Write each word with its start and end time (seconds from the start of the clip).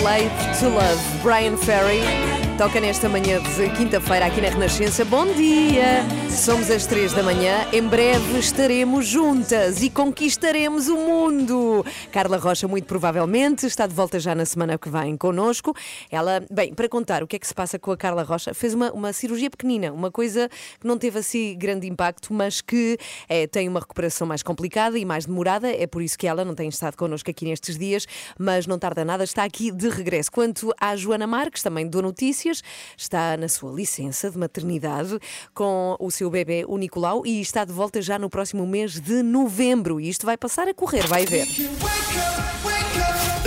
Slave 0.00 0.32
to 0.60 0.70
Love, 0.70 0.98
Brian 1.22 1.58
Ferry. 1.58 2.00
Toca 2.56 2.80
nesta 2.80 3.06
manhã 3.06 3.38
de 3.38 3.68
quinta-feira 3.76 4.24
aqui 4.24 4.40
na 4.40 4.48
Renascença. 4.48 5.04
Bom 5.04 5.26
dia! 5.34 6.02
Somos 6.30 6.70
às 6.70 6.86
três 6.86 7.12
da 7.12 7.22
manhã. 7.22 7.66
Em 7.72 7.82
breve 7.82 8.38
estaremos 8.38 9.06
juntas 9.06 9.82
e 9.82 9.90
conquistaremos 9.90 10.88
o 10.88 10.96
mundo. 10.96 11.84
Carla 12.10 12.38
Rocha, 12.38 12.66
muito 12.66 12.86
provavelmente, 12.86 13.66
está 13.66 13.86
de 13.86 13.94
volta 13.94 14.18
já 14.18 14.34
na 14.34 14.46
semana 14.46 14.78
que 14.78 14.88
vem 14.88 15.16
connosco. 15.16 15.74
Ela, 16.10 16.42
bem, 16.50 16.72
para 16.72 16.88
contar 16.88 17.22
o 17.22 17.26
que 17.26 17.36
é 17.36 17.38
que 17.38 17.46
se 17.46 17.54
passa 17.54 17.78
com 17.78 17.90
a 17.90 17.96
Carla 17.96 18.22
Rocha, 18.22 18.54
fez 18.54 18.72
uma, 18.72 18.90
uma 18.92 19.12
cirurgia 19.12 19.50
pequenina, 19.50 19.92
uma 19.92 20.10
coisa 20.10 20.48
que 20.80 20.86
não 20.86 20.96
teve 20.96 21.18
assim 21.18 21.56
grande 21.58 21.86
impacto, 21.86 22.32
mas 22.32 22.60
que 22.60 22.96
eh, 23.28 23.46
tem 23.46 23.68
uma 23.68 23.80
recuperação 23.80 24.26
mais 24.26 24.42
complicada 24.42 24.98
e 24.98 25.04
mais 25.04 25.26
demorada. 25.26 25.70
É 25.70 25.86
por 25.86 26.00
isso 26.00 26.16
que 26.16 26.26
ela 26.26 26.44
não 26.44 26.54
tem 26.54 26.68
estado 26.68 26.96
connosco 26.96 27.28
aqui 27.30 27.44
nestes 27.44 27.76
dias, 27.76 28.06
mas 28.38 28.66
não 28.66 28.78
tarda 28.78 29.04
nada, 29.04 29.24
está 29.24 29.44
aqui 29.44 29.70
de 29.70 29.88
regresso. 29.88 30.32
Quanto 30.32 30.72
à 30.80 30.96
Joana 30.96 31.26
Marques, 31.26 31.62
também 31.62 31.86
do 31.86 32.00
Notícias, 32.00 32.62
está 32.96 33.36
na 33.36 33.48
sua 33.48 33.72
licença 33.72 34.30
de 34.30 34.38
maternidade 34.38 35.18
com 35.52 35.96
o 35.98 36.10
seu 36.20 36.28
bebê, 36.28 36.66
o 36.68 36.76
Nicolau, 36.76 37.24
e 37.24 37.40
está 37.40 37.64
de 37.64 37.72
volta 37.72 38.02
já 38.02 38.18
no 38.18 38.28
próximo 38.28 38.66
mês 38.66 39.00
de 39.00 39.22
novembro. 39.22 39.98
E 39.98 40.10
isto 40.10 40.26
vai 40.26 40.36
passar 40.36 40.68
a 40.68 40.74
correr, 40.74 41.06
vai 41.06 41.24
ver. 41.24 41.48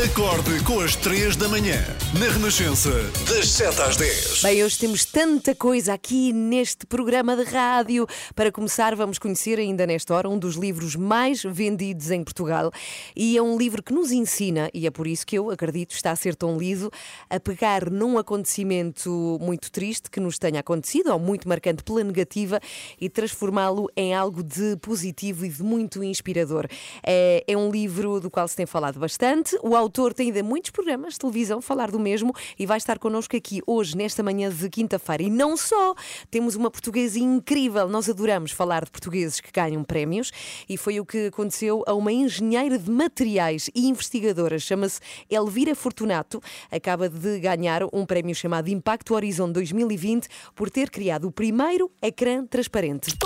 Acorde 0.03 0.63
com 0.63 0.79
as 0.79 0.95
3 0.95 1.35
da 1.35 1.47
manhã 1.47 1.77
na 2.19 2.27
Renascença, 2.27 2.89
das 3.29 3.47
7 3.49 3.81
às 3.81 3.95
10. 3.95 4.41
Bem, 4.41 4.63
hoje 4.63 4.77
temos 4.77 5.05
tanta 5.05 5.53
coisa 5.53 5.93
aqui 5.93 6.33
neste 6.33 6.85
programa 6.87 7.35
de 7.35 7.43
rádio. 7.43 8.07
Para 8.35 8.51
começar, 8.51 8.95
vamos 8.95 9.19
conhecer 9.19 9.59
ainda 9.59 9.85
nesta 9.85 10.15
hora 10.15 10.27
um 10.27 10.37
dos 10.37 10.55
livros 10.55 10.95
mais 10.95 11.43
vendidos 11.43 12.09
em 12.09 12.23
Portugal. 12.23 12.71
E 13.15 13.37
é 13.37 13.41
um 13.41 13.55
livro 13.55 13.83
que 13.83 13.93
nos 13.93 14.11
ensina, 14.11 14.67
e 14.73 14.87
é 14.87 14.91
por 14.91 15.05
isso 15.05 15.27
que 15.27 15.37
eu 15.37 15.51
acredito 15.51 15.91
está 15.91 16.11
a 16.11 16.15
ser 16.15 16.35
tão 16.35 16.57
lido, 16.57 16.91
a 17.29 17.39
pegar 17.39 17.91
num 17.91 18.17
acontecimento 18.17 19.37
muito 19.39 19.71
triste 19.71 20.09
que 20.09 20.19
nos 20.19 20.39
tenha 20.39 20.59
acontecido, 20.59 21.13
ou 21.13 21.19
muito 21.19 21.47
marcante 21.47 21.83
pela 21.83 22.03
negativa, 22.03 22.59
e 22.99 23.09
transformá-lo 23.09 23.89
em 23.95 24.13
algo 24.13 24.43
de 24.43 24.77
positivo 24.77 25.45
e 25.45 25.49
de 25.49 25.63
muito 25.63 26.03
inspirador. 26.03 26.67
É, 27.03 27.43
é 27.47 27.57
um 27.57 27.69
livro 27.69 28.19
do 28.19 28.29
qual 28.29 28.47
se 28.47 28.55
tem 28.55 28.65
falado 28.65 28.99
bastante. 28.99 29.57
O 29.63 29.75
autor 29.75 30.13
tem 30.13 30.27
ainda 30.27 30.43
muitos 30.43 30.71
programas 30.71 31.13
de 31.13 31.19
televisão 31.19 31.61
falar 31.61 31.91
do 31.91 31.99
mesmo 31.99 32.33
e 32.57 32.65
vai 32.65 32.77
estar 32.77 32.99
connosco 32.99 33.35
aqui 33.35 33.61
hoje, 33.65 33.95
nesta 33.95 34.21
manhã 34.23 34.49
de 34.49 34.69
quinta-feira. 34.69 35.23
E 35.23 35.29
não 35.29 35.55
só, 35.57 35.93
temos 36.29 36.55
uma 36.55 36.69
portuguesa 36.69 37.19
incrível. 37.19 37.87
Nós 37.87 38.09
adoramos 38.09 38.51
falar 38.51 38.85
de 38.85 38.91
portugueses 38.91 39.39
que 39.39 39.51
ganham 39.51 39.83
prémios 39.83 40.31
e 40.67 40.77
foi 40.77 40.99
o 40.99 41.05
que 41.05 41.27
aconteceu 41.27 41.83
a 41.87 41.93
uma 41.93 42.11
engenheira 42.11 42.77
de 42.77 42.89
materiais 42.89 43.69
e 43.75 43.87
investigadora, 43.87 44.59
chama-se 44.59 44.99
Elvira 45.29 45.75
Fortunato. 45.75 46.41
Acaba 46.71 47.09
de 47.09 47.39
ganhar 47.39 47.83
um 47.93 48.05
prémio 48.05 48.35
chamado 48.35 48.69
Impacto 48.69 49.13
Horizon 49.13 49.51
2020 49.51 50.27
por 50.55 50.69
ter 50.69 50.89
criado 50.89 51.27
o 51.27 51.31
primeiro 51.31 51.91
ecrã 52.01 52.45
transparente. 52.53 53.17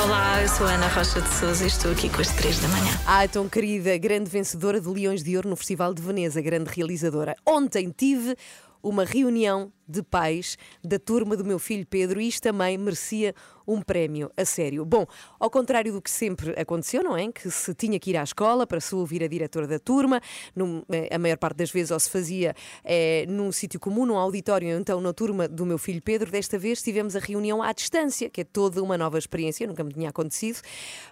Olá, 0.00 0.40
eu 0.40 0.48
sou 0.48 0.64
a 0.64 0.74
Ana 0.74 0.86
Rocha 0.86 1.20
de 1.20 1.28
Souza 1.34 1.64
e 1.64 1.66
estou 1.66 1.90
aqui 1.90 2.08
com 2.08 2.20
as 2.20 2.28
três 2.28 2.60
da 2.60 2.68
manhã. 2.68 2.92
Ah, 3.04 3.26
tão 3.26 3.48
querida, 3.48 3.98
grande 3.98 4.30
vencedora 4.30 4.80
de 4.80 4.86
Leões 4.88 5.20
de 5.20 5.34
Ouro 5.34 5.48
no 5.48 5.56
Festival 5.56 5.92
de 5.92 6.00
Veneza, 6.00 6.40
grande 6.40 6.70
realizadora. 6.70 7.34
Ontem 7.44 7.90
tive 7.90 8.36
uma 8.84 9.04
reunião 9.04 9.72
de 9.86 10.02
pais 10.02 10.56
da 10.82 10.98
turma 10.98 11.36
do 11.36 11.44
meu 11.44 11.58
filho 11.58 11.86
Pedro 11.86 12.20
e 12.20 12.28
isto 12.28 12.42
também 12.42 12.78
merecia 12.78 13.34
um 13.66 13.80
prémio, 13.80 14.30
a 14.36 14.44
sério. 14.44 14.84
Bom, 14.84 15.06
ao 15.40 15.48
contrário 15.48 15.90
do 15.92 16.00
que 16.00 16.10
sempre 16.10 16.50
aconteceu, 16.58 17.02
não 17.02 17.16
é? 17.16 17.32
Que 17.32 17.50
se 17.50 17.72
tinha 17.74 17.98
que 17.98 18.10
ir 18.10 18.16
à 18.16 18.22
escola 18.22 18.66
para 18.66 18.78
se 18.78 18.94
ouvir 18.94 19.22
a 19.24 19.26
diretora 19.26 19.66
da 19.66 19.78
turma, 19.78 20.20
num, 20.54 20.82
a 21.10 21.18
maior 21.18 21.38
parte 21.38 21.56
das 21.56 21.70
vezes 21.70 21.90
ou 21.90 21.98
se 21.98 22.10
fazia 22.10 22.54
é, 22.82 23.24
num 23.26 23.50
sítio 23.52 23.80
comum, 23.80 24.04
num 24.04 24.18
auditório, 24.18 24.68
então 24.68 25.00
na 25.00 25.14
turma 25.14 25.48
do 25.48 25.64
meu 25.64 25.78
filho 25.78 26.02
Pedro, 26.02 26.30
desta 26.30 26.58
vez 26.58 26.82
tivemos 26.82 27.16
a 27.16 27.20
reunião 27.20 27.62
à 27.62 27.72
distância, 27.72 28.28
que 28.28 28.42
é 28.42 28.44
toda 28.44 28.82
uma 28.82 28.98
nova 28.98 29.18
experiência, 29.18 29.66
nunca 29.66 29.82
me 29.82 29.94
tinha 29.94 30.10
acontecido, 30.10 30.60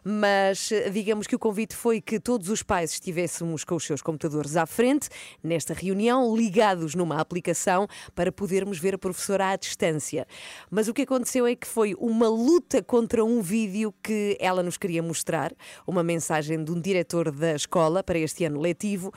mas 0.04 0.70
digamos 0.92 1.26
que 1.26 1.34
o 1.34 1.38
convite 1.38 1.74
foi 1.74 2.02
que 2.02 2.20
todos 2.20 2.50
os 2.50 2.62
pais 2.62 2.92
estivéssemos 2.92 3.64
com 3.64 3.76
os 3.76 3.84
seus 3.84 4.02
computadores 4.02 4.56
à 4.56 4.66
frente, 4.66 5.08
nesta 5.42 5.72
reunião, 5.72 6.36
ligados 6.36 6.94
numa 6.94 7.18
aplicação 7.18 7.61
para 8.14 8.32
podermos 8.32 8.78
ver 8.78 8.94
a 8.94 8.98
professora 8.98 9.50
à 9.50 9.56
distância. 9.56 10.26
Mas 10.70 10.88
o 10.88 10.94
que 10.94 11.02
aconteceu 11.02 11.46
é 11.46 11.54
que 11.54 11.66
foi 11.66 11.94
uma 11.98 12.28
luta 12.28 12.82
contra 12.82 13.24
um 13.24 13.40
vídeo 13.40 13.94
que 14.02 14.36
ela 14.40 14.62
nos 14.62 14.76
queria 14.76 15.02
mostrar, 15.02 15.52
uma 15.86 16.02
mensagem 16.02 16.62
de 16.62 16.70
um 16.70 16.80
diretor 16.80 17.30
da 17.30 17.54
escola 17.54 18.02
para 18.02 18.18
este 18.18 18.44
ano 18.44 18.60
letivo, 18.60 19.12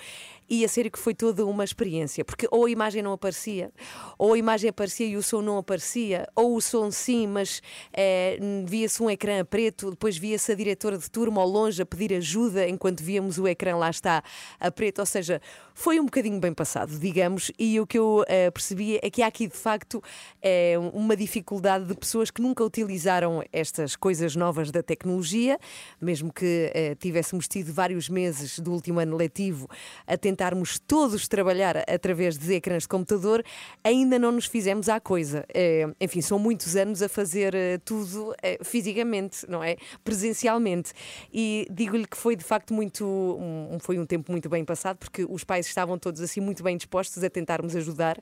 e 0.49 0.63
a 0.63 0.67
sério 0.67 0.91
que 0.91 0.99
foi 0.99 1.13
toda 1.13 1.45
uma 1.45 1.63
experiência, 1.63 2.23
porque 2.23 2.47
ou 2.51 2.65
a 2.65 2.69
imagem 2.69 3.01
não 3.01 3.13
aparecia, 3.13 3.71
ou 4.17 4.33
a 4.33 4.37
imagem 4.37 4.69
aparecia 4.69 5.07
e 5.07 5.17
o 5.17 5.23
som 5.23 5.41
não 5.41 5.57
aparecia, 5.57 6.27
ou 6.35 6.55
o 6.55 6.61
som 6.61 6.91
sim, 6.91 7.27
mas 7.27 7.61
é, 7.91 8.37
via-se 8.65 9.01
um 9.01 9.09
ecrã 9.09 9.43
preto, 9.43 9.89
depois 9.89 10.17
via-se 10.17 10.51
a 10.51 10.55
diretora 10.55 10.97
de 10.97 11.09
turma 11.09 11.41
ao 11.41 11.47
longe 11.47 11.81
a 11.81 11.85
pedir 11.85 12.13
ajuda 12.13 12.67
enquanto 12.67 13.01
víamos 13.01 13.37
o 13.37 13.47
ecrã 13.47 13.75
lá 13.75 13.89
está 13.89 14.23
a 14.59 14.71
preto, 14.71 14.99
ou 14.99 15.05
seja, 15.05 15.41
foi 15.73 15.99
um 15.99 16.05
bocadinho 16.05 16.39
bem 16.39 16.53
passado, 16.53 16.97
digamos, 16.99 17.51
e 17.57 17.79
o 17.79 17.87
que 17.87 17.97
eu 17.97 18.23
é, 18.27 18.51
percebi 18.51 18.99
é 19.01 19.09
que 19.09 19.21
há 19.21 19.27
aqui 19.27 19.47
de 19.47 19.57
facto 19.57 20.01
é, 20.41 20.75
uma 20.93 21.15
dificuldade 21.15 21.85
de 21.85 21.95
pessoas 21.95 22.29
que 22.29 22.41
nunca 22.41 22.63
utilizaram 22.63 23.43
estas 23.51 23.95
coisas 23.95 24.35
novas 24.35 24.71
da 24.71 24.83
tecnologia, 24.83 25.57
mesmo 25.99 26.31
que 26.31 26.71
é, 26.73 26.95
tivéssemos 26.95 27.47
tido 27.47 27.73
vários 27.73 28.09
meses 28.09 28.59
do 28.59 28.71
último 28.71 28.99
ano 28.99 29.17
letivo 29.17 29.67
a 30.05 30.17
tentar 30.17 30.34
tentarmos 30.35 30.77
todos 30.79 31.29
trabalhar 31.29 31.77
através 31.89 32.37
de 32.37 32.53
ecrãs 32.53 32.83
de 32.83 32.89
computador, 32.89 33.41
ainda 33.81 34.19
não 34.19 34.33
nos 34.33 34.45
fizemos 34.45 34.89
à 34.89 34.99
coisa. 34.99 35.45
É, 35.53 35.87
enfim, 36.01 36.21
são 36.21 36.37
muitos 36.37 36.75
anos 36.75 37.01
a 37.01 37.07
fazer 37.07 37.55
eh, 37.55 37.77
tudo 37.85 38.35
é, 38.43 38.59
fisicamente, 38.61 39.49
não 39.49 39.63
é? 39.63 39.77
Presencialmente. 40.03 40.91
E 41.33 41.65
digo-lhe 41.71 42.05
que 42.05 42.17
foi 42.17 42.35
de 42.35 42.43
facto 42.43 42.73
muito. 42.73 43.05
Um, 43.05 43.77
foi 43.79 43.97
um 43.97 44.05
tempo 44.05 44.29
muito 44.29 44.49
bem 44.49 44.65
passado, 44.65 44.97
porque 44.97 45.25
os 45.27 45.45
pais 45.45 45.65
estavam 45.67 45.97
todos 45.97 46.19
assim 46.19 46.41
muito 46.41 46.61
bem 46.61 46.75
dispostos 46.75 47.23
a 47.23 47.29
tentarmos 47.29 47.75
ajudar. 47.75 48.17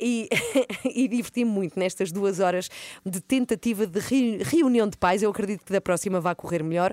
E, 0.00 0.28
e 0.84 1.06
diverti-me 1.08 1.50
muito 1.50 1.78
nestas 1.78 2.10
duas 2.10 2.40
horas 2.40 2.68
de 3.04 3.20
tentativa 3.20 3.86
de 3.86 4.00
reunião 4.42 4.88
de 4.88 4.96
pais. 4.96 5.22
Eu 5.22 5.30
acredito 5.30 5.64
que 5.64 5.72
da 5.72 5.80
próxima 5.80 6.20
vai 6.20 6.34
correr 6.34 6.62
melhor. 6.62 6.92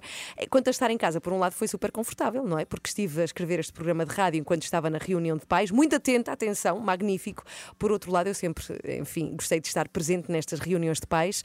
Quanto 0.49 0.67
a 0.67 0.71
estar 0.71 0.91
em 0.91 0.97
casa, 0.97 1.21
por 1.21 1.31
um 1.31 1.39
lado, 1.39 1.53
foi 1.53 1.67
super 1.67 1.91
confortável, 1.91 2.43
não 2.43 2.59
é? 2.59 2.65
Porque 2.65 2.89
estive 2.89 3.21
a 3.21 3.25
escrever 3.25 3.59
este 3.59 3.71
programa 3.71 4.05
de 4.05 4.13
rádio 4.13 4.39
enquanto 4.39 4.63
estava 4.63 4.89
na 4.89 4.97
reunião 4.97 5.37
de 5.37 5.45
pais, 5.45 5.71
muito 5.71 5.95
atenta, 5.95 6.31
atenção, 6.31 6.79
magnífico. 6.79 7.43
Por 7.79 7.91
outro 7.91 8.11
lado, 8.11 8.27
eu 8.27 8.33
sempre, 8.33 8.63
enfim, 8.99 9.31
gostei 9.35 9.59
de 9.59 9.67
estar 9.67 9.87
presente 9.87 10.31
nestas 10.31 10.59
reuniões 10.59 10.99
de 10.99 11.07
pais 11.07 11.43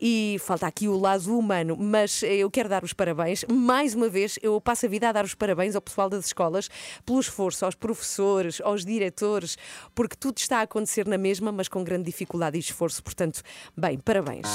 e 0.00 0.36
falta 0.40 0.66
aqui 0.66 0.88
o 0.88 0.96
lado 0.98 1.36
humano, 1.36 1.76
mas 1.76 2.22
eu 2.22 2.50
quero 2.50 2.68
dar 2.68 2.84
os 2.84 2.92
parabéns. 2.92 3.44
Mais 3.50 3.94
uma 3.94 4.08
vez, 4.08 4.38
eu 4.42 4.60
passo 4.60 4.86
a 4.86 4.88
vida 4.88 5.08
a 5.08 5.12
dar 5.12 5.24
os 5.24 5.34
parabéns 5.34 5.74
ao 5.74 5.82
pessoal 5.82 6.08
das 6.08 6.26
escolas 6.26 6.68
pelo 7.04 7.20
esforço, 7.20 7.64
aos 7.64 7.74
professores, 7.74 8.60
aos 8.60 8.84
diretores, 8.84 9.56
porque 9.94 10.16
tudo 10.16 10.38
está 10.38 10.58
a 10.58 10.62
acontecer 10.62 10.99
na 11.08 11.18
mesma, 11.18 11.52
mas 11.52 11.68
com 11.68 11.84
grande 11.84 12.04
dificuldade 12.04 12.56
e 12.56 12.60
esforço. 12.60 13.02
Portanto, 13.02 13.42
bem, 13.76 13.98
parabéns. 13.98 14.46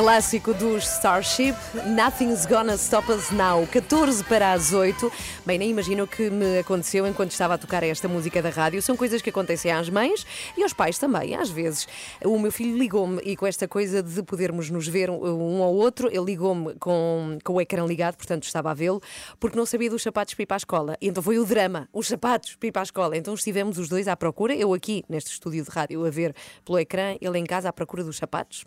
Clássico 0.00 0.54
dos 0.54 0.84
Starship, 0.84 1.54
Nothing's 1.94 2.46
Gonna 2.46 2.72
Stop 2.76 3.12
Us 3.12 3.30
Now, 3.32 3.66
14 3.66 4.24
para 4.24 4.54
as 4.54 4.72
8. 4.72 5.12
Bem, 5.44 5.58
nem 5.58 5.68
imagino 5.68 6.04
o 6.04 6.06
que 6.06 6.30
me 6.30 6.60
aconteceu 6.60 7.06
enquanto 7.06 7.32
estava 7.32 7.52
a 7.52 7.58
tocar 7.58 7.82
esta 7.82 8.08
música 8.08 8.40
da 8.40 8.48
rádio. 8.48 8.80
São 8.80 8.96
coisas 8.96 9.20
que 9.20 9.28
acontecem 9.28 9.70
às 9.70 9.90
mães 9.90 10.26
e 10.56 10.62
aos 10.62 10.72
pais 10.72 10.98
também, 10.98 11.34
às 11.34 11.50
vezes. 11.50 11.86
O 12.24 12.38
meu 12.38 12.50
filho 12.50 12.78
ligou-me 12.78 13.20
e 13.22 13.36
com 13.36 13.46
esta 13.46 13.68
coisa 13.68 14.02
de 14.02 14.22
podermos 14.22 14.70
nos 14.70 14.88
ver 14.88 15.10
um 15.10 15.62
ao 15.62 15.74
outro, 15.74 16.08
ele 16.08 16.24
ligou-me 16.24 16.74
com, 16.76 17.36
com 17.44 17.52
o 17.52 17.60
ecrã 17.60 17.84
ligado, 17.84 18.16
portanto 18.16 18.44
estava 18.44 18.70
a 18.70 18.74
vê-lo, 18.74 19.02
porque 19.38 19.58
não 19.58 19.66
sabia 19.66 19.90
dos 19.90 20.02
sapatos 20.02 20.32
para 20.32 20.44
ir 20.44 20.46
para 20.46 20.56
a 20.56 20.64
escola. 20.64 20.96
E 20.98 21.08
então 21.08 21.22
foi 21.22 21.38
o 21.38 21.44
drama, 21.44 21.86
os 21.92 22.08
sapatos 22.08 22.54
para 22.54 22.68
ir 22.68 22.72
para 22.72 22.80
a 22.80 22.84
escola. 22.84 23.18
Então 23.18 23.34
estivemos 23.34 23.76
os 23.76 23.86
dois 23.86 24.08
à 24.08 24.16
procura, 24.16 24.54
eu 24.54 24.72
aqui 24.72 25.04
neste 25.10 25.30
estúdio 25.30 25.62
de 25.62 25.70
rádio 25.70 26.06
a 26.06 26.10
ver 26.10 26.34
pelo 26.64 26.78
ecrã, 26.78 27.16
ele 27.20 27.38
em 27.38 27.44
casa 27.44 27.68
à 27.68 27.72
procura 27.72 28.02
dos 28.02 28.16
sapatos. 28.16 28.64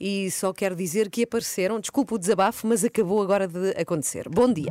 E 0.00 0.30
só 0.30 0.50
quero 0.62 0.76
dizer 0.76 1.10
que 1.10 1.24
apareceram, 1.24 1.80
desculpa 1.80 2.14
o 2.14 2.18
desabafo, 2.18 2.68
mas 2.68 2.84
acabou 2.84 3.20
agora 3.20 3.48
de 3.48 3.70
acontecer. 3.70 4.28
Bom 4.28 4.52
dia. 4.52 4.70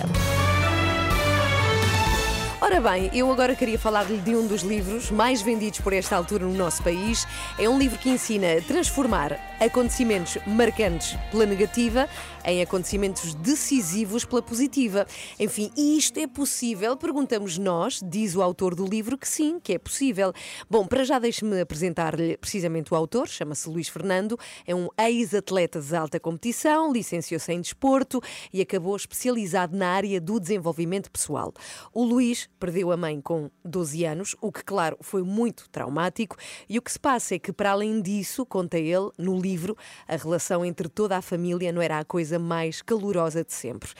Ora 2.62 2.80
bem, 2.80 3.10
eu 3.14 3.30
agora 3.30 3.54
queria 3.54 3.78
falar-lhe 3.78 4.18
de 4.20 4.34
um 4.34 4.48
dos 4.48 4.62
livros 4.62 5.12
mais 5.12 5.42
vendidos 5.42 5.82
por 5.82 5.92
esta 5.92 6.16
altura 6.16 6.46
no 6.46 6.54
nosso 6.54 6.82
país. 6.82 7.28
É 7.60 7.68
um 7.68 7.78
livro 7.78 8.00
que 8.00 8.10
ensina 8.10 8.54
a 8.54 8.62
transformar 8.62 9.34
acontecimentos 9.60 10.38
marcantes 10.48 11.18
pela 11.30 11.46
negativa 11.46 12.08
em 12.46 12.62
acontecimentos 12.62 13.34
decisivos 13.36 14.26
pela 14.26 14.42
positiva. 14.42 15.06
Enfim, 15.40 15.72
isto 15.78 16.20
é 16.20 16.28
possível? 16.28 16.98
Perguntamos 16.98 17.58
nós, 17.58 18.00
diz 18.04 18.36
o 18.36 18.42
autor 18.42 18.76
do 18.76 18.86
livro, 18.86 19.18
que 19.18 19.28
sim, 19.28 19.60
que 19.60 19.74
é 19.74 19.80
possível. 19.80 20.34
Bom, 20.70 20.86
para 20.86 21.04
já 21.04 21.20
deixe-me 21.20 21.62
apresentar-lhe 21.62 22.38
precisamente 22.38 22.94
o 22.94 22.98
autor, 22.98 23.28
chama-se 23.28 23.70
Luís 23.70 23.88
Fernando, 23.88 24.38
é 24.66 24.74
um 24.74 24.88
ex-atleta 24.98 25.80
de 25.80 25.96
alta 25.96 26.20
competição, 26.20 26.92
licenciou-se 26.92 27.52
em 27.52 27.62
desporto 27.62 28.22
e 28.52 28.62
acabou 28.62 28.96
especializado 28.96 29.76
na 29.76 29.90
área 29.90 30.20
do 30.20 30.40
desenvolvimento 30.40 31.12
pessoal. 31.12 31.54
O 31.94 32.04
Luís 32.04 32.50
perdeu 32.60 32.92
a 32.92 32.98
mãe 32.98 33.22
com 33.22 33.50
12 33.64 34.06
anos, 34.06 34.36
o 34.42 34.52
que, 34.52 34.64
claro, 34.64 34.98
foi 35.02 35.24
muito 35.24 35.70
traumático, 35.70 36.36
e 36.68 36.78
o 36.78 36.82
que 36.82 36.92
se 36.92 37.00
passa 37.00 37.36
é 37.36 37.40
que, 37.40 37.52
para 37.52 37.72
além 37.72 38.02
disso, 38.02 38.46
conta 38.46 38.78
ele 38.78 39.10
no 39.18 39.40
livro, 39.40 39.78
a 40.08 40.16
relação 40.16 40.66
entre 40.66 40.88
toda 40.90 41.18
a 41.18 41.22
família 41.22 41.72
não 41.72 41.82
era 41.82 42.00
a 42.00 42.06
coisa 42.06 42.31
mais 42.40 42.82
calorosa 42.82 43.44
de 43.44 43.54
sempre. 43.54 43.92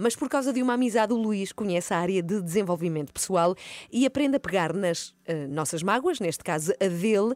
Mas 0.00 0.16
por 0.16 0.30
causa 0.30 0.50
de 0.50 0.62
uma 0.62 0.74
amizade, 0.74 1.12
o 1.12 1.16
Luís 1.16 1.52
conhece 1.52 1.92
a 1.92 1.98
área 1.98 2.22
de 2.22 2.40
desenvolvimento 2.40 3.12
pessoal 3.12 3.54
e 3.92 4.06
aprende 4.06 4.36
a 4.36 4.40
pegar 4.40 4.72
nas 4.72 5.08
uh, 5.08 5.14
nossas 5.50 5.82
mágoas, 5.82 6.18
neste 6.18 6.42
caso 6.42 6.72
a 6.80 6.88
dele, 6.88 7.32
uh, 7.32 7.34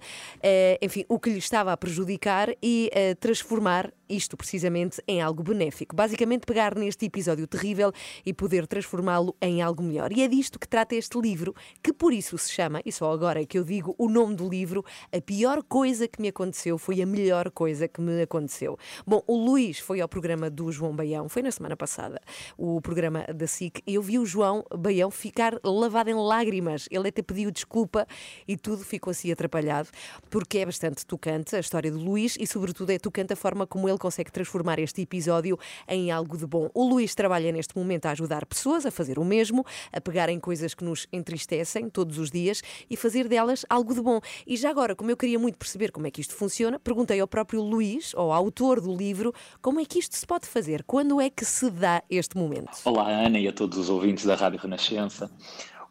enfim, 0.81 1.05
o 1.09 1.21
que 1.21 1.29
lhe 1.29 1.39
estava 1.39 1.73
a 1.73 1.77
prejudicar 1.77 2.49
e 2.63 2.91
uh, 2.91 3.15
transformar 3.17 3.93
isto 4.09 4.37
precisamente 4.37 5.03
em 5.07 5.21
algo 5.21 5.43
benéfico. 5.43 5.95
Basicamente, 5.95 6.47
pegar 6.47 6.75
neste 6.75 7.07
episódio 7.07 7.47
terrível 7.47 7.93
e 8.25 8.33
poder 8.33 8.67
transformá-lo 8.67 9.35
em 9.41 9.63
algo 9.63 9.83
melhor. 9.83 10.13
E 10.13 10.23
é 10.23 10.29
disto 10.29 10.59
que 10.59 10.69
trata 10.69 10.95
este 10.95 11.19
livro, 11.19 11.55
que 11.83 11.93
por 11.93 12.13
isso 12.13 12.37
se 12.39 12.51
chama, 12.51 12.81
e 12.85 12.93
só 12.93 13.13
agora 13.13 13.43
é 13.43 13.47
que 13.47 13.59
eu 13.59 13.65
digo 13.65 13.95
o 13.99 14.09
nome 14.09 14.35
do 14.35 14.49
livro, 14.49 14.85
A 15.13 15.21
Pior 15.21 15.63
Coisa 15.63 16.07
que 16.07 16.21
Me 16.21 16.29
Aconteceu 16.29 16.79
foi 16.79 17.03
a 17.03 17.07
Melhor 17.07 17.51
Coisa 17.51 17.89
que 17.89 18.01
Me 18.01 18.23
Aconteceu. 18.23 18.79
Bom, 19.07 19.23
o 19.27 19.37
Luís 19.37 19.79
foi 19.79 20.01
ao 20.01 20.09
programa 20.09 20.49
do 20.49 20.71
João 20.71 20.95
Baião, 20.95 21.29
foi 21.29 21.43
na 21.43 21.51
semana 21.51 21.77
passada 21.77 22.21
o 22.57 22.81
programa 22.81 23.25
da 23.35 23.47
SIC, 23.47 23.83
eu 23.87 24.01
vi 24.01 24.19
o 24.19 24.27
João 24.27 24.65
Baião 24.77 25.11
ficar 25.11 25.59
lavado 25.65 26.11
em 26.11 26.15
lágrimas. 26.15 26.87
Ele 26.91 27.09
até 27.09 27.23
pediu 27.23 27.51
desculpa 27.51 28.07
e 28.47 28.57
tudo 28.57 28.85
ficou 28.85 29.11
assim 29.11 29.31
atrapalhado, 29.33 29.89
porque 30.31 30.59
é 30.59 30.67
bastante 30.67 31.05
tocante 31.05 31.57
a 31.57 31.61
história 31.61 31.91
do 31.91 31.99
Luís 31.99 32.37
e, 32.39 32.47
sobretudo, 32.47 32.91
é 32.91 32.99
tocante 32.99 33.33
a 33.33 33.37
forma 33.37 33.67
como 33.67 33.89
ele 33.89 33.99
consegue 33.99 34.31
transformar 34.31 34.79
este 34.79 35.03
episódio 35.03 35.59
em 35.89 36.11
algo 36.11 36.37
de 36.37 36.47
bom. 36.47 36.71
O 36.75 36.85
Luís 36.89 37.15
trabalha 37.15 37.51
neste 37.51 37.77
momento 37.77 38.07
a 38.07 38.11
ajudar 38.13 38.47
pessoas 38.47 38.87
a 38.87 38.91
fazer 38.91 39.19
o 39.19 39.25
mesmo, 39.25 39.65
a 39.93 40.01
pegar 40.01 40.29
em 40.29 40.39
coisas 40.39 40.75
que 40.75 40.85
nos 40.85 41.07
entristecem 41.13 41.89
todos 41.89 42.19
os 42.19 42.31
dias 42.31 42.63
e 42.89 42.97
fazer 42.97 43.29
delas 43.29 43.67
algo 43.69 43.95
de 43.95 44.01
bom. 44.01 44.21
E 44.47 44.57
já 44.57 44.71
agora, 44.71 44.95
como 44.95 45.11
eu 45.11 45.17
queria 45.17 45.39
muito 45.39 45.59
perceber 45.59 45.91
como 45.91 46.07
é 46.07 46.11
que 46.11 46.21
isto 46.21 46.35
funciona, 46.35 46.79
perguntei 46.79 47.21
ao 47.21 47.27
próprio 47.27 47.61
Luís, 47.61 48.13
ao 48.15 48.33
autor 48.33 48.81
do 48.81 48.95
livro, 48.95 49.33
como 49.61 49.81
é 49.81 49.85
que 49.85 49.99
isto 49.99 50.17
se 50.17 50.27
pode 50.27 50.47
fazer, 50.47 50.85
quando 50.85 51.21
é 51.21 51.29
que 51.29 51.45
se 51.45 51.69
dá 51.71 52.03
este 52.09 52.37
momento 52.37 52.44
momento. 52.45 52.79
Olá, 52.85 53.09
Ana, 53.09 53.39
e 53.39 53.49
a 53.49 53.53
todos 53.53 53.79
os 53.79 53.89
ouvintes 53.89 54.27
da 54.27 54.35
Rádio 54.35 54.61
Renascença. 54.61 55.31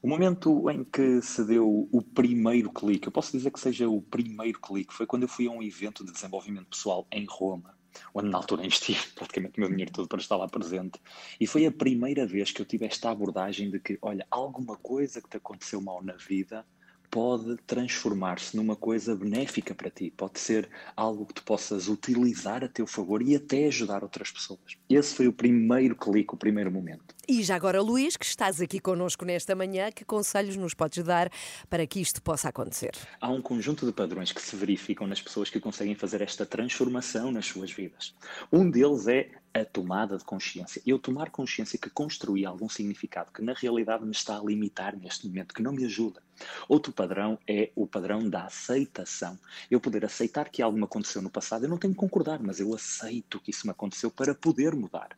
O 0.01 0.07
momento 0.07 0.69
em 0.69 0.83
que 0.83 1.19
se 1.21 1.43
deu 1.43 1.89
o 1.91 2.01
primeiro 2.01 2.71
clique, 2.71 3.07
eu 3.07 3.11
posso 3.11 3.31
dizer 3.31 3.49
que 3.49 3.59
seja 3.59 3.89
o 3.89 4.01
primeiro 4.01 4.59
clique, 4.59 4.93
foi 4.93 5.07
quando 5.07 5.23
eu 5.23 5.27
fui 5.27 5.47
a 5.47 5.51
um 5.51 5.63
evento 5.63 6.05
de 6.05 6.11
desenvolvimento 6.11 6.67
pessoal 6.67 7.07
em 7.11 7.25
Roma, 7.27 7.75
onde 8.13 8.29
na 8.29 8.37
altura 8.37 8.65
investi 8.65 8.95
praticamente 9.15 9.57
o 9.57 9.61
meu 9.61 9.69
dinheiro 9.69 9.91
todo 9.91 10.07
para 10.07 10.19
estar 10.19 10.35
lá 10.35 10.47
presente. 10.47 10.99
E 11.39 11.47
foi 11.47 11.65
a 11.65 11.71
primeira 11.71 12.27
vez 12.27 12.51
que 12.51 12.61
eu 12.61 12.65
tive 12.65 12.85
esta 12.85 13.09
abordagem 13.09 13.71
de 13.71 13.79
que, 13.79 13.97
olha, 14.01 14.27
alguma 14.29 14.77
coisa 14.77 15.21
que 15.21 15.29
te 15.29 15.37
aconteceu 15.37 15.81
mal 15.81 16.03
na 16.03 16.13
vida 16.13 16.63
pode 17.13 17.57
transformar-se 17.67 18.57
numa 18.57 18.75
coisa 18.75 19.15
benéfica 19.15 19.75
para 19.75 19.91
ti, 19.91 20.11
pode 20.17 20.39
ser 20.39 20.67
algo 20.95 21.27
que 21.27 21.35
tu 21.35 21.43
possas 21.43 21.87
utilizar 21.87 22.63
a 22.63 22.67
teu 22.67 22.87
favor 22.87 23.21
e 23.21 23.35
até 23.35 23.67
ajudar 23.67 24.01
outras 24.01 24.31
pessoas. 24.31 24.79
Esse 24.89 25.13
foi 25.13 25.27
o 25.27 25.33
primeiro 25.33 25.95
clique, 25.95 26.33
o 26.33 26.37
primeiro 26.37 26.71
momento. 26.71 27.13
E 27.25 27.41
já 27.41 27.55
agora, 27.55 27.81
Luís, 27.81 28.17
que 28.17 28.25
estás 28.25 28.59
aqui 28.59 28.81
connosco 28.81 29.23
nesta 29.23 29.55
manhã, 29.55 29.89
que 29.89 30.03
conselhos 30.03 30.57
nos 30.57 30.73
podes 30.73 31.01
dar 31.05 31.31
para 31.69 31.87
que 31.87 32.01
isto 32.01 32.21
possa 32.21 32.49
acontecer? 32.49 32.91
Há 33.21 33.29
um 33.29 33.41
conjunto 33.41 33.85
de 33.85 33.93
padrões 33.93 34.33
que 34.33 34.41
se 34.41 34.57
verificam 34.57 35.07
nas 35.07 35.21
pessoas 35.21 35.49
que 35.49 35.57
conseguem 35.57 35.95
fazer 35.95 36.21
esta 36.21 36.45
transformação 36.45 37.31
nas 37.31 37.45
suas 37.45 37.71
vidas. 37.71 38.13
Um 38.51 38.69
deles 38.69 39.07
é 39.07 39.29
a 39.53 39.63
tomada 39.63 40.17
de 40.17 40.25
consciência. 40.25 40.81
Eu 40.85 40.99
tomar 40.99 41.29
consciência 41.29 41.79
que 41.79 41.89
construí 41.89 42.45
algum 42.45 42.67
significado 42.67 43.31
que 43.31 43.41
na 43.41 43.53
realidade 43.53 44.03
me 44.03 44.11
está 44.11 44.37
a 44.37 44.43
limitar 44.43 44.97
neste 44.97 45.25
momento, 45.25 45.53
que 45.53 45.61
não 45.61 45.71
me 45.71 45.85
ajuda. 45.85 46.21
Outro 46.67 46.91
padrão 46.91 47.37
é 47.47 47.71
o 47.75 47.85
padrão 47.85 48.27
da 48.27 48.45
aceitação. 48.45 49.39
Eu 49.69 49.79
poder 49.79 50.03
aceitar 50.03 50.49
que 50.49 50.61
algo 50.61 50.77
me 50.77 50.83
aconteceu 50.83 51.21
no 51.21 51.29
passado, 51.29 51.63
eu 51.63 51.69
não 51.69 51.77
tenho 51.77 51.93
que 51.93 51.99
concordar, 51.99 52.41
mas 52.41 52.59
eu 52.59 52.73
aceito 52.73 53.39
que 53.39 53.51
isso 53.51 53.67
me 53.67 53.71
aconteceu 53.71 54.09
para 54.11 54.33
poder 54.33 54.75
mudar. 54.75 55.15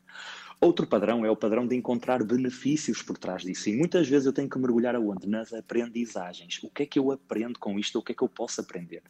Outro 0.58 0.86
padrão 0.86 1.24
é 1.24 1.30
o 1.30 1.36
padrão 1.36 1.66
de 1.66 1.76
encontrar 1.76 2.24
benefícios 2.24 3.02
por 3.02 3.18
trás 3.18 3.42
disso. 3.42 3.68
E 3.68 3.76
muitas 3.76 4.08
vezes 4.08 4.24
eu 4.24 4.32
tenho 4.32 4.48
que 4.48 4.58
mergulhar 4.58 4.94
aonde? 4.94 5.28
Nas 5.28 5.52
aprendizagens. 5.52 6.62
O 6.62 6.70
que 6.70 6.84
é 6.84 6.86
que 6.86 6.98
eu 6.98 7.12
aprendo 7.12 7.58
com 7.58 7.78
isto? 7.78 7.98
O 7.98 8.02
que 8.02 8.12
é 8.12 8.14
que 8.14 8.22
eu 8.22 8.28
posso 8.28 8.62
aprender? 8.62 9.02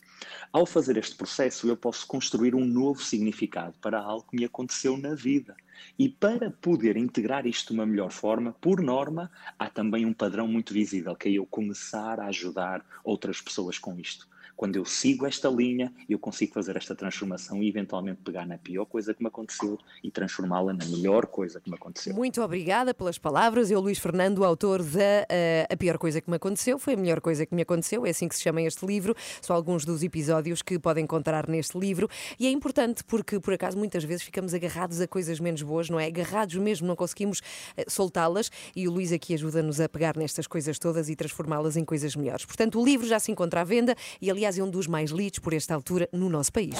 Ao 0.52 0.66
fazer 0.66 0.96
este 0.96 1.14
processo, 1.14 1.68
eu 1.68 1.76
posso 1.76 2.04
construir 2.06 2.54
um 2.54 2.64
novo 2.64 3.00
significado 3.00 3.78
para 3.80 4.00
algo 4.00 4.26
que 4.28 4.36
me 4.36 4.44
aconteceu 4.44 4.96
na 4.96 5.14
vida. 5.14 5.56
E 5.96 6.08
para 6.08 6.50
poder 6.50 6.96
integrar 6.96 7.46
isto 7.46 7.68
de 7.68 7.78
uma 7.78 7.86
melhor 7.86 8.10
forma, 8.10 8.52
por 8.60 8.82
norma, 8.82 9.30
há 9.56 9.70
também 9.70 10.04
um 10.04 10.12
padrão 10.12 10.48
muito 10.48 10.74
visível, 10.74 11.14
que 11.14 11.28
é 11.28 11.32
eu 11.32 11.46
começar 11.46 12.18
a 12.18 12.26
ajudar 12.26 12.84
outras 13.04 13.40
pessoas 13.40 13.78
com 13.78 13.98
isto. 14.00 14.26
Quando 14.56 14.76
eu 14.76 14.84
sigo 14.84 15.26
esta 15.26 15.48
linha, 15.48 15.92
eu 16.08 16.18
consigo 16.18 16.54
fazer 16.54 16.76
esta 16.76 16.94
transformação 16.94 17.62
e 17.62 17.68
eventualmente 17.68 18.20
pegar 18.24 18.46
na 18.46 18.56
pior 18.56 18.86
coisa 18.86 19.12
que 19.12 19.22
me 19.22 19.28
aconteceu 19.28 19.78
e 20.02 20.10
transformá-la 20.10 20.72
na 20.72 20.84
melhor 20.86 21.26
coisa 21.26 21.60
que 21.60 21.68
me 21.68 21.76
aconteceu. 21.76 22.14
Muito 22.14 22.40
obrigada 22.40 22.94
pelas 22.94 23.18
palavras. 23.18 23.70
Eu, 23.70 23.80
Luís 23.80 23.98
Fernando, 23.98 24.44
autor 24.44 24.82
da 24.82 24.98
uh, 24.98 25.72
A 25.72 25.76
Pior 25.76 25.98
Coisa 25.98 26.20
que 26.20 26.30
Me 26.30 26.36
Aconteceu, 26.36 26.78
foi 26.78 26.94
a 26.94 26.96
melhor 26.96 27.20
coisa 27.20 27.44
que 27.44 27.54
me 27.54 27.62
aconteceu, 27.62 28.06
é 28.06 28.10
assim 28.10 28.28
que 28.28 28.34
se 28.34 28.42
chama 28.42 28.62
este 28.62 28.86
livro. 28.86 29.14
São 29.42 29.54
alguns 29.54 29.84
dos 29.84 30.02
episódios 30.02 30.62
que 30.62 30.78
podem 30.78 31.04
encontrar 31.04 31.48
neste 31.48 31.78
livro. 31.78 32.08
E 32.38 32.46
é 32.46 32.50
importante 32.50 33.04
porque, 33.04 33.38
por 33.38 33.52
acaso, 33.52 33.76
muitas 33.76 34.04
vezes 34.04 34.22
ficamos 34.22 34.54
agarrados 34.54 35.00
a 35.00 35.06
coisas 35.06 35.38
menos 35.38 35.60
boas, 35.60 35.90
não 35.90 36.00
é? 36.00 36.06
Agarrados 36.06 36.54
mesmo, 36.56 36.86
não 36.86 36.96
conseguimos 36.96 37.40
uh, 37.40 37.90
soltá-las. 37.90 38.50
E 38.74 38.88
o 38.88 38.90
Luís 38.90 39.12
aqui 39.12 39.34
ajuda-nos 39.34 39.80
a 39.80 39.88
pegar 39.88 40.16
nestas 40.16 40.46
coisas 40.46 40.78
todas 40.78 41.10
e 41.10 41.16
transformá-las 41.16 41.76
em 41.76 41.84
coisas 41.84 42.16
melhores. 42.16 42.46
Portanto, 42.46 42.80
o 42.80 42.84
livro 42.84 43.06
já 43.06 43.18
se 43.18 43.30
encontra 43.30 43.60
à 43.60 43.64
venda 43.64 43.94
e, 44.20 44.30
aliás, 44.30 44.45
aliás, 44.46 44.58
é 44.58 44.62
um 44.62 44.70
dos 44.70 44.86
mais 44.86 45.10
lidos 45.10 45.38
por 45.40 45.52
esta 45.52 45.74
altura 45.74 46.08
no 46.12 46.28
nosso 46.28 46.52
país. 46.52 46.74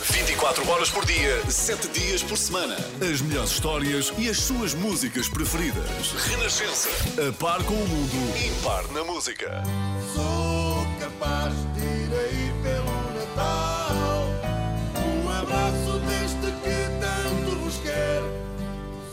24 0.00 0.68
horas 0.70 0.90
por 0.90 1.04
dia, 1.04 1.50
7 1.50 1.88
dias 1.88 2.22
por 2.22 2.36
semana. 2.36 2.76
As 3.00 3.20
melhores 3.20 3.50
histórias 3.50 4.12
e 4.16 4.28
as 4.28 4.38
suas 4.38 4.74
músicas 4.74 5.28
preferidas. 5.28 6.12
Renascença. 6.28 6.88
A 7.28 7.32
par 7.32 7.62
com 7.64 7.74
o 7.74 7.88
mundo, 7.88 8.38
impar 8.46 8.86
na 8.92 9.02
música. 9.04 9.62
Sou 10.14 10.86
capaz 11.00 11.54
de 11.74 11.80
ir 11.80 12.10
aí 12.14 12.52
pelo 12.62 13.18
Natal. 13.18 14.26
Um 15.04 15.28
abraço 15.28 15.98
deste 16.06 16.52
que 16.62 17.00
tanto 17.00 17.56
vos 17.56 17.76
quer. 17.78 18.22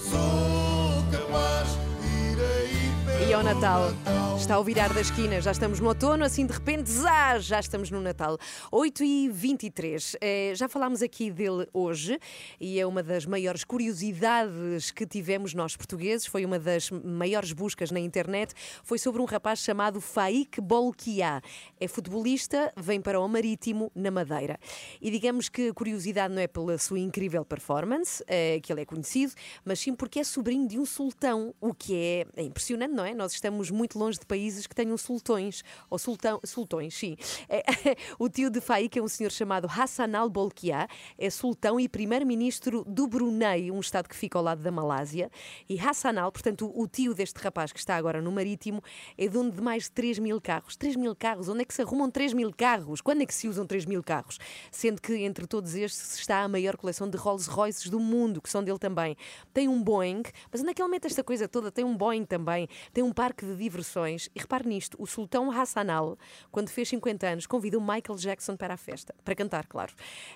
Sou 0.09 1.03
capaz 1.12 1.69
de 2.01 2.07
ir 2.07 2.39
aí 2.39 2.91
pelo 3.05 3.29
E 3.29 3.33
ao 3.33 3.43
Natal. 3.43 3.89
Natal. 3.89 4.14
Está 4.37 4.55
ao 4.55 4.63
virar 4.63 4.93
da 4.93 5.01
esquina, 5.01 5.41
já 5.41 5.51
estamos 5.51 5.79
no 5.79 5.87
outono, 5.87 6.23
assim 6.23 6.45
de 6.45 6.53
repente, 6.53 6.91
zá, 6.91 7.39
já 7.39 7.59
estamos 7.59 7.89
no 7.89 7.99
Natal. 7.99 8.37
8 8.71 9.03
e 9.03 9.29
23 9.29 10.17
Eh, 10.21 10.53
já 10.55 10.67
falámos 10.67 11.01
aqui 11.01 11.31
dele 11.31 11.67
hoje 11.73 12.19
e 12.59 12.79
é 12.79 12.85
uma 12.85 13.01
das 13.01 13.25
maiores 13.25 13.63
curiosidades 13.63 14.91
que 14.91 15.07
tivemos 15.07 15.53
nós 15.53 15.75
portugueses, 15.75 16.27
foi 16.27 16.45
uma 16.45 16.59
das 16.59 16.91
maiores 16.91 17.53
buscas 17.53 17.89
na 17.91 17.99
internet, 17.99 18.53
foi 18.83 18.99
sobre 18.99 19.21
um 19.21 19.25
rapaz 19.25 19.59
chamado 19.59 19.99
Faik 19.99 20.61
Bolkiah. 20.61 21.41
É 21.79 21.87
futebolista, 21.87 22.71
vem 22.77 23.01
para 23.01 23.19
o 23.19 23.27
Marítimo, 23.27 23.91
na 23.95 24.11
Madeira. 24.11 24.59
E 25.01 25.09
digamos 25.09 25.49
que 25.49 25.69
a 25.69 25.73
curiosidade 25.73 26.33
não 26.33 26.41
é 26.41 26.47
pela 26.47 26.77
sua 26.77 26.99
incrível 26.99 27.43
performance, 27.45 28.23
eh, 28.27 28.59
que 28.61 28.71
ele 28.71 28.81
é 28.81 28.85
conhecido, 28.85 29.33
mas 29.63 29.79
sim 29.79 29.95
porque 29.95 30.19
é 30.19 30.23
sobrinho 30.23 30.67
de 30.67 30.77
um 30.77 30.85
sultão, 30.85 31.55
o 31.59 31.73
que 31.73 31.95
é 32.35 32.43
impressionante, 32.43 32.93
não 32.93 33.05
é? 33.05 33.13
Nós 33.15 33.31
estamos 33.31 33.71
muito 33.71 33.97
longe 33.97 34.19
de 34.19 34.25
países 34.25 34.67
que 34.67 34.75
tenham 34.75 34.98
sultões, 34.98 35.63
ou 35.89 35.98
sultão, 35.98 36.39
sultões, 36.44 36.94
sim. 36.94 37.15
É, 37.48 37.63
o 38.20 38.27
tio 38.27 38.50
de 38.50 38.60
Faik 38.60 38.98
é 38.98 39.01
um 39.01 39.08
senhor 39.08 39.32
chamado 39.32 39.67
Hassan 39.67 40.17
al-Bolkiah, 40.17 40.88
é 41.17 41.29
sultão 41.29 41.79
e 41.79 41.88
primeiro-ministro 41.88 42.84
do 42.86 43.08
Brunei, 43.08 43.72
um 43.72 43.79
estado 43.79 44.10
que 44.10 44.15
fica 44.15 44.38
ao 44.38 44.44
lado 44.44 44.62
da 44.62 44.72
Malásia. 44.72 45.32
E 45.70 45.79
Hassan 45.79 46.20
al, 46.20 46.32
portanto, 46.32 46.72
o 46.75 46.88
tio 46.88 47.13
deste 47.13 47.38
rapaz 47.39 47.72
que 47.72 47.79
está 47.79 47.96
agora 47.96 48.22
no 48.22 48.32
Marítimo, 48.32 48.82
é 49.17 49.27
dono 49.27 49.51
de 49.51 49.62
mais 49.62 49.84
de 49.84 49.91
3 49.91 50.20
mil 50.20 50.41
carros. 50.41 50.75
3 50.75 50.96
mil 50.96 51.15
carros? 51.15 51.48
Onde 51.48 51.62
é 51.62 51.65
que 51.65 51.74
se 51.74 51.82
arrumam 51.82 52.10
3 52.10 52.34
mil 52.34 52.51
carros? 52.53 53.01
Quando 53.01 53.22
é 53.22 53.25
que 53.25 53.34
se 53.34 53.48
usam 53.48 53.65
3 53.65 53.86
mil 53.86 54.03
carros? 54.03 54.39
Sendo 54.72 55.01
que 55.01 55.13
entre 55.13 55.48
todos 55.48 55.75
estes 55.75 56.17
está 56.20 56.44
a 56.44 56.48
maior 56.48 56.77
coleção 56.77 57.10
de 57.10 57.17
Rolls 57.17 57.50
Royces 57.50 57.89
do 57.89 58.00
mundo, 58.00 58.41
que 58.41 58.50
são 58.50 58.63
dele 58.63 58.79
também. 58.79 59.15
Tem 59.53 59.67
um 59.67 59.82
Boeing, 59.82 60.24
mas 60.51 60.62
onde 60.62 60.72
é 60.72 60.74
que 60.74 60.82
ele 60.82 60.89
mete 60.89 61.08
esta 61.08 61.24
coisa 61.24 61.48
toda? 61.48 61.72
Tem 61.72 61.84
um 61.84 61.96
Boeing 61.96 62.25
também, 62.25 62.67
tem 62.94 63.03
um 63.03 63.12
parque 63.12 63.46
de 63.46 63.55
diversões. 63.55 64.14
E 64.36 64.39
repare 64.39 64.67
nisto, 64.67 64.95
o 65.00 65.05
sultão 65.05 65.51
Hassan 65.51 65.91
al, 65.91 66.17
quando 66.51 66.69
fez 66.69 66.89
50 66.89 67.27
anos, 67.27 67.45
convidou 67.45 67.81
Michael 67.81 68.17
Jackson 68.17 68.55
para 68.55 68.74
a 68.74 68.77
festa, 68.77 69.13
para 69.24 69.36
cantar, 69.36 69.67
claro. 69.67 69.93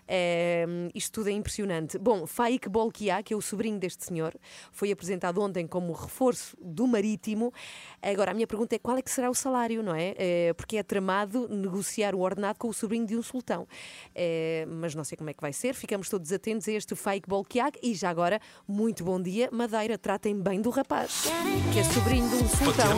É, 0.07 0.65
isto 0.93 1.13
tudo 1.13 1.29
é 1.29 1.31
impressionante. 1.31 1.98
Bom, 1.98 2.25
Faik 2.27 2.69
Bolkiah, 2.69 3.24
que 3.24 3.33
é 3.33 3.38
o 3.38 3.41
sobrinho 3.41 3.79
deste 3.79 4.05
senhor, 4.05 4.36
foi 4.71 4.91
apresentado 4.91 5.41
ontem 5.41 5.65
como 5.67 5.93
reforço 5.93 6.57
do 6.62 6.88
Marítimo. 6.88 7.53
Agora, 8.01 8.31
a 8.31 8.33
minha 8.33 8.48
pergunta 8.48 8.75
é 8.75 8.79
qual 8.79 8.98
é 8.98 9.01
que 9.01 9.12
será 9.12 9.29
o 9.29 9.33
salário, 9.33 9.81
não 9.81 9.95
é? 9.95 10.13
É, 10.17 10.53
porque 10.53 10.77
é 10.77 10.83
tramado 10.83 11.48
negociar 11.50 12.15
o 12.15 12.19
ordenado 12.19 12.59
com 12.59 12.67
o 12.67 12.74
sobrinho 12.74 13.05
de 13.05 13.15
um 13.15 13.21
sultão. 13.21 13.67
É, 14.13 14.65
mas 14.67 14.95
não 14.95 15.03
sei 15.03 15.17
como 15.17 15.29
é 15.29 15.33
que 15.33 15.41
vai 15.41 15.53
ser, 15.53 15.74
ficamos 15.74 16.09
todos 16.09 16.31
atentos 16.31 16.67
a 16.67 16.71
este 16.71 16.95
Faik 16.95 17.27
Bolkiah 17.27 17.71
e 17.81 17.93
já 17.93 18.09
agora, 18.09 18.39
muito 18.67 19.03
bom 19.03 19.21
dia, 19.21 19.50
Madeira, 19.51 19.98
tratem 19.98 20.39
bem 20.39 20.62
do 20.62 20.69
rapaz, 20.69 21.24
que 21.71 21.79
é 21.79 21.83
sobrinho 21.83 22.27
de 22.29 22.36
um 22.36 22.48
sultão. 22.48 22.89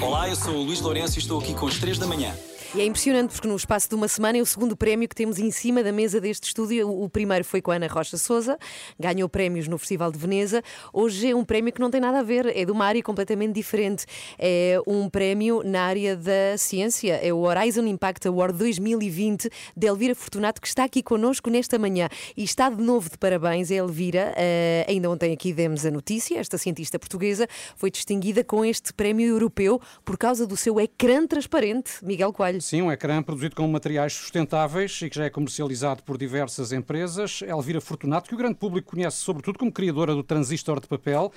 Olá, 0.00 0.28
eu 0.28 0.36
sou 0.36 0.54
o 0.54 0.62
Luís 0.62 0.80
Lourenço 0.80 1.18
e 1.18 1.20
estou 1.20 1.40
aqui 1.40 1.54
com 1.54 1.66
as 1.66 1.76
3 1.78 1.98
da 1.98 2.06
manhã. 2.06 2.34
E 2.74 2.82
é 2.82 2.84
impressionante 2.84 3.32
porque 3.32 3.48
no 3.48 3.56
espaço 3.56 3.88
de 3.88 3.94
uma 3.94 4.06
semana 4.06 4.36
é 4.36 4.42
o 4.42 4.46
segundo 4.46 4.76
prémio 4.76 5.08
que 5.08 5.14
temos 5.14 5.38
em 5.38 5.50
cima 5.50 5.82
da 5.82 5.90
mesa 5.90 6.20
deste 6.20 6.48
estúdio. 6.48 6.86
O 6.90 7.08
primeiro 7.08 7.42
foi 7.42 7.62
com 7.62 7.70
a 7.70 7.76
Ana 7.76 7.86
Rocha 7.86 8.18
Souza, 8.18 8.58
ganhou 9.00 9.26
prémios 9.26 9.66
no 9.66 9.78
Festival 9.78 10.12
de 10.12 10.18
Veneza. 10.18 10.62
Hoje 10.92 11.30
é 11.30 11.34
um 11.34 11.46
prémio 11.46 11.72
que 11.72 11.80
não 11.80 11.90
tem 11.90 11.98
nada 11.98 12.18
a 12.18 12.22
ver, 12.22 12.54
é 12.54 12.66
de 12.66 12.70
uma 12.70 12.84
área 12.84 13.02
completamente 13.02 13.54
diferente. 13.54 14.04
É 14.38 14.78
um 14.86 15.08
prémio 15.08 15.62
na 15.64 15.80
área 15.80 16.14
da 16.14 16.58
ciência, 16.58 17.14
é 17.22 17.32
o 17.32 17.38
Horizon 17.38 17.86
Impact 17.86 18.28
Award 18.28 18.58
2020 18.58 19.48
de 19.74 19.86
Elvira 19.86 20.14
Fortunato, 20.14 20.60
que 20.60 20.68
está 20.68 20.84
aqui 20.84 21.02
connosco 21.02 21.48
nesta 21.48 21.78
manhã. 21.78 22.10
E 22.36 22.44
está 22.44 22.68
de 22.68 22.82
novo 22.82 23.08
de 23.08 23.16
parabéns 23.16 23.70
Elvira. 23.70 24.34
Eh, 24.36 24.84
ainda 24.86 25.08
ontem 25.08 25.32
aqui 25.32 25.54
demos 25.54 25.86
a 25.86 25.90
notícia, 25.90 26.38
esta 26.38 26.58
cientista 26.58 26.98
portuguesa 26.98 27.48
foi 27.76 27.90
distinguida 27.90 28.44
com 28.44 28.62
este 28.62 28.92
prémio 28.92 29.26
europeu 29.26 29.80
por 30.04 30.18
causa 30.18 30.46
do 30.46 30.56
seu 30.56 30.78
ecrã 30.78 31.26
transparente. 31.26 31.92
Miguel 32.02 32.30
Coelho. 32.30 32.57
Sim, 32.60 32.82
um 32.82 32.92
ecrã 32.92 33.22
produzido 33.22 33.54
com 33.54 33.66
materiais 33.68 34.12
sustentáveis 34.12 35.00
e 35.02 35.08
que 35.08 35.16
já 35.16 35.24
é 35.24 35.30
comercializado 35.30 36.02
por 36.02 36.18
diversas 36.18 36.72
empresas. 36.72 37.42
Elvira 37.42 37.80
Fortunato, 37.80 38.28
que 38.28 38.34
o 38.34 38.38
grande 38.38 38.56
público 38.56 38.90
conhece 38.90 39.18
sobretudo 39.18 39.58
como 39.58 39.70
criadora 39.70 40.14
do 40.14 40.22
transistor 40.22 40.80
de 40.80 40.86
papel, 40.86 41.32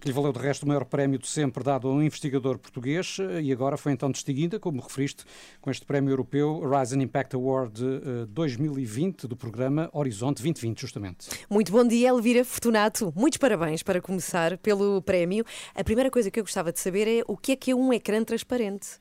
que 0.00 0.06
lhe 0.06 0.12
valeu 0.12 0.32
de 0.32 0.38
resto 0.38 0.64
o 0.64 0.68
maior 0.68 0.84
prémio 0.84 1.18
de 1.18 1.26
sempre 1.26 1.62
dado 1.64 1.88
a 1.88 1.92
um 1.92 2.02
investigador 2.02 2.58
português 2.58 3.18
e 3.42 3.52
agora 3.52 3.76
foi 3.76 3.92
então 3.92 4.10
distinguida, 4.10 4.58
como 4.58 4.80
referiste, 4.80 5.24
com 5.60 5.70
este 5.70 5.84
prémio 5.84 6.12
europeu 6.12 6.60
Horizon 6.62 7.00
Impact 7.00 7.34
Award 7.34 7.82
eh, 7.82 8.26
2020 8.28 9.26
do 9.26 9.36
programa 9.36 9.88
Horizonte 9.92 10.42
2020, 10.42 10.80
justamente. 10.80 11.28
Muito 11.48 11.72
bom 11.72 11.86
dia, 11.86 12.08
Elvira 12.08 12.44
Fortunato. 12.44 13.12
Muitos 13.16 13.38
parabéns 13.38 13.82
para 13.82 14.00
começar 14.00 14.58
pelo 14.58 15.00
prémio. 15.02 15.44
A 15.74 15.82
primeira 15.82 16.10
coisa 16.10 16.30
que 16.30 16.38
eu 16.38 16.44
gostava 16.44 16.72
de 16.72 16.80
saber 16.80 17.08
é 17.08 17.22
o 17.26 17.36
que 17.36 17.52
é 17.52 17.56
que 17.56 17.70
é 17.70 17.74
um 17.74 17.92
ecrã 17.92 18.22
transparente. 18.22 18.98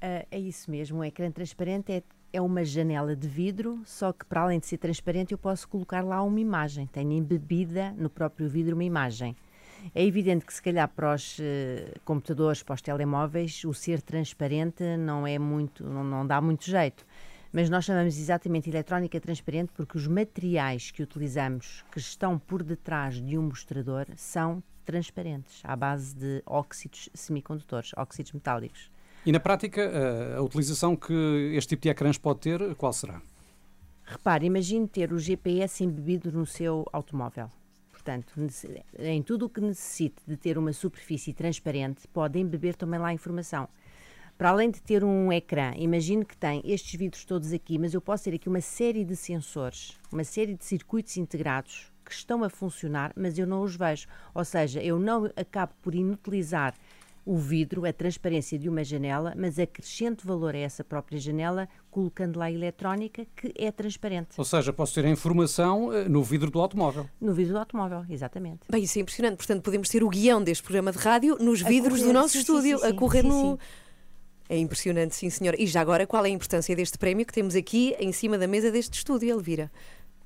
Ah, 0.00 0.24
é 0.30 0.38
isso 0.38 0.70
mesmo, 0.70 0.98
um 0.98 1.04
ecrã 1.04 1.30
transparente 1.30 1.92
é, 1.92 2.02
é 2.32 2.40
uma 2.40 2.64
janela 2.64 3.16
de 3.16 3.26
vidro, 3.26 3.80
só 3.84 4.12
que 4.12 4.24
para 4.24 4.42
além 4.42 4.60
de 4.60 4.66
ser 4.66 4.78
transparente 4.78 5.32
eu 5.32 5.38
posso 5.38 5.68
colocar 5.68 6.04
lá 6.04 6.22
uma 6.22 6.38
imagem, 6.38 6.86
tenho 6.86 7.12
embebida 7.12 7.92
no 7.98 8.08
próprio 8.08 8.48
vidro 8.48 8.74
uma 8.74 8.84
imagem. 8.84 9.36
É 9.94 10.04
evidente 10.04 10.44
que 10.44 10.52
se 10.52 10.62
calhar 10.62 10.88
para 10.88 11.14
os 11.14 11.38
eh, 11.40 11.94
computadores, 12.04 12.62
para 12.62 12.74
os 12.74 12.82
telemóveis, 12.82 13.62
o 13.64 13.72
ser 13.72 14.02
transparente 14.02 14.82
não 14.96 15.26
é 15.26 15.38
muito, 15.38 15.84
não, 15.84 16.02
não 16.02 16.26
dá 16.26 16.40
muito 16.40 16.64
jeito. 16.64 17.06
Mas 17.52 17.70
nós 17.70 17.84
chamamos 17.84 18.18
exatamente 18.18 18.68
eletrónica 18.68 19.20
transparente 19.20 19.72
porque 19.72 19.96
os 19.96 20.06
materiais 20.06 20.90
que 20.90 21.02
utilizamos, 21.02 21.84
que 21.90 21.98
estão 21.98 22.38
por 22.38 22.62
detrás 22.62 23.22
de 23.22 23.38
um 23.38 23.42
mostrador, 23.42 24.06
são 24.16 24.62
transparentes, 24.84 25.60
à 25.64 25.74
base 25.76 26.14
de 26.14 26.42
óxidos 26.44 27.08
semicondutores, 27.14 27.92
óxidos 27.96 28.32
metálicos. 28.32 28.90
E 29.28 29.32
na 29.32 29.38
prática, 29.38 29.82
eh, 29.82 30.36
a 30.38 30.40
utilização 30.40 30.96
que 30.96 31.12
este 31.54 31.68
tipo 31.68 31.82
de 31.82 31.90
ecrãs 31.90 32.16
pode 32.16 32.40
ter, 32.40 32.74
qual 32.76 32.94
será? 32.94 33.20
Repare, 34.02 34.46
imagine 34.46 34.88
ter 34.88 35.12
o 35.12 35.18
GPS 35.18 35.84
embebido 35.84 36.32
no 36.32 36.46
seu 36.46 36.86
automóvel. 36.90 37.50
Portanto, 37.92 38.32
em 38.98 39.22
tudo 39.22 39.44
o 39.44 39.50
que 39.50 39.60
necessite 39.60 40.16
de 40.26 40.34
ter 40.34 40.56
uma 40.56 40.72
superfície 40.72 41.34
transparente, 41.34 42.08
pode 42.08 42.38
embeber 42.38 42.74
também 42.74 42.98
lá 42.98 43.08
a 43.08 43.12
informação. 43.12 43.68
Para 44.38 44.48
além 44.48 44.70
de 44.70 44.80
ter 44.80 45.04
um 45.04 45.30
ecrã, 45.30 45.74
imagine 45.76 46.24
que 46.24 46.34
tem 46.34 46.62
estes 46.64 46.98
vidros 46.98 47.26
todos 47.26 47.52
aqui, 47.52 47.78
mas 47.78 47.92
eu 47.92 48.00
posso 48.00 48.24
ter 48.24 48.34
aqui 48.34 48.48
uma 48.48 48.62
série 48.62 49.04
de 49.04 49.14
sensores, 49.14 49.98
uma 50.10 50.24
série 50.24 50.54
de 50.54 50.64
circuitos 50.64 51.18
integrados 51.18 51.92
que 52.02 52.14
estão 52.14 52.42
a 52.42 52.48
funcionar, 52.48 53.12
mas 53.14 53.38
eu 53.38 53.46
não 53.46 53.60
os 53.60 53.76
vejo. 53.76 54.08
Ou 54.32 54.42
seja, 54.42 54.82
eu 54.82 54.98
não 54.98 55.26
acabo 55.36 55.74
por 55.82 55.94
inutilizar 55.94 56.74
o 57.28 57.36
vidro, 57.36 57.84
a 57.84 57.92
transparência 57.92 58.58
de 58.58 58.70
uma 58.70 58.82
janela, 58.82 59.34
mas 59.36 59.58
acrescento 59.58 60.26
valor 60.26 60.54
a 60.54 60.58
essa 60.58 60.82
própria 60.82 61.20
janela, 61.20 61.68
colocando 61.90 62.38
lá 62.38 62.46
a 62.46 62.50
eletrónica 62.50 63.26
que 63.36 63.52
é 63.54 63.70
transparente. 63.70 64.30
Ou 64.38 64.44
seja, 64.46 64.72
posso 64.72 64.94
ter 64.94 65.04
a 65.04 65.10
informação 65.10 65.92
eh, 65.92 66.08
no 66.08 66.22
vidro 66.22 66.50
do 66.50 66.58
automóvel. 66.58 67.06
No 67.20 67.34
vidro 67.34 67.52
do 67.52 67.58
automóvel, 67.58 68.02
exatamente. 68.08 68.60
Bem, 68.70 68.82
isso 68.82 68.98
é 68.98 69.02
impressionante. 69.02 69.36
Portanto, 69.36 69.62
podemos 69.62 69.90
ter 69.90 70.02
o 70.02 70.08
guião 70.08 70.42
deste 70.42 70.62
programa 70.62 70.90
de 70.90 70.96
rádio 70.96 71.36
nos 71.38 71.62
A 71.62 71.68
vidros 71.68 71.98
do 71.98 72.06
correr, 72.06 72.12
nosso 72.14 72.32
sim, 72.32 72.38
estúdio, 72.38 72.78
sim, 72.78 72.86
a 72.86 72.88
sim, 72.88 72.96
correr 72.96 73.20
sim, 73.20 73.28
no. 73.28 73.52
sim. 73.52 73.58
É 74.48 74.56
impressionante, 74.56 75.14
sim, 75.14 75.28
senhor. 75.28 75.54
E 75.58 75.66
já 75.66 75.82
agora, 75.82 76.06
qual 76.06 76.24
é 76.24 76.28
a 76.28 76.32
importância 76.32 76.74
deste 76.74 76.96
prémio 76.96 77.26
que 77.26 77.32
temos 77.34 77.54
aqui 77.54 77.94
em 78.00 78.10
cima 78.10 78.38
da 78.38 78.46
mesa 78.46 78.70
deste 78.70 78.94
estúdio, 78.94 79.28
Elvira? 79.28 79.70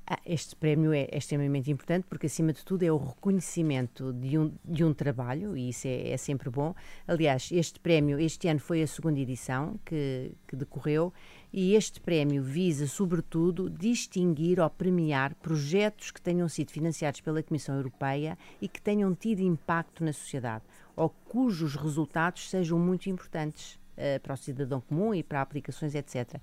Ah, 0.05 0.19
Este 0.25 0.53
prémio 0.55 0.91
é, 0.91 1.07
é 1.09 1.17
extremamente 1.17 1.71
importante 1.71 2.05
porque, 2.09 2.25
acima 2.25 2.51
de 2.51 2.63
tudo, 2.65 2.83
é 2.83 2.91
o 2.91 2.97
reconhecimento 2.97 4.11
de 4.11 4.37
um, 4.37 4.51
de 4.65 4.83
um 4.83 4.93
trabalho 4.93 5.55
e 5.55 5.69
isso 5.69 5.87
é, 5.87 6.09
é 6.09 6.17
sempre 6.17 6.49
bom. 6.49 6.75
Aliás, 7.07 7.49
este 7.51 7.79
prémio, 7.79 8.19
este 8.19 8.49
ano 8.49 8.59
foi 8.59 8.81
a 8.81 8.87
segunda 8.87 9.19
edição 9.19 9.79
que, 9.85 10.33
que 10.45 10.57
decorreu 10.57 11.13
e 11.53 11.73
este 11.73 12.01
prémio 12.01 12.43
visa, 12.43 12.85
sobretudo, 12.85 13.69
distinguir 13.69 14.59
ou 14.59 14.69
premiar 14.69 15.35
projetos 15.35 16.11
que 16.11 16.21
tenham 16.21 16.49
sido 16.49 16.71
financiados 16.71 17.21
pela 17.21 17.41
Comissão 17.41 17.75
Europeia 17.75 18.37
e 18.61 18.67
que 18.67 18.81
tenham 18.81 19.15
tido 19.15 19.39
impacto 19.39 20.03
na 20.03 20.11
sociedade 20.11 20.65
ou 20.95 21.09
cujos 21.09 21.75
resultados 21.75 22.49
sejam 22.49 22.77
muito 22.77 23.09
importantes 23.09 23.79
eh, 23.95 24.19
para 24.19 24.33
o 24.33 24.37
cidadão 24.37 24.81
comum 24.81 25.13
e 25.13 25.21
para 25.21 25.41
aplicações, 25.41 25.93
etc. 25.93 26.39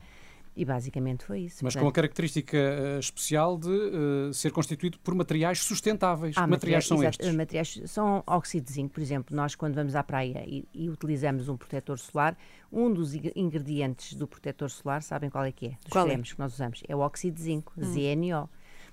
E 0.57 0.64
basicamente 0.64 1.25
foi 1.25 1.40
isso. 1.42 1.64
Mas 1.64 1.75
com 1.75 1.80
Portanto, 1.80 1.92
a 1.92 1.95
característica 1.95 2.57
eh, 2.57 2.99
especial 2.99 3.57
de 3.57 3.71
eh, 3.71 4.33
ser 4.33 4.50
constituído 4.50 4.99
por 4.99 5.14
materiais 5.14 5.61
sustentáveis. 5.61 6.37
Há 6.37 6.42
que 6.45 6.50
materiais 6.50 6.87
são 6.87 6.99
exato, 6.99 7.21
estes? 7.23 7.35
materiais 7.37 7.80
são 7.87 8.23
óxido 8.26 8.66
de 8.66 8.73
zinco, 8.73 8.92
por 8.92 9.00
exemplo, 9.00 9.35
nós 9.37 9.54
quando 9.54 9.75
vamos 9.76 9.95
à 9.95 10.02
praia 10.02 10.42
e, 10.47 10.66
e 10.75 10.90
utilizamos 10.90 11.49
um 11.49 11.57
protetor 11.57 11.99
solar, 11.99 12.37
um 12.71 12.92
dos 12.92 13.14
ing- 13.14 13.33
ingredientes 13.37 14.14
do 14.14 14.26
protetor 14.26 14.69
solar, 14.71 15.02
sabem 15.02 15.30
qual 15.30 15.45
é 15.45 15.52
que 15.52 15.66
é? 15.66 15.71
Dos 15.71 15.90
Qual 15.92 16.04
é? 16.04 16.09
cremes 16.09 16.33
que 16.33 16.38
nós 16.38 16.52
usamos, 16.52 16.83
é 16.88 16.95
o 16.97 16.99
óxido 16.99 17.37
de 17.37 17.42
zinco, 17.42 17.73
ZNO. 17.80 18.50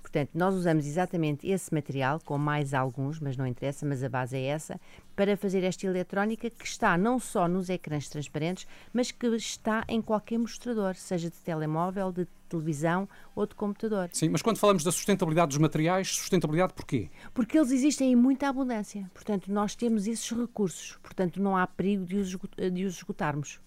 Portanto, 0.08 0.30
nós 0.34 0.54
usamos 0.54 0.86
exatamente 0.86 1.46
esse 1.46 1.72
material, 1.72 2.18
com 2.24 2.38
mais 2.38 2.72
alguns, 2.72 3.20
mas 3.20 3.36
não 3.36 3.46
interessa, 3.46 3.84
mas 3.84 4.02
a 4.02 4.08
base 4.08 4.38
é 4.38 4.44
essa, 4.46 4.80
para 5.14 5.36
fazer 5.36 5.62
esta 5.62 5.86
eletrónica 5.86 6.48
que 6.48 6.64
está 6.64 6.96
não 6.96 7.18
só 7.18 7.46
nos 7.46 7.68
ecrãs 7.68 8.08
transparentes, 8.08 8.66
mas 8.90 9.10
que 9.12 9.26
está 9.26 9.84
em 9.86 10.00
qualquer 10.00 10.38
mostrador, 10.38 10.94
seja 10.94 11.28
de 11.28 11.36
telemóvel, 11.36 12.10
de 12.10 12.26
televisão 12.48 13.06
ou 13.36 13.46
de 13.46 13.54
computador. 13.54 14.08
Sim, 14.14 14.30
mas 14.30 14.40
quando 14.40 14.56
falamos 14.56 14.82
da 14.82 14.90
sustentabilidade 14.90 15.48
dos 15.50 15.58
materiais, 15.58 16.08
sustentabilidade 16.08 16.72
porquê? 16.72 17.10
Porque 17.34 17.58
eles 17.58 17.70
existem 17.70 18.12
em 18.12 18.16
muita 18.16 18.48
abundância. 18.48 19.10
Portanto, 19.12 19.52
nós 19.52 19.74
temos 19.74 20.06
esses 20.06 20.30
recursos. 20.30 20.96
Portanto, 21.02 21.38
não 21.42 21.54
há 21.54 21.66
perigo 21.66 22.06
de 22.06 22.16
os, 22.16 22.28
esgot- 22.28 22.70
de 22.70 22.84
os 22.86 22.96
esgotarmos. 22.96 23.60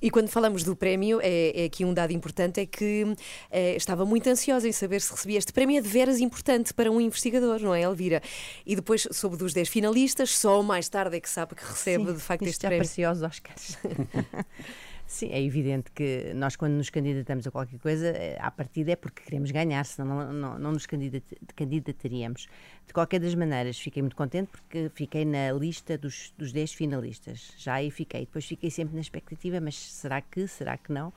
E 0.00 0.10
quando 0.10 0.28
falamos 0.28 0.62
do 0.62 0.76
prémio, 0.76 1.20
é, 1.22 1.62
é 1.62 1.64
aqui 1.64 1.84
um 1.84 1.94
dado 1.94 2.12
importante, 2.12 2.60
é 2.60 2.66
que 2.66 3.14
eh, 3.50 3.76
estava 3.76 4.04
muito 4.04 4.28
ansiosa 4.28 4.68
em 4.68 4.72
saber 4.72 5.00
se 5.00 5.10
recebia 5.10 5.38
este 5.38 5.52
prémio. 5.52 5.78
É 5.78 5.80
de 5.80 5.88
veras 5.88 6.20
importante 6.20 6.74
para 6.74 6.90
um 6.90 7.00
investigador, 7.00 7.60
não 7.60 7.74
é, 7.74 7.82
Elvira? 7.82 8.22
E 8.64 8.76
depois 8.76 9.06
soube 9.10 9.36
dos 9.36 9.52
10 9.54 9.68
finalistas, 9.68 10.30
só 10.36 10.62
mais 10.62 10.88
tarde 10.88 11.16
é 11.16 11.20
que 11.20 11.30
sabe 11.30 11.54
que 11.54 11.64
recebe, 11.64 12.06
Sim, 12.06 12.12
de 12.14 12.20
facto, 12.20 12.42
este 12.46 12.62
já 12.62 12.68
prémio. 12.68 12.84
parecia 12.84 13.08
aos 13.08 13.22
Oscars. 13.22 13.78
Sim, 15.08 15.28
é 15.30 15.40
evidente 15.40 15.92
que 15.92 16.32
nós, 16.34 16.56
quando 16.56 16.72
nos 16.72 16.90
candidatamos 16.90 17.46
a 17.46 17.50
qualquer 17.52 17.78
coisa, 17.78 18.08
eh, 18.08 18.36
à 18.40 18.50
partida 18.50 18.90
é 18.90 18.96
porque 18.96 19.22
queremos 19.22 19.52
ganhar, 19.52 19.84
senão 19.86 20.16
não, 20.16 20.32
não, 20.32 20.58
não 20.58 20.72
nos 20.72 20.84
candidat- 20.84 21.22
candidataríamos. 21.54 22.48
De 22.84 22.92
qualquer 22.92 23.20
das 23.20 23.32
maneiras, 23.36 23.78
fiquei 23.78 24.02
muito 24.02 24.16
contente 24.16 24.48
porque 24.50 24.90
fiquei 24.92 25.24
na 25.24 25.52
lista 25.52 25.96
dos, 25.96 26.32
dos 26.36 26.50
10 26.52 26.72
finalistas. 26.74 27.52
Já 27.56 27.74
aí 27.74 27.88
fiquei. 27.88 28.22
Depois 28.22 28.44
fiquei 28.44 28.68
sempre 28.68 28.96
na 28.96 29.00
expectativa, 29.00 29.60
mas 29.60 29.76
será 29.76 30.20
que, 30.20 30.48
será 30.48 30.76
que 30.76 30.92
não? 30.92 31.12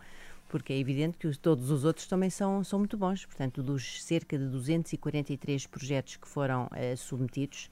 Porque 0.50 0.72
é 0.72 0.78
evidente 0.78 1.18
que 1.18 1.26
os- 1.28 1.38
todos 1.38 1.72
os 1.72 1.84
outros 1.84 2.06
também 2.06 2.30
são, 2.30 2.64
são 2.64 2.78
muito 2.78 2.96
bons. 2.96 3.26
Portanto, 3.26 3.64
dos 3.64 4.04
cerca 4.04 4.38
de 4.38 4.46
243 4.50 5.66
projetos 5.66 6.16
que 6.16 6.28
foram 6.28 6.70
eh, 6.76 6.96
submetidos, 6.96 7.72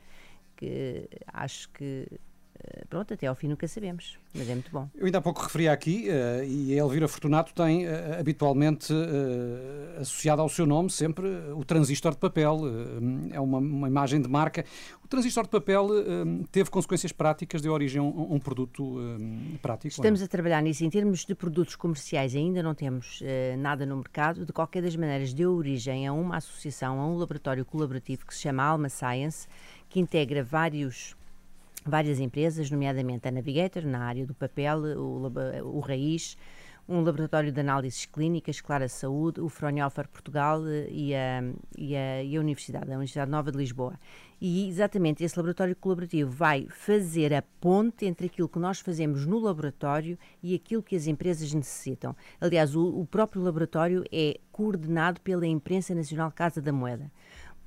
que 0.55 1.07
acho 1.27 1.69
que, 1.69 2.07
pronto, 2.89 3.13
até 3.13 3.27
ao 3.27 3.35
fim 3.35 3.47
nunca 3.47 3.67
sabemos, 3.67 4.17
mas 4.33 4.49
é 4.49 4.53
muito 4.53 4.71
bom. 4.71 4.89
Eu 4.95 5.05
ainda 5.05 5.17
há 5.17 5.21
pouco 5.21 5.41
referia 5.41 5.71
aqui, 5.71 6.09
eh, 6.09 6.45
e 6.47 6.73
a 6.73 6.77
Elvira 6.77 7.07
Fortunato 7.07 7.53
tem 7.53 7.85
eh, 7.85 8.17
habitualmente 8.19 8.93
eh, 8.93 9.99
associado 10.01 10.41
ao 10.41 10.49
seu 10.49 10.65
nome 10.65 10.89
sempre 10.89 11.27
eh, 11.27 11.53
o 11.53 11.63
transistor 11.65 12.11
de 12.13 12.19
papel. 12.19 12.59
eh, 13.31 13.35
é 13.35 13.39
uma, 13.39 13.57
uma 13.57 13.87
imagem 13.87 14.21
de 14.21 14.29
marca. 14.29 14.63
O 15.03 15.07
transistor 15.07 15.43
de 15.45 15.49
papel 15.49 15.87
eh, 15.91 16.45
teve 16.51 16.69
consequências 16.69 17.11
práticas, 17.11 17.61
deu 17.61 17.73
origem 17.73 17.99
a 17.99 18.03
um, 18.03 18.35
um 18.35 18.39
produto 18.39 18.97
eh, 18.99 19.57
prático. 19.61 19.87
Estamos 19.87 20.21
a 20.21 20.27
trabalhar 20.27 20.61
nisso. 20.61 20.83
Em 20.85 20.89
termos 20.89 21.25
de 21.25 21.35
produtos 21.35 21.75
comerciais, 21.75 22.35
ainda 22.35 22.61
não 22.63 22.73
temos 22.73 23.19
eh, 23.23 23.55
nada 23.57 23.85
no 23.85 23.97
mercado. 23.97 24.45
De 24.45 24.53
qualquer 24.53 24.81
das 24.81 24.95
maneiras, 24.95 25.33
deu 25.33 25.53
origem 25.53 26.07
a 26.07 26.13
uma 26.13 26.37
associação, 26.37 26.99
a 26.99 27.07
um 27.07 27.17
laboratório 27.17 27.65
colaborativo 27.65 28.25
que 28.25 28.33
se 28.33 28.41
chama 28.41 28.63
Alma 28.63 28.89
Science, 28.89 29.47
que 29.89 29.99
integra 29.99 30.43
vários 30.43 31.15
várias 31.89 32.19
empresas, 32.19 32.69
nomeadamente 32.69 33.27
a 33.27 33.31
Navigator, 33.31 33.85
na 33.85 34.05
área 34.05 34.25
do 34.25 34.33
papel, 34.33 34.79
o, 34.97 35.31
o 35.63 35.79
Raiz, 35.79 36.37
um 36.87 37.01
laboratório 37.01 37.51
de 37.51 37.59
análises 37.59 38.05
clínicas, 38.05 38.61
Clara 38.61 38.87
Saúde, 38.87 39.41
o 39.41 39.49
Fraunhofer 39.49 40.07
Portugal 40.07 40.65
eh, 40.65 40.87
e 40.89 41.13
a, 41.13 41.43
e, 41.77 41.95
a, 41.95 42.23
e 42.23 42.37
a 42.37 42.39
Universidade, 42.39 42.89
a 42.89 42.95
Universidade 42.95 43.29
Nova 43.29 43.51
de 43.51 43.57
Lisboa. 43.57 43.99
E 44.39 44.69
exatamente 44.69 45.23
esse 45.23 45.37
laboratório 45.37 45.75
colaborativo 45.75 46.31
vai 46.31 46.67
fazer 46.69 47.33
a 47.33 47.41
ponte 47.59 48.05
entre 48.05 48.27
aquilo 48.27 48.47
que 48.47 48.59
nós 48.59 48.79
fazemos 48.79 49.25
no 49.25 49.39
laboratório 49.39 50.17
e 50.41 50.55
aquilo 50.55 50.81
que 50.81 50.95
as 50.95 51.07
empresas 51.07 51.53
necessitam. 51.53 52.15
Aliás, 52.39 52.75
o, 52.75 52.87
o 52.87 53.05
próprio 53.05 53.41
laboratório 53.41 54.05
é 54.11 54.39
coordenado 54.51 55.19
pela 55.21 55.45
Imprensa 55.45 55.93
Nacional 55.93 56.31
Casa 56.31 56.61
da 56.61 56.71
Moeda 56.71 57.11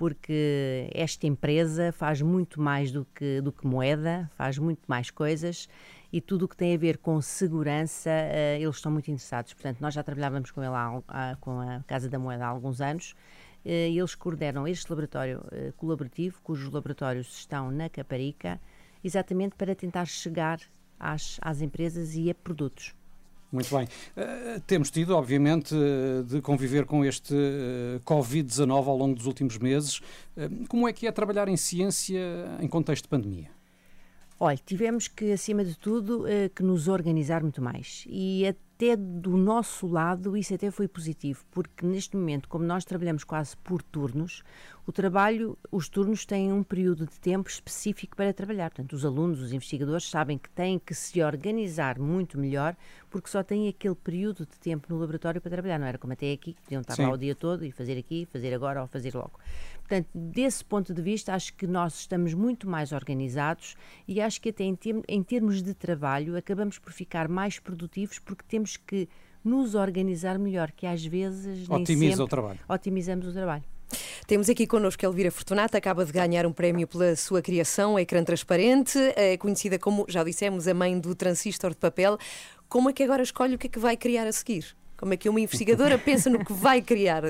porque 0.00 0.88
esta 0.95 1.26
empresa 1.26 1.92
faz 1.92 2.23
muito 2.23 2.59
mais 2.59 2.90
do 2.90 3.04
que, 3.14 3.42
do 3.42 3.52
que 3.52 3.66
moeda, 3.66 4.30
faz 4.35 4.57
muito 4.57 4.80
mais 4.88 5.11
coisas 5.11 5.69
e 6.11 6.23
tudo 6.23 6.47
o 6.47 6.49
que 6.49 6.57
tem 6.57 6.75
a 6.75 6.78
ver 6.78 6.97
com 6.97 7.21
segurança, 7.21 8.09
eh, 8.09 8.59
eles 8.59 8.76
estão 8.76 8.90
muito 8.90 9.11
interessados. 9.11 9.52
Portanto, 9.52 9.76
nós 9.78 9.92
já 9.92 10.02
trabalhávamos 10.02 10.50
com, 10.52 10.62
al- 10.62 11.04
há- 11.07 11.37
com 11.38 11.61
a 11.61 11.83
Casa 11.87 12.09
da 12.09 12.19
Moeda 12.19 12.47
há 12.47 12.49
alguns 12.49 12.80
anos 12.80 13.14
eh, 13.62 13.90
e 13.90 13.99
eles 13.99 14.14
coordenam 14.14 14.66
este 14.66 14.88
laboratório 14.88 15.45
eh, 15.52 15.71
colaborativo, 15.76 16.40
cujos 16.42 16.73
laboratórios 16.73 17.28
estão 17.37 17.71
na 17.71 17.90
Caparica, 17.90 18.59
exatamente 19.04 19.54
para 19.54 19.75
tentar 19.75 20.07
chegar 20.07 20.59
às, 20.99 21.37
às 21.42 21.61
empresas 21.61 22.14
e 22.16 22.30
a 22.30 22.35
produtos. 22.35 22.95
Muito 23.52 23.76
bem. 23.76 23.88
Eh, 24.16 24.61
temos 24.64 24.90
tido, 24.90 25.16
obviamente, 25.16 25.75
eh, 25.75 26.23
de 26.23 26.40
conviver 26.40 26.85
com 26.85 27.04
este 27.04 27.35
eh, 27.35 28.00
Covid-19 28.04 28.87
ao 28.87 28.97
longo 28.97 29.14
dos 29.16 29.26
últimos 29.26 29.59
meses. 29.59 30.00
Como 30.69 30.88
é 30.88 30.92
que 30.92 31.07
é 31.07 31.12
trabalhar 31.12 31.49
em 31.49 31.57
ciência 31.57 32.21
em 32.61 32.69
contexto 32.69 33.04
de 33.04 33.09
pandemia? 33.09 33.49
Olha, 34.38 34.57
tivemos 34.64 35.09
que, 35.09 35.33
acima 35.33 35.64
de 35.64 35.76
tudo, 35.76 36.25
que 36.54 36.62
nos 36.62 36.88
organizar 36.88 37.42
muito 37.42 37.61
mais. 37.61 38.04
E 38.09 38.54
até 38.81 38.97
do 38.97 39.37
nosso 39.37 39.87
lado 39.87 40.35
isso 40.39 40.55
até 40.55 40.71
foi 40.71 40.89
positivo, 40.89 41.45
porque 41.51 41.85
neste 41.85 42.17
momento, 42.17 42.49
como 42.49 42.65
nós 42.65 42.83
trabalhamos 42.83 43.25
quase 43.25 43.55
por 43.59 43.83
turnos, 43.83 44.43
o 44.87 44.93
trabalho, 44.93 45.57
os 45.71 45.89
turnos 45.89 46.25
têm 46.25 46.51
um 46.51 46.63
período 46.63 47.07
de 47.07 47.21
tempo 47.21 47.49
específico 47.49 48.17
para 48.17 48.33
trabalhar. 48.33 48.71
Portanto, 48.71 48.95
os 48.95 49.05
alunos, 49.05 49.41
os 49.41 49.53
investigadores 49.53 50.09
sabem 50.09 50.39
que 50.39 50.49
têm 50.51 50.79
que 50.79 50.95
se 50.95 51.23
organizar 51.23 51.99
muito 51.99 52.39
melhor, 52.39 52.75
porque 53.11 53.29
só 53.29 53.43
têm 53.43 53.69
aquele 53.69 53.95
período 53.95 54.47
de 54.47 54.59
tempo 54.59 54.87
no 54.93 54.99
laboratório 54.99 55.41
para 55.41 55.51
trabalhar. 55.51 55.79
Não 55.79 55.87
era 55.87 55.99
como 55.99 56.15
até 56.15 56.33
aqui, 56.33 56.55
que 56.55 56.63
podiam 56.63 56.81
estar 56.81 56.97
Sim. 56.97 57.03
lá 57.03 57.13
o 57.13 57.19
dia 57.19 57.35
todo 57.37 57.65
e 57.65 57.71
fazer 57.71 57.99
aqui, 57.99 58.27
fazer 58.33 58.53
agora 58.55 58.81
ou 58.81 58.89
fazer 58.89 59.15
logo. 59.15 59.39
Portanto, 59.81 60.09
desse 60.15 60.65
ponto 60.65 60.95
de 60.95 61.03
vista, 61.03 61.35
acho 61.35 61.53
que 61.55 61.67
nós 61.67 62.01
estamos 62.01 62.33
muito 62.33 62.69
mais 62.69 62.91
organizados 62.93 63.77
e 64.09 64.21
acho 64.21 64.41
que 64.41 64.49
até 64.49 64.65
em, 64.65 64.75
term- 64.75 65.03
em 65.07 65.23
termos 65.23 65.63
de 65.63 65.75
trabalho 65.75 66.37
acabamos 66.37 66.79
por 66.79 66.93
ficar 66.93 67.29
mais 67.29 67.59
produtivos 67.59 68.19
porque 68.19 68.45
temos 68.49 68.70
que 68.77 69.09
nos 69.45 69.75
organizar 69.75 70.39
melhor, 70.39 70.71
que 70.71 70.87
às 70.87 71.04
vezes 71.04 71.69
nem 71.69 71.83
Otimiza 71.83 72.11
sempre 72.13 72.23
o 72.23 72.28
trabalho. 72.28 72.59
otimizamos 72.69 73.26
o 73.26 73.33
trabalho. 73.33 73.65
Temos 74.26 74.49
aqui 74.49 74.67
connosco 74.67 75.04
Elvira 75.04 75.30
Fortunato, 75.30 75.76
acaba 75.76 76.04
de 76.04 76.13
ganhar 76.13 76.47
um 76.47 76.52
prémio 76.52 76.87
pela 76.87 77.17
sua 77.17 77.43
criação, 77.43 77.99
Ecrã 77.99 78.23
Transparente, 78.23 78.99
é 79.17 79.37
conhecida 79.37 79.78
como, 79.78 80.04
já 80.09 80.23
dissemos, 80.23 80.69
a 80.69 80.75
mãe 80.75 80.99
do 80.99 81.15
transistor 81.15 81.71
de 81.71 81.76
papel. 81.76 82.17
Como 82.69 82.89
é 82.91 82.93
que 82.93 83.02
agora 83.02 83.23
escolhe 83.23 83.56
o 83.56 83.59
que 83.59 83.67
é 83.67 83.71
que 83.71 83.78
vai 83.78 83.97
criar 83.97 84.26
a 84.26 84.33
seguir? 84.33 84.76
Como 84.97 85.13
é 85.13 85.17
que 85.17 85.28
uma 85.28 85.41
investigadora 85.41 85.99
pensa 85.99 86.30
no 86.30 86.45
que 86.45 86.52
vai 86.52 86.80
criar? 86.80 87.25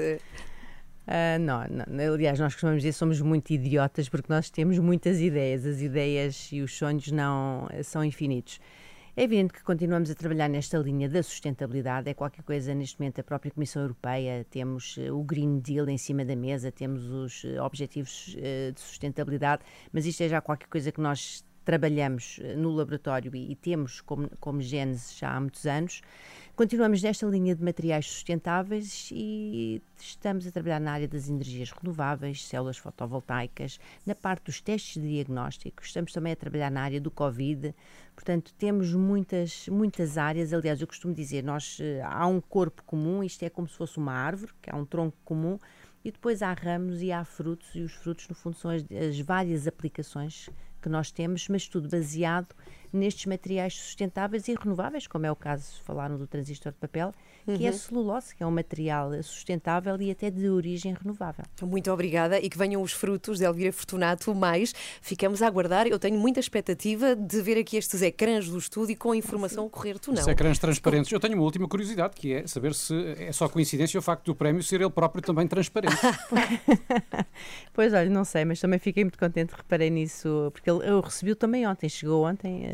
Ah, 1.07 1.39
não, 1.39 1.65
não, 1.89 2.15
aliás, 2.15 2.39
nós 2.39 2.53
costumamos 2.53 2.83
dizer 2.83 2.93
que 2.93 2.99
somos 2.99 3.21
muito 3.23 3.51
idiotas 3.51 4.09
porque 4.09 4.31
nós 4.31 4.51
temos 4.51 4.79
muitas 4.79 5.21
ideias. 5.21 5.65
As 5.65 5.81
ideias 5.81 6.51
e 6.53 6.61
os 6.61 6.77
sonhos 6.77 7.11
não 7.11 7.67
são 7.83 8.05
infinitos. 8.05 8.61
É 9.21 9.25
evidente 9.25 9.53
que 9.53 9.63
continuamos 9.63 10.11
a 10.11 10.15
trabalhar 10.15 10.49
nesta 10.49 10.79
linha 10.79 11.07
da 11.07 11.23
sustentabilidade. 11.23 12.09
É 12.09 12.15
qualquer 12.15 12.43
coisa, 12.43 12.73
neste 12.73 12.99
momento, 12.99 13.21
a 13.21 13.23
própria 13.23 13.53
Comissão 13.53 13.83
Europeia, 13.83 14.47
temos 14.49 14.97
eh, 14.99 15.13
o 15.13 15.23
Green 15.23 15.59
Deal 15.59 15.87
em 15.91 15.99
cima 15.99 16.25
da 16.25 16.35
mesa, 16.35 16.73
temos 16.73 17.05
os 17.05 17.45
eh, 17.45 17.61
Objetivos 17.61 18.35
eh, 18.39 18.73
de 18.75 18.81
Sustentabilidade, 18.81 19.63
mas 19.93 20.07
isto 20.07 20.23
é 20.23 20.29
já 20.31 20.41
qualquer 20.41 20.69
coisa 20.69 20.91
que 20.91 21.03
nós 21.03 21.45
trabalhamos 21.65 22.39
eh, 22.43 22.55
no 22.57 22.71
laboratório 22.71 23.35
e, 23.35 23.53
e 23.53 23.57
temos 23.57 24.01
como, 24.01 24.29
como 24.41 24.61
já 24.63 24.85
há 25.23 25.41
muitos 25.41 25.67
anos. 25.67 26.03
Continuamos 26.61 27.03
nesta 27.03 27.27
linha 27.27 27.55
de 27.55 27.65
materiais 27.65 28.07
sustentáveis 28.07 29.09
e 29.13 29.81
estamos 29.99 30.47
a 30.47 30.51
trabalhar 30.51 30.79
na 30.79 30.93
área 30.93 31.09
das 31.09 31.27
energias 31.27 31.71
renováveis, 31.71 32.47
células 32.47 32.77
fotovoltaicas, 32.77 33.81
na 34.05 34.15
parte 34.15 34.45
dos 34.45 34.61
testes 34.61 35.03
de 35.03 35.09
diagnóstico. 35.09 35.83
Estamos 35.83 36.13
também 36.13 36.33
a 36.33 36.37
trabalhar 36.37 36.71
na 36.71 36.83
área 36.83 37.01
do 37.01 37.11
Covid. 37.11 37.75
Portanto, 38.15 38.53
temos 38.59 38.93
muitas, 38.93 39.69
muitas 39.69 40.19
áreas. 40.19 40.53
Aliás, 40.53 40.83
eu 40.83 40.87
costumo 40.87 41.15
dizer, 41.15 41.43
nós 41.43 41.79
eh, 41.81 42.03
há 42.05 42.27
um 42.27 42.43
corpo 42.43 42.83
comum, 42.85 43.25
isto 43.25 43.43
é 43.43 43.49
como 43.49 43.67
se 43.67 43.77
fosse 43.77 43.97
uma 43.97 44.13
árvore, 44.13 44.53
que 44.61 44.71
há 44.71 44.77
um 44.77 44.85
tronco 44.85 45.17
comum, 45.25 45.59
e 46.05 46.13
depois 46.13 46.43
há 46.43 46.53
ramos 46.53 47.01
e 47.01 47.11
há 47.11 47.25
frutos, 47.25 47.75
e 47.75 47.81
os 47.81 47.93
frutos, 47.93 48.29
no 48.29 48.35
fundo, 48.35 48.57
são 48.57 48.71
as, 48.71 48.85
as 48.93 49.19
várias 49.21 49.67
aplicações 49.67 50.51
que 50.81 50.89
nós 50.89 51.11
temos, 51.11 51.49
mas 51.49 51.69
tudo 51.69 51.89
baseado 51.89 52.55
nestes 52.93 53.27
materiais 53.27 53.75
sustentáveis 53.75 54.49
e 54.49 54.55
renováveis, 54.55 55.07
como 55.07 55.27
é 55.27 55.33
o 55.33 55.37
caso, 55.37 55.81
falaram 55.85 56.17
do 56.17 56.27
transistor 56.27 56.73
de 56.73 56.79
papel, 56.79 57.13
que 57.45 57.67
é 57.67 57.69
a 57.69 57.73
celulose, 57.73 58.35
que 58.35 58.43
é 58.43 58.47
um 58.47 58.51
material 58.51 59.11
sustentável 59.23 60.01
e 60.01 60.11
até 60.11 60.31
de 60.31 60.49
origem 60.49 60.95
renovável. 60.95 61.45
Muito 61.63 61.91
obrigada 61.91 62.39
e 62.39 62.49
que 62.49 62.57
venham 62.57 62.83
os 62.83 62.93
frutos 62.93 63.39
de 63.39 63.45
Elvira 63.45 63.73
Fortunato, 63.73 64.35
mais 64.35 64.75
ficamos 65.01 65.43
a 65.43 65.47
aguardar. 65.47 65.87
Eu 65.87 65.99
tenho 65.99 66.19
muita 66.19 66.41
expectativa 66.41 67.17
de 67.17 67.43
ver 67.43 67.59
aqui 67.59 67.77
estes 67.77 68.03
ecrãs 68.03 68.49
do 68.49 68.59
estúdio 68.59 68.97
com 68.97 69.13
a 69.13 69.17
informação 69.17 69.67
a 69.67 69.71
correr. 69.71 69.99
Tu 69.99 70.13
não. 70.13 70.21
Os 70.21 70.29
ecrãs 70.29 70.59
transparentes. 70.59 71.11
Eu 71.11 71.21
tenho 71.21 71.35
uma 71.35 71.43
última 71.43 71.67
curiosidade, 71.67 72.15
que 72.15 72.33
é 72.35 72.47
saber 72.47 72.75
se 72.75 72.95
é 73.19 73.33
só 73.33 73.49
coincidência 73.49 73.99
o 73.99 74.03
facto 74.03 74.27
do 74.27 74.35
prémio 74.35 74.63
ser 74.63 74.81
ele 74.81 74.91
próprio 74.91 75.23
também 75.23 75.47
transparente. 75.47 75.97
Pois 77.73 77.93
olha, 77.95 78.11
não 78.11 78.25
sei, 78.25 78.45
mas 78.45 78.61
também 78.61 78.79
fiquei 78.79 79.05
muito 79.05 79.19
contente, 79.19 79.55
reparei 79.57 79.91
nisso, 79.91 80.51
porque 80.53 80.71
ele, 80.71 80.87
eu 80.87 81.01
recebi-o 81.01 81.37
também 81.37 81.67
ontem, 81.67 81.89
chegou 81.89 82.27
ontem 82.27 82.67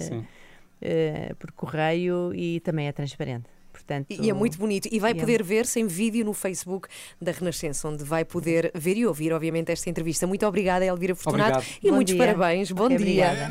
eh, 0.82 1.34
por 1.38 1.52
correio 1.52 2.32
e 2.34 2.60
também 2.60 2.86
é 2.88 2.92
transparente. 2.92 3.44
Portanto, 3.72 4.06
E 4.10 4.30
é 4.30 4.32
muito 4.32 4.56
bonito. 4.56 4.88
E 4.90 4.98
vai 4.98 5.12
e 5.12 5.16
é- 5.16 5.20
poder 5.20 5.42
ver 5.42 5.66
sem 5.66 5.86
vídeo 5.86 6.24
no 6.24 6.32
Facebook 6.32 6.88
da 7.20 7.30
Renascença, 7.30 7.86
onde 7.88 8.02
vai 8.04 8.24
poder 8.24 8.72
ver 8.74 8.96
e 8.96 9.04
ouvir, 9.06 9.32
obviamente, 9.34 9.70
esta 9.70 9.90
entrevista. 9.90 10.26
Muito 10.26 10.46
obrigada, 10.46 10.84
Elvira 10.84 11.14
Fortunato. 11.14 11.58
Obrigado. 11.58 11.78
E 11.82 11.88
Bom 11.90 11.94
muitos 11.96 12.14
dia. 12.14 12.24
parabéns. 12.26 12.70
Bom 12.72 12.88
dia. 12.88 13.50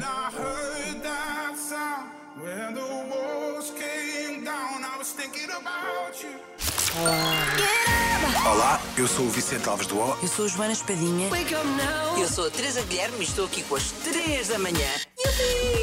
you. 6.97 7.85
Olá, 8.45 8.79
eu 8.97 9.07
sou 9.07 9.25
o 9.25 9.29
Vicente 9.29 9.67
Alves 9.67 9.87
do 9.87 9.97
O. 9.97 10.17
Eu 10.21 10.27
sou 10.27 10.45
a 10.45 10.47
Joana 10.47 10.73
Espadinha. 10.73 11.29
Eu 12.17 12.27
sou 12.27 12.47
a 12.47 12.49
Teresa 12.51 12.81
Guilherme 12.83 13.17
e 13.19 13.23
estou 13.23 13.45
aqui 13.45 13.63
com 13.63 13.75
as 13.75 13.91
3 13.91 14.47
da 14.49 14.59
manhã. 14.59 14.87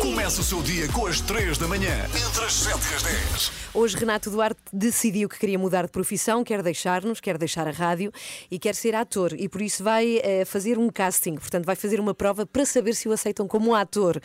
Começa 0.00 0.40
o 0.40 0.44
seu 0.44 0.62
dia 0.62 0.86
com 0.88 1.06
as 1.06 1.20
3 1.20 1.58
da 1.58 1.66
manhã, 1.66 2.06
entre 2.06 2.44
as 2.44 2.52
7 2.54 2.78
e 2.90 2.94
as 2.94 3.02
10. 3.02 3.52
Hoje 3.74 3.96
Renato 3.96 4.30
Duarte 4.30 4.60
decidiu 4.72 5.28
que 5.28 5.38
queria 5.38 5.58
mudar 5.58 5.86
de 5.86 5.90
profissão, 5.90 6.44
quer 6.44 6.62
deixar-nos, 6.62 7.20
quer 7.20 7.36
deixar 7.36 7.66
a 7.66 7.70
rádio 7.70 8.12
e 8.50 8.58
quer 8.58 8.74
ser 8.74 8.94
ator 8.94 9.32
e 9.32 9.48
por 9.48 9.60
isso 9.60 9.82
vai 9.82 10.20
eh, 10.22 10.44
fazer 10.44 10.78
um 10.78 10.88
casting, 10.88 11.34
portanto 11.34 11.64
vai 11.64 11.74
fazer 11.74 11.98
uma 11.98 12.14
prova 12.14 12.46
para 12.46 12.64
saber 12.64 12.94
se 12.94 13.08
o 13.08 13.12
aceitam 13.12 13.48
como 13.48 13.74
ator. 13.74 14.20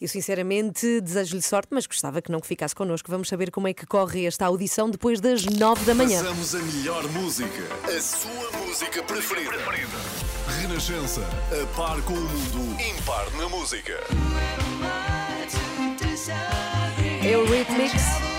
Eu 0.00 0.08
sinceramente 0.08 1.00
desejo-lhe 1.00 1.42
sorte, 1.42 1.68
mas 1.72 1.86
gostava 1.86 2.22
que 2.22 2.30
não 2.30 2.40
que 2.40 2.46
ficasse 2.46 2.74
connosco. 2.74 3.10
Vamos 3.10 3.28
saber 3.28 3.50
como 3.50 3.66
é 3.66 3.74
que 3.74 3.86
corre 3.86 4.26
esta 4.26 4.46
audição 4.46 4.88
depois 4.88 5.20
das 5.20 5.44
9 5.44 5.84
da 5.84 5.94
manhã. 5.94 6.22
Passamos 6.22 6.54
a 6.54 6.58
melhor 6.58 7.08
música, 7.08 7.66
a 7.84 8.00
sua 8.00 8.66
música 8.66 9.02
preferida. 9.02 9.56
Renascença, 10.60 11.22
a 11.50 11.66
par 11.74 12.02
com 12.02 12.12
o 12.12 12.20
mundo, 12.20 12.76
impar 12.82 13.30
na 13.38 13.48
música. 13.48 13.98
Eurythmics. 17.24 18.29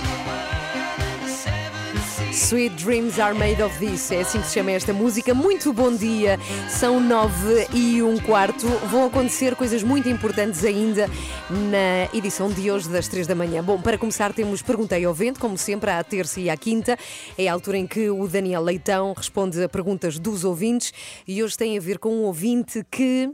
Sweet 2.42 2.84
Dreams 2.84 3.20
Are 3.20 3.38
Made 3.38 3.62
of 3.62 3.78
This, 3.78 4.12
é 4.12 4.22
assim 4.22 4.42
que 4.42 4.48
se 4.48 4.56
chama 4.56 4.72
esta 4.72 4.92
música. 4.92 5.32
Muito 5.32 5.72
bom 5.72 5.96
dia, 5.96 6.40
são 6.68 7.00
nove 7.00 7.68
e 7.72 8.02
um 8.02 8.18
quarto. 8.18 8.68
Vão 8.90 9.06
acontecer 9.06 9.56
coisas 9.56 9.84
muito 9.84 10.10
importantes 10.10 10.66
ainda 10.66 11.08
na 11.50 12.18
edição 12.18 12.50
de 12.50 12.72
hoje 12.72 12.90
das 12.90 13.08
três 13.08 13.28
da 13.28 13.36
manhã. 13.36 13.64
Bom, 13.64 13.80
para 13.80 13.96
começar, 13.96 14.34
temos 14.34 14.64
Perguntei 14.64 15.06
ao 15.06 15.14
Vento, 15.14 15.40
como 15.40 15.56
sempre, 15.56 15.92
à 15.92 16.04
terça 16.04 16.42
e 16.42 16.50
à 16.50 16.58
quinta. 16.58 16.98
É 17.38 17.48
a 17.48 17.54
altura 17.54 17.78
em 17.78 17.86
que 17.86 18.10
o 18.10 18.28
Daniel 18.28 18.64
Leitão 18.64 19.14
responde 19.16 19.64
a 19.64 19.70
perguntas 19.70 20.18
dos 20.18 20.44
ouvintes 20.44 20.92
e 21.28 21.44
hoje 21.44 21.56
tem 21.56 21.78
a 21.78 21.80
ver 21.80 22.00
com 22.00 22.10
um 22.10 22.24
ouvinte 22.24 22.84
que 22.90 23.32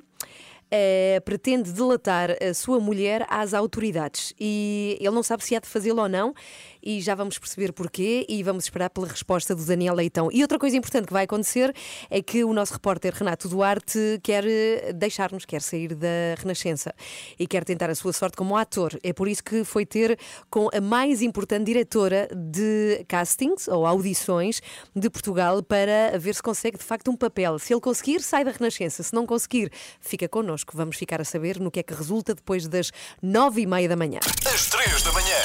eh, 0.70 1.22
pretende 1.24 1.72
delatar 1.72 2.32
a 2.44 2.54
sua 2.54 2.78
mulher 2.78 3.26
às 3.30 3.54
autoridades 3.54 4.34
e 4.38 4.98
ele 5.00 5.16
não 5.16 5.24
sabe 5.24 5.42
se 5.42 5.56
há 5.56 5.60
de 5.60 5.68
fazê-lo 5.68 6.02
ou 6.02 6.10
não 6.10 6.34
e 6.88 7.02
já 7.02 7.14
vamos 7.14 7.38
perceber 7.38 7.74
porquê 7.74 8.26
e 8.30 8.42
vamos 8.42 8.64
esperar 8.64 8.90
pela 8.90 9.08
resposta 9.08 9.54
do 9.54 9.66
Daniel 9.66 9.94
Leitão. 9.94 10.30
E 10.32 10.42
outra 10.42 10.58
coisa 10.58 10.78
importante 10.78 11.08
que 11.08 11.12
vai 11.12 11.26
acontecer 11.26 11.76
é 12.10 12.22
que 12.22 12.46
o 12.46 12.54
nosso 12.54 12.72
repórter 12.72 13.14
Renato 13.14 13.50
Duarte 13.50 14.18
quer 14.24 14.46
eh, 14.48 14.94
deixar-nos, 14.94 15.44
quer 15.44 15.62
sair 15.62 15.94
da 15.94 16.08
Renascença 16.38 16.96
e 17.38 17.46
quer 17.46 17.66
tentar 17.66 17.90
a 17.90 17.96
sua 17.96 18.14
sorte 18.14 18.38
como 18.38 18.56
ator. 18.56 18.98
É 19.04 19.12
por 19.12 19.28
isso 19.28 19.44
que 19.44 19.66
foi 19.66 19.86
ter 19.86 20.18
com 20.50 20.70
a 20.74 20.80
mais 20.80 21.22
importante 21.22 21.66
diretora 21.66 22.30
de 22.34 23.04
castings 23.06 23.68
ou 23.68 23.86
audições 23.86 24.62
de 24.96 25.10
Portugal 25.10 25.62
para 25.62 26.18
ver 26.18 26.36
se 26.36 26.42
consegue 26.42 26.78
de 26.78 26.86
facto 26.86 27.12
um 27.12 27.18
papel. 27.18 27.60
Se 27.60 27.74
ele 27.74 27.82
conseguir, 27.82 28.22
sai 28.22 28.46
da 28.46 28.52
Renascença. 28.52 29.04
Se 29.04 29.14
não 29.14 29.26
conseguir, 29.26 29.70
fica 30.00 30.30
connosco. 30.30 30.72
Vamos 30.74 30.96
ficar 30.96 31.20
a 31.20 31.26
saber 31.26 31.60
no 31.60 31.70
que 31.70 31.82
é 31.82 31.84
que 31.84 31.94
resulta 31.94 32.34
depois 32.34 32.66
das 32.66 32.94
nove 33.22 33.64
e 33.64 33.66
meia 33.66 33.90
da 33.90 33.98
manhã. 33.98 34.20
Às 34.46 34.68
3 34.68 35.02
da 35.02 35.12
manhã. 35.12 35.36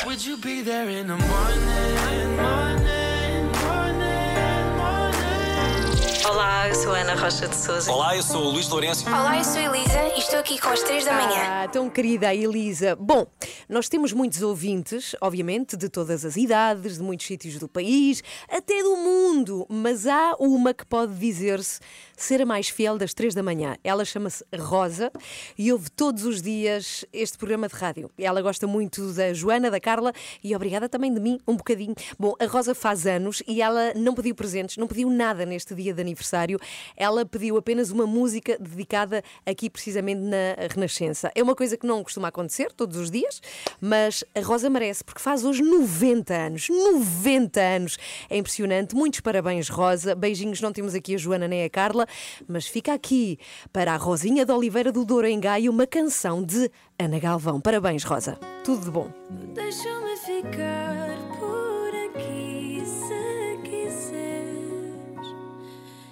Olá, 6.29 6.69
eu 6.69 6.75
sou 6.75 6.95
a 6.95 6.99
Ana 6.99 7.15
Rocha 7.15 7.49
de 7.49 7.57
Souza. 7.57 7.93
Olá, 7.93 8.17
eu 8.17 8.23
sou 8.23 8.43
o 8.43 8.51
Luís 8.51 8.69
Lourenço. 8.69 9.09
Olá, 9.09 9.37
eu 9.37 9.45
sou 9.45 9.59
a 9.59 9.65
Elisa 9.65 10.03
e 10.17 10.19
estou 10.19 10.39
aqui 10.39 10.59
com 10.59 10.69
as 10.69 10.83
3 10.83 11.05
da 11.05 11.13
manhã. 11.13 11.43
Ah, 11.47 11.69
tão 11.69 11.91
querida 11.91 12.29
a 12.29 12.35
Elisa. 12.35 12.97
Bom, 12.97 13.27
nós 13.69 13.89
temos 13.89 14.13
muitos 14.13 14.43
ouvintes, 14.43 15.15
obviamente, 15.21 15.77
de 15.77 15.89
todas 15.89 16.25
as 16.25 16.37
idades, 16.37 16.99
de 16.99 17.03
muitos 17.03 17.27
sítios 17.27 17.59
do 17.59 17.69
país, 17.69 18.23
até 18.49 18.83
do 18.83 18.97
mundo, 18.97 19.67
mas 19.69 20.07
há 20.07 20.35
uma 20.39 20.73
que 20.73 20.87
pode 20.87 21.15
dizer-se 21.15 21.81
ser 22.25 22.43
a 22.43 22.47
mais 22.47 22.69
fiel 22.69 22.99
das 22.99 23.15
três 23.15 23.35
da 23.35 23.43
manhã. 23.43 23.77
Ela 23.83 24.05
chama-se 24.05 24.45
Rosa 24.59 25.11
e 25.59 25.73
ouve 25.73 25.91
todos 25.91 26.25
os 26.25 26.41
dias 26.41 27.05
este 27.13 27.37
programa 27.39 27.69
de 27.69 27.75
rádio. 27.75 28.11
Ela 28.19 28.41
gosta 28.43 28.67
muito 28.67 29.13
da 29.13 29.33
Joana, 29.33 29.71
da 29.71 29.81
Carla 29.81 30.13
e 30.43 30.55
obrigada 30.55 30.89
também 30.89 31.13
de 31.13 31.21
mim, 31.21 31.41
um 31.47 31.57
bocadinho. 31.57 31.95
Bom, 32.19 32.35
a 32.39 32.47
Rosa 32.47 32.75
faz 32.75 33.07
anos 33.07 33.43
e 33.47 33.61
ela 33.61 33.93
não 33.95 34.15
pediu 34.15 34.35
presentes, 34.35 34.77
não 34.77 34.87
pediu 34.87 35.11
nada 35.11 35.45
neste 35.45 35.75
dia 35.75 35.93
de 35.93 36.01
aniversário. 36.01 36.59
Ela 36.97 37.25
pediu 37.25 37.57
apenas 37.57 37.91
uma 37.91 38.07
música 38.07 38.57
dedicada 38.59 39.23
aqui 39.45 39.69
precisamente 39.69 40.21
na 40.21 40.57
Renascença. 40.71 41.31
É 41.35 41.43
uma 41.43 41.55
coisa 41.55 41.77
que 41.77 41.87
não 41.87 42.03
costuma 42.03 42.29
acontecer 42.29 42.73
todos 42.73 42.97
os 42.97 43.11
dias, 43.11 43.41
mas 43.81 44.25
a 44.35 44.41
Rosa 44.41 44.71
merece 44.71 45.03
porque 45.05 45.21
faz 45.21 45.45
hoje 45.45 45.63
90 45.63 46.35
anos. 46.35 46.69
90 46.69 47.61
anos! 47.61 47.99
É 48.29 48.37
impressionante. 48.37 48.95
Muitos 48.95 49.21
parabéns, 49.21 49.69
Rosa. 49.69 50.15
Beijinhos, 50.15 50.61
não 50.61 50.73
temos 50.73 50.95
aqui 50.95 51.15
a 51.15 51.19
Joana 51.19 51.49
nem 51.49 51.65
a 51.65 51.71
Carla, 51.71 52.07
mas 52.49 52.67
fica 52.67 52.93
aqui 52.93 53.39
para 53.73 53.95
a 53.95 53.97
Rosinha 53.97 54.45
de 54.45 54.53
Oliveira 54.53 54.93
do 54.93 55.05
Douro 55.05 55.27
em 55.27 55.41
Gaio 55.41 55.71
uma 55.73 55.87
canção 55.87 56.43
de 56.43 56.71
Ana 56.99 57.19
Galvão. 57.19 57.61
Parabéns, 57.61 58.05
Rosa. 58.05 58.39
Tudo 58.65 58.85
de 58.85 58.91
bom. 58.91 59.11
Deixa-me 59.55 60.17
ficar 60.17 61.17
por 61.39 61.91
aqui 62.07 62.83
se 62.85 63.59
quiseres. 63.63 65.29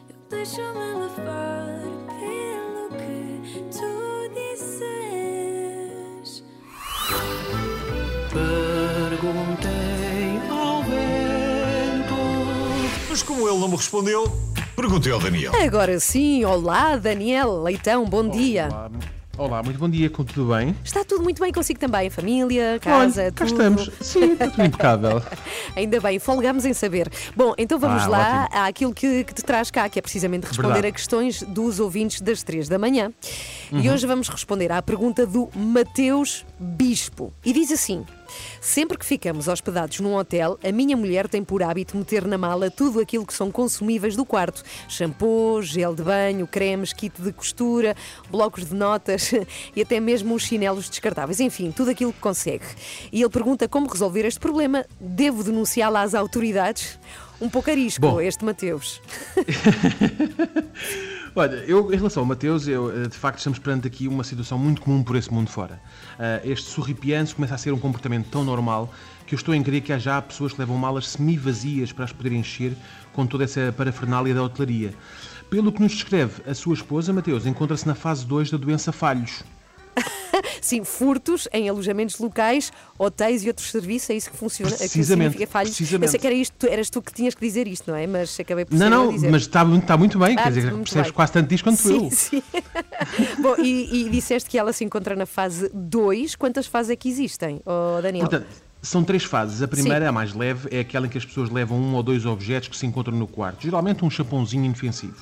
Eu 0.09 0.17
deixo-me 0.29 0.95
levar 0.95 1.81
pelo 2.19 2.89
que 2.97 3.65
tu 3.71 4.29
disseres. 4.35 6.43
Perguntei 8.33 10.39
ao 10.51 10.83
vento. 10.83 12.15
Mas 13.09 13.23
como 13.23 13.49
ele 13.49 13.59
não 13.59 13.69
me 13.69 13.77
respondeu, 13.77 14.25
perguntei 14.81 15.13
ao 15.13 15.21
Daniel. 15.21 15.53
Agora 15.63 16.01
sim, 16.01 16.45
olá, 16.45 16.97
Daniel 16.97 17.63
Leitão, 17.63 18.05
bom 18.07 18.29
dia. 18.29 18.69
Olá. 18.71 18.91
Olá, 19.39 19.63
muito 19.63 19.79
bom 19.79 19.89
dia, 19.89 20.11
com 20.11 20.23
tudo 20.23 20.53
bem? 20.55 20.77
Está 20.85 21.03
tudo 21.03 21.23
muito 21.25 21.41
bem 21.43 21.51
consigo 21.51 21.79
também, 21.81 22.11
família, 22.11 22.79
casa, 22.79 23.23
Olha, 23.23 23.33
cá 23.33 23.47
tudo. 23.47 23.55
estamos. 23.57 23.91
Sim, 24.03 24.33
está 24.33 24.49
tudo 24.51 24.65
impecável. 24.67 25.23
Ainda 25.75 25.99
bem, 25.99 26.19
folgamos 26.19 26.67
em 26.67 26.75
saber. 26.75 27.11
Bom, 27.35 27.55
então 27.57 27.79
vamos 27.79 28.03
Ah, 28.03 28.09
lá 28.09 28.45
ótimo. 28.45 28.61
àquilo 28.65 28.95
que, 28.95 29.25
que 29.25 29.33
te 29.33 29.43
traz 29.43 29.71
cá, 29.71 29.89
que 29.89 29.99
é 29.99 30.03
precisamente 30.03 30.47
responder 30.47 30.69
Verdade. 30.75 30.89
a 30.89 30.93
questões 30.93 31.43
dos 31.43 31.81
ouvintes 31.81 32.21
das 32.21 32.43
três 32.43 32.69
da 32.69 32.79
manhã. 32.79 33.11
E 33.73 33.89
Uhum. 33.89 33.95
hoje 33.95 34.07
vamos 34.07 34.29
responder 34.29 34.71
à 34.73 34.83
pergunta 34.83 35.25
do 35.27 35.49
Mateus 35.57 36.45
Bispo. 36.59 37.33
E 37.43 37.55
diz 37.55 37.73
assim. 37.73 38.05
Sempre 38.61 38.99
que 38.99 39.05
ficamos 39.05 39.49
hospedados 39.49 40.01
num 40.01 40.15
hotel, 40.15 40.59
a 40.63 40.73
minha 40.73 40.97
mulher 40.97 41.29
tem 41.29 41.43
por 41.45 41.63
hábito 41.63 41.97
meter 41.97 42.27
na 42.27 42.39
mala 42.39 42.71
tudo 42.71 43.01
aquilo 43.01 43.27
que 43.27 43.35
são 43.35 43.51
consumíveis 43.51 44.17
do 44.17 44.25
quarto: 44.25 44.63
shampoo, 44.89 45.63
gel 45.63 45.95
de 45.95 46.03
banho, 46.03 46.47
cremes, 46.47 46.93
kit 46.93 47.21
de 47.21 47.33
costura, 47.33 47.97
blocos 48.31 48.67
de 48.67 48.75
notas 48.75 49.33
e 49.75 49.83
até 49.83 50.01
mesmo 50.01 50.35
os 50.35 50.43
chinelos 50.43 50.89
descartáveis. 50.89 51.41
Enfim, 51.41 51.71
tudo 51.71 51.91
aquilo 51.91 52.13
que 52.13 52.21
consegue. 52.21 52.65
E 53.13 53.21
ele 53.21 53.31
pergunta 53.31 53.69
como 53.69 53.89
resolver 53.89 54.25
este 54.25 54.41
problema. 54.41 54.85
Devo 55.01 55.43
denunciá-la 55.43 56.03
às 56.03 56.15
autoridades? 56.15 56.99
Um 57.41 57.49
pouco 57.49 57.71
arisco, 57.71 58.03
Bom. 58.03 58.21
este 58.21 58.45
Mateus. 58.45 59.01
Olha, 61.35 61.57
eu, 61.67 61.93
em 61.93 61.97
relação 61.97 62.23
ao 62.23 62.27
Mateus, 62.27 62.67
eu, 62.67 62.91
eh, 62.91 63.07
de 63.07 63.17
facto 63.17 63.39
estamos 63.39 63.61
perante 63.61 63.87
aqui 63.87 64.09
uma 64.09 64.25
situação 64.25 64.59
muito 64.59 64.81
comum 64.81 65.01
por 65.03 65.15
esse 65.15 65.33
mundo 65.33 65.49
fora. 65.49 65.81
Ah, 66.19 66.41
este 66.43 66.69
sorripiante 66.69 67.37
começa 67.37 67.55
a 67.55 67.59
ser 67.59 67.73
um 67.73 67.79
comportamento 67.79 68.29
tão 68.29 68.43
normal 68.43 68.93
que 69.27 69.35
eu 69.35 69.37
estou 69.37 69.55
em 69.55 69.63
crer 69.63 69.81
que 69.81 69.93
há 69.93 69.99
já 69.99 70.21
pessoas 70.21 70.53
que 70.53 70.59
levam 70.59 70.77
malas 70.77 71.09
semi-vazias 71.09 71.93
para 71.93 72.05
as 72.05 72.13
poderem 72.13 72.41
encher 72.41 72.77
com 73.13 73.25
toda 73.27 73.45
essa 73.45 73.73
parafernália 73.77 74.35
da 74.35 74.43
hotelaria. 74.43 74.93
Pelo 75.49 75.73
que 75.73 75.81
nos 75.81 75.93
descreve, 75.93 76.43
a 76.49 76.55
sua 76.55 76.75
esposa, 76.75 77.13
Mateus, 77.13 77.47
encontra-se 77.47 77.87
na 77.87 77.95
fase 77.95 78.27
2 78.27 78.51
da 78.51 78.57
doença 78.59 78.91
falhos. 78.91 79.45
Sim, 80.61 80.85
furtos 80.85 81.49
em 81.53 81.69
alojamentos 81.69 82.19
locais, 82.19 82.73
hotéis 82.99 83.45
e 83.45 83.49
outros 83.49 83.71
serviços, 83.71 84.11
é 84.11 84.15
isso 84.15 84.31
que 84.31 84.37
funciona. 84.37 84.71
é 84.73 84.77
que 84.77 84.79
Precisamente. 84.79 85.41
Eu 85.41 85.47
precisamente. 85.49 86.11
sei 86.11 86.21
que 86.21 86.27
era 86.27 86.37
isto, 86.37 86.67
eras 86.67 86.91
tu 86.91 87.01
que 87.03 87.13
tinhas 87.13 87.35
que 87.35 87.41
dizer 87.41 87.67
isto, 87.67 87.91
não 87.91 87.97
é? 87.97 88.07
Mas 88.07 88.39
acabei 88.39 88.65
por 88.65 88.77
Não, 88.77 88.91
não, 88.91 89.13
dizer. 89.13 89.31
mas 89.31 89.43
está, 89.43 89.65
muito- 89.65 89.83
está 89.83 89.97
muito 89.97 90.19
bem, 90.19 90.37
Ah, 90.39 90.43
quer 90.45 90.49
dizer, 90.53 90.73
percebes 90.75 91.05
bem. 91.09 91.13
quase 91.13 91.33
tanto 91.33 91.49
disto 91.49 91.65
quanto 91.65 91.77
sim, 91.81 92.05
eu. 92.05 92.11
Sim. 92.11 92.43
Bom, 93.41 93.55
e, 93.59 94.07
e 94.07 94.09
disseste 94.11 94.49
que 94.49 94.59
ela 94.59 94.73
se 94.73 94.85
encontra 94.85 95.15
na 95.17 95.27
fase 95.27 95.71
2. 95.75 96.35
Quantas 96.37 96.67
fases 96.67 96.91
é 96.91 96.97
que 96.97 97.09
existem, 97.09 97.61
oh, 97.67 98.01
Daniel? 98.03 98.29
Portanto, 98.29 98.47
são 98.83 99.05
três 99.05 99.25
fases. 99.25 99.63
A 99.63 99.69
primeira, 99.69 100.05
Sim. 100.07 100.09
a 100.09 100.13
mais 100.13 100.33
leve, 100.35 100.69
é 100.71 100.81
aquela 100.81 101.07
em 101.07 101.11
que 101.11 101.19
as 101.19 101.25
pessoas 101.25 101.51
levam 101.51 101.79
um 101.79 101.95
ou 101.95 102.03
dois 102.03 102.25
objetos 102.27 102.69
que 102.69 102.77
se 102.77 102.87
encontram 102.87 103.17
no 103.17 103.27
quarto, 103.27 103.63
geralmente 103.63 104.05
um 104.05 104.11
champonzinho 104.11 104.65
inofensivo. 104.65 105.17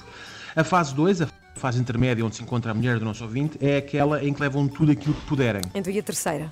A 0.54 0.64
fase 0.64 0.94
2, 0.94 1.22
a 1.22 1.28
fase 1.58 1.80
intermédia 1.80 2.24
onde 2.24 2.36
se 2.36 2.42
encontra 2.42 2.70
a 2.70 2.74
mulher 2.74 2.98
do 2.98 3.04
nosso 3.04 3.22
ouvinte, 3.24 3.58
é 3.60 3.76
aquela 3.76 4.24
em 4.24 4.32
que 4.32 4.40
levam 4.40 4.66
tudo 4.66 4.92
aquilo 4.92 5.14
que 5.14 5.26
puderem. 5.26 5.62
Então 5.74 5.92
e 5.92 5.98
a 5.98 6.02
terceira? 6.02 6.50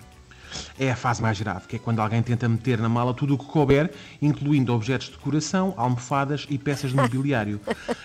É 0.79 0.91
a 0.91 0.97
fase 0.97 1.23
mais 1.23 1.41
grave, 1.41 1.67
que 1.67 1.77
é 1.77 1.79
quando 1.79 2.01
alguém 2.01 2.23
tenta 2.23 2.49
meter 2.49 2.79
na 2.79 2.89
mala 2.89 3.15
tudo 3.15 3.35
o 3.35 3.39
que 3.39 3.45
couber, 3.45 3.91
incluindo 4.21 4.73
objetos 4.73 5.07
de 5.09 5.13
decoração, 5.13 5.75
almofadas 5.77 6.47
e 6.51 6.59
peças 6.59 6.91
de 6.91 6.97
mobiliário. 6.97 7.61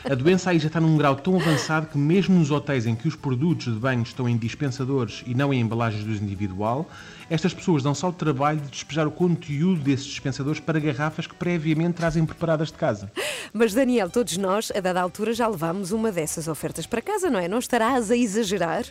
A 0.09 0.15
doença 0.15 0.49
aí 0.49 0.59
já 0.59 0.67
está 0.67 0.79
num 0.79 0.97
grau 0.97 1.15
tão 1.15 1.39
avançado 1.39 1.87
que 1.87 1.97
mesmo 1.97 2.37
nos 2.37 2.51
hotéis 2.51 2.85
em 2.85 2.95
que 2.95 3.07
os 3.07 3.15
produtos 3.15 3.73
de 3.73 3.79
banho 3.79 4.03
estão 4.03 4.27
em 4.27 4.37
dispensadores 4.37 5.23
e 5.25 5.33
não 5.33 5.53
em 5.53 5.59
embalagens 5.59 6.03
do 6.03 6.11
individual, 6.11 6.89
estas 7.29 7.53
pessoas 7.53 7.81
dão-se 7.81 8.03
ao 8.03 8.11
trabalho 8.11 8.59
de 8.59 8.69
despejar 8.69 9.07
o 9.07 9.11
conteúdo 9.11 9.81
desses 9.81 10.05
dispensadores 10.05 10.59
para 10.59 10.79
garrafas 10.79 11.25
que 11.25 11.35
previamente 11.35 11.93
trazem 11.93 12.25
preparadas 12.25 12.67
de 12.67 12.73
casa. 12.73 13.11
Mas, 13.53 13.73
Daniel, 13.73 14.09
todos 14.09 14.37
nós, 14.37 14.71
a 14.75 14.79
dada 14.79 15.01
altura, 15.01 15.33
já 15.33 15.47
levámos 15.47 15.91
uma 15.91 16.11
dessas 16.11 16.47
ofertas 16.47 16.85
para 16.85 17.01
casa, 17.01 17.29
não 17.29 17.39
é? 17.39 17.47
Não 17.47 17.59
estarás 17.59 18.11
a 18.11 18.17
exagerar? 18.17 18.83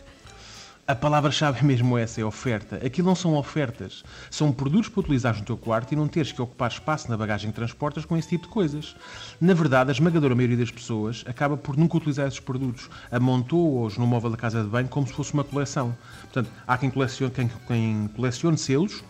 A 0.91 0.95
palavra-chave 0.97 1.61
é 1.61 1.63
mesmo 1.63 1.97
essa, 1.97 2.21
é 2.21 2.25
oferta. 2.25 2.85
Aquilo 2.85 3.07
não 3.07 3.15
são 3.15 3.37
ofertas. 3.37 4.03
São 4.29 4.51
produtos 4.51 4.89
para 4.89 4.99
utilizares 4.99 5.39
no 5.39 5.47
teu 5.47 5.57
quarto 5.57 5.93
e 5.93 5.97
não 5.97 6.09
teres 6.09 6.33
que 6.33 6.43
ocupar 6.43 6.69
espaço 6.69 7.09
na 7.09 7.17
bagagem 7.17 7.53
que 7.53 7.55
transportas 7.55 8.05
com 8.05 8.17
esse 8.17 8.31
tipo 8.31 8.49
de 8.49 8.53
coisas. 8.53 8.97
Na 9.41 9.55
verdade, 9.55 9.91
a 9.91 9.93
esmagadora 9.93 10.35
maioria 10.35 10.57
das 10.57 10.73
pessoas 10.73 11.23
acaba 11.29 11.57
por 11.57 11.77
nunca 11.77 11.97
utilizar 11.97 12.27
esses 12.27 12.41
produtos. 12.41 12.91
Amontou-os 13.09 13.97
no 13.97 14.05
móvel 14.05 14.31
da 14.31 14.37
casa 14.37 14.65
de 14.65 14.69
banho 14.69 14.89
como 14.89 15.07
se 15.07 15.13
fosse 15.13 15.33
uma 15.33 15.45
coleção. 15.45 15.97
Portanto, 16.23 16.51
há 16.67 16.77
quem 16.77 16.91
colecione, 16.91 17.33
quem, 17.33 17.49
quem 17.69 18.11
colecione 18.17 18.59
selos 18.59 19.05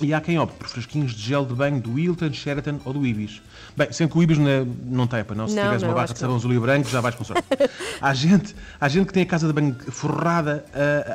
e 0.00 0.12
há 0.12 0.20
quem 0.20 0.38
opte 0.38 0.56
por 0.56 0.68
fresquinhos 0.68 1.12
de 1.12 1.22
gel 1.22 1.46
de 1.46 1.54
banho 1.54 1.80
do 1.80 1.98
Hilton, 1.98 2.32
Sheraton 2.32 2.80
ou 2.84 2.92
do 2.92 3.06
Ibis. 3.06 3.40
Bem, 3.76 3.92
sendo 3.92 4.10
que 4.10 4.18
o 4.18 4.22
Ibis 4.22 4.38
não, 4.38 4.48
é, 4.48 4.66
não 4.86 5.06
tepa, 5.06 5.34
não? 5.34 5.46
Se 5.46 5.54
Não, 5.54 5.62
tiveres 5.62 5.82
não, 5.82 5.88
uma 5.90 5.94
barra 5.94 6.12
de 6.12 6.18
sabão 6.18 6.36
azul 6.36 6.52
e 6.52 6.58
branco, 6.58 6.88
já 6.88 7.00
vais 7.00 7.14
com 7.14 7.22
sorte. 7.24 7.44
há, 8.00 8.12
gente, 8.14 8.54
há 8.80 8.88
gente 8.88 9.06
que 9.06 9.12
tem 9.12 9.22
a 9.22 9.26
casa 9.26 9.46
de 9.46 9.52
banho 9.52 9.76
forrada 9.90 10.64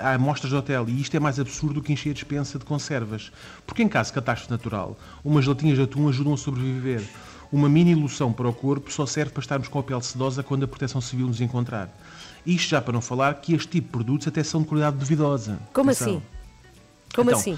a, 0.01 0.09
a 0.09 0.13
amostras 0.15 0.49
de 0.51 0.55
hotel 0.57 0.85
e 0.87 1.01
isto 1.01 1.15
é 1.15 1.19
mais 1.19 1.39
absurdo 1.39 1.75
do 1.75 1.81
que 1.81 1.91
encher 1.91 2.11
a 2.11 2.13
dispensa 2.13 2.57
de 2.57 2.65
conservas. 2.65 3.31
Porque 3.67 3.83
em 3.83 3.87
caso 3.87 4.09
de 4.09 4.13
catástrofe 4.15 4.51
natural, 4.51 4.97
umas 5.23 5.45
latinhas 5.45 5.77
de 5.77 5.83
atum 5.83 6.07
ajudam 6.07 6.33
a 6.33 6.37
sobreviver. 6.37 7.03
Uma 7.51 7.67
mini 7.67 7.95
loção 7.95 8.31
para 8.31 8.47
o 8.47 8.53
corpo 8.53 8.91
só 8.93 9.05
serve 9.05 9.31
para 9.31 9.41
estarmos 9.41 9.67
com 9.67 9.79
a 9.79 9.83
pele 9.83 10.03
sedosa 10.03 10.43
quando 10.43 10.63
a 10.63 10.67
proteção 10.67 11.01
civil 11.01 11.27
nos 11.27 11.41
encontrar. 11.41 11.89
Isto 12.45 12.69
já 12.69 12.81
para 12.81 12.93
não 12.93 13.01
falar 13.01 13.33
que 13.35 13.53
este 13.53 13.67
tipo 13.67 13.87
de 13.87 13.91
produtos 13.91 14.27
até 14.27 14.43
são 14.43 14.61
de 14.61 14.67
qualidade 14.67 14.97
duvidosa. 14.97 15.59
Como 15.73 15.89
Atenção. 15.89 16.07
assim? 16.17 16.21
Como 17.15 17.29
Então, 17.31 17.39
assim? 17.39 17.57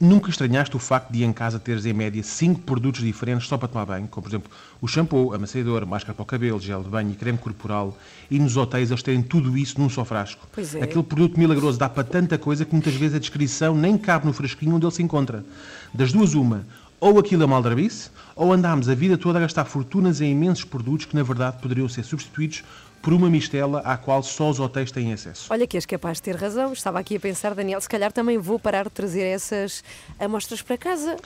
Nunca 0.00 0.30
estranhaste 0.30 0.74
o 0.74 0.78
facto 0.78 1.12
de 1.12 1.22
em 1.22 1.32
casa 1.32 1.58
teres 1.58 1.84
em 1.84 1.92
média 1.92 2.22
5 2.22 2.62
produtos 2.62 3.02
diferentes 3.02 3.46
só 3.46 3.58
para 3.58 3.68
tomar 3.68 3.84
banho, 3.84 4.08
como 4.08 4.22
por 4.22 4.30
exemplo 4.30 4.50
o 4.80 4.88
shampoo, 4.88 5.34
amaciador, 5.34 5.86
máscara 5.86 6.14
para 6.14 6.22
o 6.22 6.26
cabelo, 6.26 6.60
gel 6.60 6.82
de 6.82 6.88
banho 6.88 7.10
e 7.10 7.14
creme 7.14 7.38
corporal, 7.38 7.96
e 8.30 8.38
nos 8.38 8.56
hotéis 8.56 8.90
eles 8.90 9.02
terem 9.02 9.22
tudo 9.22 9.56
isso 9.56 9.78
num 9.78 9.88
só 9.88 10.04
frasco. 10.04 10.46
Pois 10.52 10.74
é. 10.74 10.82
Aquele 10.82 11.02
produto 11.02 11.38
milagroso 11.38 11.78
dá 11.78 11.88
para 11.88 12.04
tanta 12.04 12.38
coisa 12.38 12.64
que 12.64 12.72
muitas 12.72 12.94
vezes 12.94 13.16
a 13.16 13.18
descrição 13.18 13.74
nem 13.74 13.98
cabe 13.98 14.26
no 14.26 14.32
frasquinho 14.32 14.76
onde 14.76 14.86
ele 14.86 14.94
se 14.94 15.02
encontra. 15.02 15.44
Das 15.92 16.12
duas, 16.12 16.34
uma. 16.34 16.66
Ou 16.98 17.18
aquilo 17.18 17.42
é 17.42 17.46
maldrabice, 17.46 18.10
ou 18.34 18.52
andámos 18.52 18.88
a 18.88 18.94
vida 18.94 19.18
toda 19.18 19.38
a 19.38 19.42
gastar 19.42 19.66
fortunas 19.66 20.22
em 20.22 20.32
imensos 20.32 20.64
produtos 20.64 21.04
que 21.04 21.14
na 21.14 21.22
verdade 21.22 21.58
poderiam 21.60 21.88
ser 21.88 22.02
substituídos 22.02 22.64
por 23.02 23.12
uma 23.12 23.30
mistela 23.30 23.80
à 23.80 23.96
qual 23.96 24.22
só 24.22 24.50
os 24.50 24.58
hotéis 24.58 24.90
têm 24.90 25.12
acesso. 25.12 25.46
Olha 25.50 25.66
que 25.66 25.76
és 25.76 25.86
capaz 25.86 26.18
de 26.18 26.22
ter 26.22 26.36
razão. 26.36 26.72
Estava 26.72 26.98
aqui 26.98 27.16
a 27.16 27.20
pensar, 27.20 27.54
Daniel, 27.54 27.80
se 27.80 27.88
calhar 27.88 28.12
também 28.12 28.38
vou 28.38 28.58
parar 28.58 28.84
de 28.84 28.90
trazer 28.90 29.22
essas 29.22 29.84
amostras 30.18 30.62
para 30.62 30.76
casa. 30.76 31.16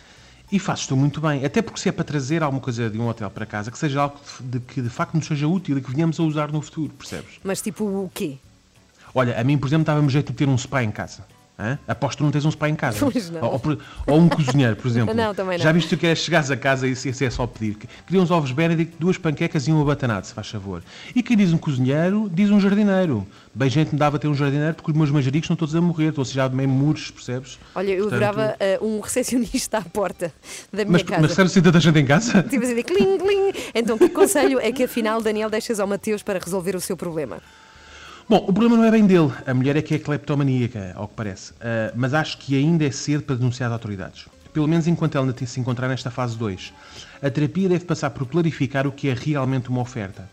E 0.53 0.59
fazes 0.59 0.87
tu 0.87 0.97
muito 0.97 1.21
bem, 1.21 1.45
até 1.45 1.63
porque 1.63 1.79
se 1.79 1.89
é 1.89 1.93
para 1.93 2.05
trazer 2.05 2.43
alguma 2.43 2.61
coisa 2.61 2.91
de 2.91 2.99
um 2.99 3.07
hotel 3.09 3.31
para 3.31 3.47
casa, 3.47 3.71
que 3.71 3.79
seja 3.79 4.03
algo 4.03 4.19
de 4.41 4.59
que 4.59 4.83
de 4.83 4.91
facto 4.91 5.15
nos 5.15 5.27
seja 5.27 5.47
útil 5.47 5.79
e 5.79 5.81
que 5.81 5.91
venhamos 5.91 6.19
a 6.19 6.25
usar 6.25 6.51
no 6.51 6.61
futuro, 6.61 6.93
percebes? 6.93 7.39
Mas 7.45 7.63
tipo 7.63 7.85
o 7.85 8.11
quê? 8.13 8.37
Olha, 9.15 9.41
a 9.41 9.45
mim, 9.45 9.57
por 9.57 9.69
exemplo, 9.69 9.85
dava-me 9.85 10.09
jeito 10.09 10.33
de 10.33 10.39
ter 10.39 10.49
um 10.49 10.59
spa 10.59 10.83
em 10.83 10.91
casa. 10.91 11.25
Hã? 11.61 11.79
Aposto 11.87 12.19
que 12.19 12.25
não 12.25 12.31
tens 12.31 12.45
um 12.47 12.51
spa 12.51 12.69
em 12.71 12.75
casa. 12.75 13.05
Ou, 13.05 13.61
ou- 14.07 14.19
um 14.19 14.29
cozinheiro, 14.29 14.77
por 14.77 14.89
exemplo. 14.89 15.13
Não, 15.21 15.35
também 15.35 15.59
não. 15.59 15.65
Já 15.65 15.73
viste 15.73 15.95
o 15.95 15.99
que 15.99 16.07
é 16.07 16.15
chegares 16.15 16.51
a 16.51 16.57
casa 16.57 16.87
e 16.89 16.93
isso 16.93 17.25
é 17.25 17.29
só 17.31 17.47
pedir? 17.47 17.77
Queria 18.07 18.23
uns 18.23 18.31
ovos 18.31 18.51
Benedict, 18.53 18.95
duas 18.99 19.19
panquecas 19.19 19.69
e 19.69 19.73
um 19.73 19.83
abatanado, 19.83 20.27
se 20.27 20.33
faz 20.33 20.49
favor. 20.49 20.83
E 21.15 21.23
quem 21.23 21.37
diz 21.37 21.53
um 21.53 21.59
cozinheiro, 21.59 22.31
diz 22.33 22.51
um 22.51 22.59
jardineiro. 22.59 23.27
Bem 23.55 23.69
gente 23.69 23.93
me 23.93 23.99
dava 23.99 24.19
ter 24.19 24.29
um 24.29 24.35
jardineiro 24.35 24.75
porque 24.75 24.91
os 24.91 24.97
meus 24.97 25.11
manjericos 25.11 25.45
estão 25.47 25.57
todos 25.57 25.75
a 25.75 25.81
morrer, 25.81 26.09
estou 26.09 26.23
a 26.23 26.25
já 26.25 26.49
meio 26.49 26.69
muros, 26.69 27.11
percebes? 27.11 27.59
Olha, 27.75 27.91
eu 27.91 28.09
Portanto- 28.09 28.23
adorava 28.23 28.57
uh, 28.81 28.87
um 28.87 29.01
recepcionista 29.01 29.79
à 29.79 29.83
porta 29.83 30.33
da 30.73 30.85
minha 30.85 30.93
Mas, 30.93 31.03
casa. 31.03 31.21
mas 31.21 31.31
recebes 31.33 31.53
assim 31.53 31.61
tanta 31.63 31.81
gente 31.81 31.99
em 31.99 32.07
casa? 32.07 32.43
Tipo 32.49 32.65
assim, 32.65 32.75
de 32.75 32.83
cling, 32.83 33.19
cling. 33.19 33.53
Então, 33.75 33.99
que 33.99 34.09
conselho 34.09 34.59
é 34.61 34.73
que 34.73 34.85
afinal, 34.85 35.21
Daniel, 35.21 35.51
deixas 35.51 35.79
ao 35.81 35.87
Mateus 35.87 36.23
para 36.23 36.39
resolver 36.39 36.75
o 36.77 36.81
seu 36.81 36.97
problema? 36.97 37.39
Bom, 38.31 38.45
o 38.47 38.53
problema 38.53 38.77
não 38.77 38.85
é 38.85 38.93
bem 38.93 39.05
dele. 39.05 39.33
A 39.45 39.53
mulher 39.53 39.77
é 39.77 39.83
que 39.83 39.93
é 39.93 39.99
cleptomaníaca, 39.99 40.93
ao 40.95 41.09
que 41.09 41.15
parece. 41.15 41.53
Ah, 41.61 41.91
mas 41.97 42.15
acho 42.15 42.39
que 42.39 42.57
ainda 42.57 42.85
é 42.85 42.91
cedo 42.93 43.25
para 43.25 43.35
denunciar 43.35 43.67
as 43.67 43.73
autoridades. 43.73 44.29
Pelo 44.53 44.69
menos 44.69 44.87
enquanto 44.87 45.17
ela 45.17 45.27
ainda 45.27 45.47
se 45.47 45.59
encontrar 45.59 45.89
nesta 45.89 46.13
fase 46.13 46.39
2. 46.39 46.73
A 47.21 47.29
terapia 47.29 47.69
deve 47.69 47.85
passar 47.85 48.11
por 48.11 48.25
clarificar 48.29 48.87
o 48.87 48.93
que 48.93 49.09
é 49.09 49.15
realmente 49.15 49.69
uma 49.69 49.81
oferta. 49.81 50.31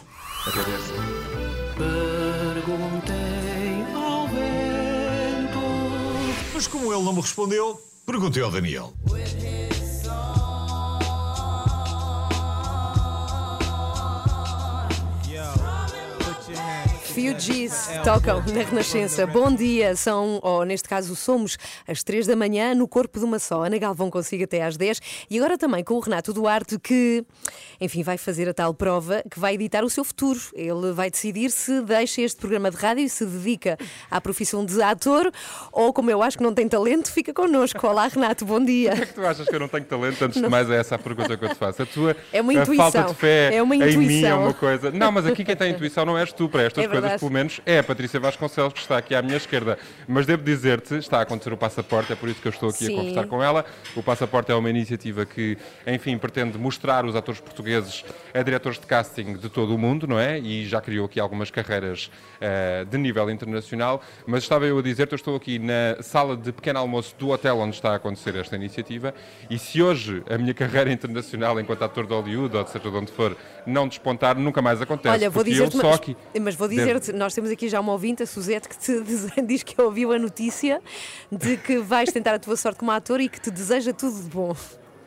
Até 0.47 0.62
terça. 0.62 1.23
Mas 6.64 6.72
como 6.72 6.94
ele 6.94 7.03
não 7.03 7.12
me 7.12 7.20
respondeu, 7.20 7.79
perguntei 8.07 8.42
ao 8.42 8.50
Daniel. 8.50 8.90
Fugees 17.14 17.88
tocam 18.03 18.42
na 18.53 18.62
Renascença. 18.64 19.24
Bom 19.24 19.55
dia, 19.55 19.94
são, 19.94 20.40
ou 20.42 20.64
neste 20.64 20.88
caso 20.88 21.14
somos, 21.14 21.57
às 21.87 22.03
3 22.03 22.27
da 22.27 22.35
manhã 22.35 22.74
no 22.74 22.88
corpo 22.88 23.20
de 23.20 23.24
uma 23.24 23.38
só. 23.38 23.64
Ana 23.64 23.79
Galvão 23.79 24.11
consigo 24.11 24.42
até 24.42 24.64
às 24.64 24.77
10 24.77 25.00
e 25.31 25.38
agora 25.38 25.57
também 25.57 25.85
com 25.85 25.94
o 25.94 26.00
Renato 26.00 26.33
Duarte 26.33 26.77
que, 26.77 27.24
enfim, 27.81 28.03
vai 28.03 28.18
fazer 28.18 28.48
a 28.48 28.53
tal 28.55 28.74
prova 28.74 29.22
que 29.31 29.38
vai 29.38 29.55
editar 29.55 29.85
o 29.85 29.90
seu 29.90 30.03
futuro. 30.03 30.40
Ele 30.55 30.90
vai 30.92 31.09
decidir 31.09 31.53
se 31.53 31.83
deixa 31.83 32.20
este 32.20 32.40
programa 32.40 32.68
de 32.68 32.77
rádio 32.79 33.05
e 33.05 33.09
se 33.09 33.24
dedica 33.24 33.79
à 34.11 34.20
profissão 34.20 34.64
de 34.64 34.83
ator 34.83 35.31
ou, 35.70 35.92
como 35.92 36.11
eu 36.11 36.20
acho 36.20 36.37
que 36.38 36.42
não 36.42 36.53
tem 36.53 36.66
talento, 36.68 37.12
fica 37.12 37.33
connosco. 37.33 37.87
Olá, 37.87 38.09
Renato, 38.09 38.44
bom 38.44 38.59
dia. 38.64 38.90
Porquê 38.90 39.03
é 39.03 39.07
que 39.07 39.14
tu 39.14 39.24
achas 39.24 39.46
que 39.48 39.55
eu 39.55 39.61
não 39.61 39.68
tenho 39.68 39.85
talento? 39.85 40.24
Antes 40.24 40.42
de 40.42 40.48
mais, 40.48 40.68
é 40.68 40.81
essa 40.81 40.96
a 40.96 40.98
pergunta 40.98 41.37
que 41.37 41.44
eu 41.44 41.48
te 41.50 41.55
faço. 41.55 41.81
A 41.81 41.87
tua 41.87 42.16
É 42.33 42.40
uma 42.40 42.53
a 42.53 42.66
falta 42.66 42.72
intuição. 42.74 43.07
de 43.07 43.14
fé 43.14 43.55
É 43.55 43.62
uma 43.62 43.77
em 43.77 43.79
mim 43.79 43.85
é 43.85 43.90
intuição. 43.92 44.42
uma 44.42 44.53
coisa. 44.55 44.90
Não, 44.90 45.12
mas 45.12 45.27
aqui 45.27 45.44
quem 45.44 45.55
tem 45.55 45.70
intuição 45.70 46.05
não 46.05 46.18
és 46.18 46.33
tu 46.33 46.48
para 46.48 46.62
estas 46.64 46.83
É 46.85 46.88
coisas 46.88 47.04
todas, 47.05 47.21
pelo 47.21 47.33
menos, 47.33 47.61
é 47.64 47.79
a 47.79 47.85
Patrícia 47.85 48.21
Vasconcelos, 48.21 48.73
que 48.73 48.81
está 48.81 48.99
aqui 48.99 49.14
à 49.14 49.23
minha 49.23 49.37
esquerda. 49.37 49.79
Mas 50.07 50.27
devo 50.27 50.43
dizer-te, 50.43 50.97
está 50.97 51.19
a 51.19 51.23
acontecer 51.23 51.53
o 51.53 51.57
passaporte, 51.57 52.12
é 52.12 52.17
por 52.17 52.29
isso 52.29 52.40
que 52.40 52.49
eu 52.49 52.53
estou 52.53 52.69
aqui 52.69 52.87
Sim. 52.87 52.95
a 52.95 52.97
conversar 52.99 53.27
com 53.27 53.43
ela. 53.43 53.64
O 53.97 54.03
passaporte 54.03 54.53
é 54.53 54.55
uma 54.55 54.71
iniciativa 54.71 55.25
que, 55.27 55.57
enfim, 55.87 56.17
pretende 56.19 56.59
mostrar 56.59 57.05
os 57.05 57.17
atores 57.17 57.40
portugueses 57.40 58.05
a 58.33 58.43
diretores 58.43 58.79
de 58.79 58.87
casting 58.87 59.37
de 59.37 59.49
todo 59.49 59.75
o 59.75 59.79
mundo, 59.79 60.07
não 60.07 60.19
é? 60.19 60.38
E 60.38 60.67
já 60.67 60.81
criou 60.81 61.07
aqui 61.07 61.19
algumas 61.21 61.51
carreiras 61.51 62.11
eh, 62.40 62.85
de 62.88 62.99
nível 62.99 63.31
internacional. 63.31 64.03
Mas 64.27 64.43
estava 64.43 64.67
eu 64.67 64.79
a 64.79 64.83
dizer-te, 64.83 65.12
eu 65.12 65.17
estou 65.17 65.37
aqui 65.37 65.59
na 65.59 66.03
sala 66.03 66.37
de 66.37 66.53
pequeno 66.53 66.79
almoço 66.79 67.14
do 67.19 67.31
hotel 67.31 67.59
onde 67.59 67.77
está 67.77 67.93
a 67.93 67.97
acontecer 67.97 68.37
esta 68.37 68.57
iniciativa. 68.57 69.14
E 69.49 69.59
se 69.59 69.83
hoje 69.83 70.23
a 70.29 70.38
minha 70.38 70.55
carreira 70.55 70.93
internacional 70.93 71.59
enquanto 71.61 71.83
ator 71.83 72.07
de 72.07 72.12
Hollywood, 72.14 72.57
ou 72.57 72.67
seja 72.67 72.90
de 72.90 72.97
onde 72.97 73.12
for, 73.12 73.37
não 73.67 73.88
despontar, 73.88 74.37
nunca 74.37 74.61
mais 74.61 74.81
acontece. 74.81 75.14
Olha, 75.14 75.31
vou 75.31 75.45
dizer-te, 75.45 75.77
mas, 75.77 76.43
mas 76.43 76.55
vou 76.55 76.69
Dentro. 76.69 76.93
Dizer-te, 77.00 77.18
nós 77.18 77.35
temos 77.35 77.50
aqui 77.50 77.68
já 77.68 77.80
uma 77.80 77.92
ouvinte, 77.92 78.22
a 78.22 78.26
Suzete, 78.26 78.68
que 78.68 78.78
te 78.78 79.00
diz, 79.46 79.62
que 79.62 79.80
ouviu 79.80 80.12
a 80.12 80.18
notícia 80.18 80.80
de 81.30 81.57
que 81.57 81.78
vais 81.78 82.12
tentar 82.12 82.35
a 82.35 82.38
tua 82.38 82.57
sorte 82.57 82.78
como 82.78 82.90
ator 82.90 83.20
e 83.20 83.28
que 83.28 83.40
te 83.40 83.50
deseja 83.50 83.92
tudo 83.92 84.22
de 84.22 84.28
bom. 84.28 84.54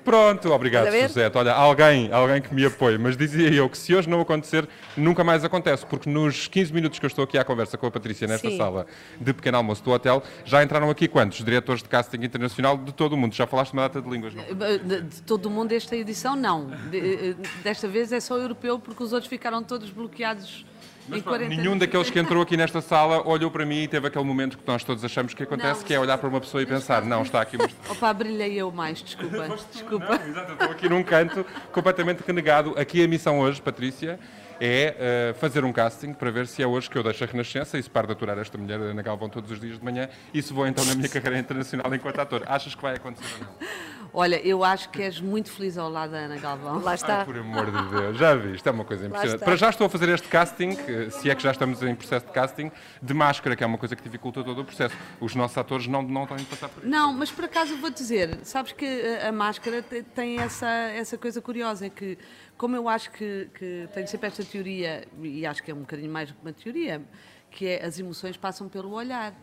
Pronto, 0.03 0.49
obrigado? 0.53 0.89
Suzete. 1.09 1.37
Olha, 1.37 1.51
alguém, 1.51 2.09
alguém 2.13 2.41
que 2.41 2.53
me 2.55 2.63
apoie, 2.63 2.97
mas 2.97 3.17
dizia 3.17 3.49
eu 3.53 3.69
que 3.69 3.77
se 3.77 3.93
hoje 3.93 4.09
não 4.09 4.21
acontecer, 4.21 4.65
nunca 4.95 5.21
mais 5.21 5.43
acontece, 5.43 5.85
porque 5.85 6.09
nos 6.09 6.47
15 6.47 6.71
minutos 6.73 6.97
que 6.97 7.05
eu 7.05 7.09
estou 7.09 7.25
aqui 7.25 7.37
à 7.37 7.43
conversa 7.43 7.77
com 7.77 7.87
a 7.87 7.91
Patrícia 7.91 8.25
nesta 8.25 8.49
Sim. 8.49 8.55
sala 8.55 8.87
de 9.19 9.33
pequeno 9.33 9.57
almoço 9.57 9.83
do 9.83 9.91
hotel, 9.91 10.23
já 10.45 10.63
entraram 10.63 10.89
aqui 10.89 11.09
quantos? 11.09 11.43
Diretores 11.43 11.83
de 11.83 11.89
casting 11.89 12.23
internacional 12.23 12.77
de 12.77 12.93
todo 12.93 13.11
o 13.13 13.17
mundo. 13.17 13.35
Já 13.35 13.45
falaste 13.45 13.73
uma 13.73 13.81
data 13.81 14.01
de 14.01 14.09
línguas, 14.09 14.33
não? 14.33 14.45
De, 14.45 15.01
de 15.01 15.21
todo 15.23 15.47
o 15.47 15.49
mundo, 15.49 15.73
esta 15.73 15.93
edição, 15.93 16.37
não. 16.37 16.67
De- 16.89 17.31
eh, 17.31 17.35
desta 17.61 17.85
vez 17.89 18.09
é 18.13 18.21
só 18.21 18.37
europeu, 18.37 18.79
porque 18.79 19.03
os 19.03 19.11
outros 19.11 19.29
ficaram 19.29 19.61
todos 19.61 19.89
bloqueados 19.89 20.65
em 21.11 21.21
40 21.21 21.55
Nenhum 21.55 21.77
daqueles 21.77 22.09
que 22.09 22.19
entrou 22.19 22.41
aqui 22.41 22.57
nesta 22.57 22.81
sala 22.81 23.27
olhou 23.27 23.49
para 23.49 23.65
mim 23.65 23.83
e 23.83 23.87
teve 23.87 24.07
aquele 24.07 24.25
momento 24.25 24.57
que 24.57 24.63
nós 24.67 24.83
todos 24.83 25.03
achamos 25.03 25.33
que 25.33 25.43
acontece, 25.43 25.81
Não. 25.81 25.87
que 25.87 25.93
é 25.93 25.99
olhar 25.99 26.17
para 26.17 26.29
uma 26.29 26.39
pessoa 26.41 26.61
e 26.61 26.65
pensar, 26.65 27.03
não, 27.03 27.21
está 27.23 27.41
aqui 27.41 27.55
uma 27.57 27.67
Opa, 27.89 28.13
brilhei 28.13 28.55
eu 28.55 28.71
mais, 28.71 29.01
desculpa. 29.01 29.47
desculpa. 29.71 30.15
Estou 30.51 30.71
aqui 30.71 30.89
num 30.89 31.03
canto 31.03 31.45
completamente 31.71 32.23
renegado. 32.25 32.73
Aqui 32.77 33.03
a 33.03 33.07
missão 33.07 33.39
hoje, 33.39 33.61
Patrícia, 33.61 34.19
é 34.59 34.95
eh, 34.99 35.33
fazer 35.39 35.63
um 35.63 35.71
casting 35.71 36.13
para 36.13 36.31
ver 36.31 36.47
se 36.47 36.63
é 36.63 36.67
hoje 36.67 36.89
que 36.89 36.97
eu 36.97 37.03
deixo 37.03 37.23
a 37.23 37.27
Renascença 37.27 37.77
e 37.77 37.83
se 37.83 37.89
paro 37.89 38.07
de 38.07 38.13
aturar 38.13 38.37
esta 38.39 38.57
mulher 38.57 38.79
Ana 38.79 39.03
Galvão 39.03 39.29
todos 39.29 39.51
os 39.51 39.59
dias 39.59 39.77
de 39.77 39.85
manhã 39.85 40.09
e 40.33 40.41
se 40.41 40.51
vou 40.51 40.65
então 40.65 40.83
na 40.85 40.95
minha 40.95 41.07
carreira 41.09 41.37
internacional 41.37 41.93
enquanto 41.93 42.19
ator. 42.19 42.43
Achas 42.47 42.73
que 42.73 42.81
vai 42.81 42.95
acontecer 42.95 43.25
ou 43.35 43.41
não? 43.47 43.66
Olha, 44.13 44.35
eu 44.45 44.63
acho 44.63 44.89
que 44.89 45.01
és 45.01 45.19
muito 45.19 45.51
feliz 45.51 45.77
ao 45.77 45.89
lado 45.89 46.11
da 46.11 46.17
Ana 46.17 46.37
Galvão. 46.37 46.79
Lá 46.81 46.95
Ai, 47.01 47.25
por 47.25 47.37
amor 47.37 47.65
de 47.71 47.89
Deus, 47.89 48.17
já 48.17 48.35
vi, 48.35 48.55
isto 48.55 48.67
é 48.67 48.71
uma 48.71 48.85
coisa 48.85 49.05
impressionante. 49.05 49.35
está. 49.35 49.45
Para 49.45 49.55
já 49.55 49.69
estou 49.69 49.87
a 49.87 49.89
fazer 49.89 50.09
este 50.09 50.27
casting, 50.27 50.69
eh, 50.87 51.09
se 51.09 51.29
é 51.29 51.35
que 51.35 51.43
já 51.43 51.51
estamos 51.51 51.81
em 51.83 51.93
processo 51.95 52.25
de 52.25 52.31
casting, 52.31 52.71
de 53.01 53.13
máscara, 53.13 53.55
que 53.55 53.63
é 53.63 53.67
uma 53.67 53.77
coisa 53.77 53.95
que 53.95 54.03
dificulta 54.03 54.43
todo 54.43 54.61
o 54.61 54.65
processo. 54.65 54.95
Os 55.19 55.35
nossos 55.35 55.57
atores 55.57 55.87
não, 55.87 56.01
não 56.01 56.25
têm 56.25 56.37
de 56.37 56.45
passar 56.45 56.69
por 56.69 56.81
isso. 56.81 56.89
Não, 56.89 57.13
mas 57.13 57.29
por 57.31 57.45
acaso 57.45 57.73
eu 57.73 57.77
vou 57.77 57.89
dizer, 57.89 58.37
sabes 58.43 58.71
que 58.71 58.85
a, 58.85 59.29
a 59.29 59.31
máscara 59.31 59.81
te- 59.81 60.03
tem 60.03 60.39
essa, 60.39 60.67
essa 60.67 61.17
coisa 61.17 61.41
curiosa, 61.41 61.85
é 61.85 61.89
que 61.89 62.17
como 62.57 62.75
eu 62.75 62.89
acho 62.89 63.11
que, 63.11 63.49
que 63.53 63.87
tenho 63.93 64.07
sempre 64.07 64.27
esta 64.27 64.43
teoria, 64.43 65.07
e 65.21 65.45
acho 65.45 65.61
que 65.61 65.69
é 65.69 65.73
um 65.75 65.81
bocadinho 65.81 66.11
mais 66.11 66.29
do 66.29 66.35
que 66.35 66.41
uma 66.41 66.53
teoria, 66.53 67.01
que 67.49 67.65
é 67.65 67.85
as 67.85 67.97
emoções 67.97 68.37
passam 68.37 68.69
pelo 68.69 68.91
olhar, 68.91 69.33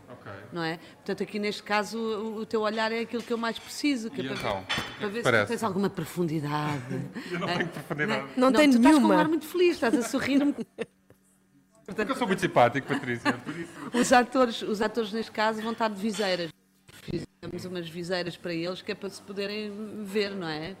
não 0.53 0.63
é? 0.63 0.77
Portanto, 0.95 1.23
aqui 1.23 1.37
neste 1.37 1.61
caso 1.63 1.97
o, 1.99 2.37
o 2.37 2.45
teu 2.45 2.61
olhar 2.61 2.91
é 2.91 2.99
aquilo 3.01 3.21
que 3.21 3.33
eu 3.33 3.37
mais 3.37 3.59
preciso, 3.59 4.09
que 4.09 4.21
é 4.21 4.23
para, 4.23 4.33
então? 4.35 4.65
para 4.99 5.07
ver 5.09 5.17
se 5.17 5.23
Parece. 5.23 5.45
tu 5.45 5.49
tens 5.49 5.63
alguma 5.63 5.89
profundidade. 5.89 6.81
Eu 7.31 7.39
não 7.39 7.49
É? 7.49 7.57
tenho 7.57 7.69
profundidade. 7.69 8.27
Não 8.37 8.51
tem 8.51 8.69
tu 8.69 8.77
estás 8.77 8.95
com 8.95 9.01
um 9.01 9.07
nenhuma. 9.07 9.19
ar 9.21 9.27
muito 9.27 9.45
feliz, 9.45 9.75
estás 9.75 9.95
a 9.95 10.01
sorrir 10.03 10.41
um 10.41 10.53
Porque 11.85 12.11
eu 12.11 12.15
sou 12.15 12.25
muito 12.27 12.39
simpático, 12.39 12.87
Patrícia. 12.87 13.33
por 13.33 13.55
isso. 13.59 13.71
Os 13.93 14.11
atores, 14.13 14.61
os 14.61 14.81
atores 14.81 15.11
neste 15.11 15.31
caso 15.31 15.61
vão 15.61 15.71
estar 15.73 15.87
de 15.89 16.01
viseiras. 16.01 16.51
Fizemos 17.03 17.65
umas 17.65 17.87
viseiras 17.87 18.35
para 18.37 18.53
eles 18.53 18.81
que 18.81 18.91
é 18.91 18.95
para 18.95 19.09
se 19.09 19.21
poderem 19.21 19.71
ver, 20.03 20.31
não 20.31 20.47
é? 20.47 20.75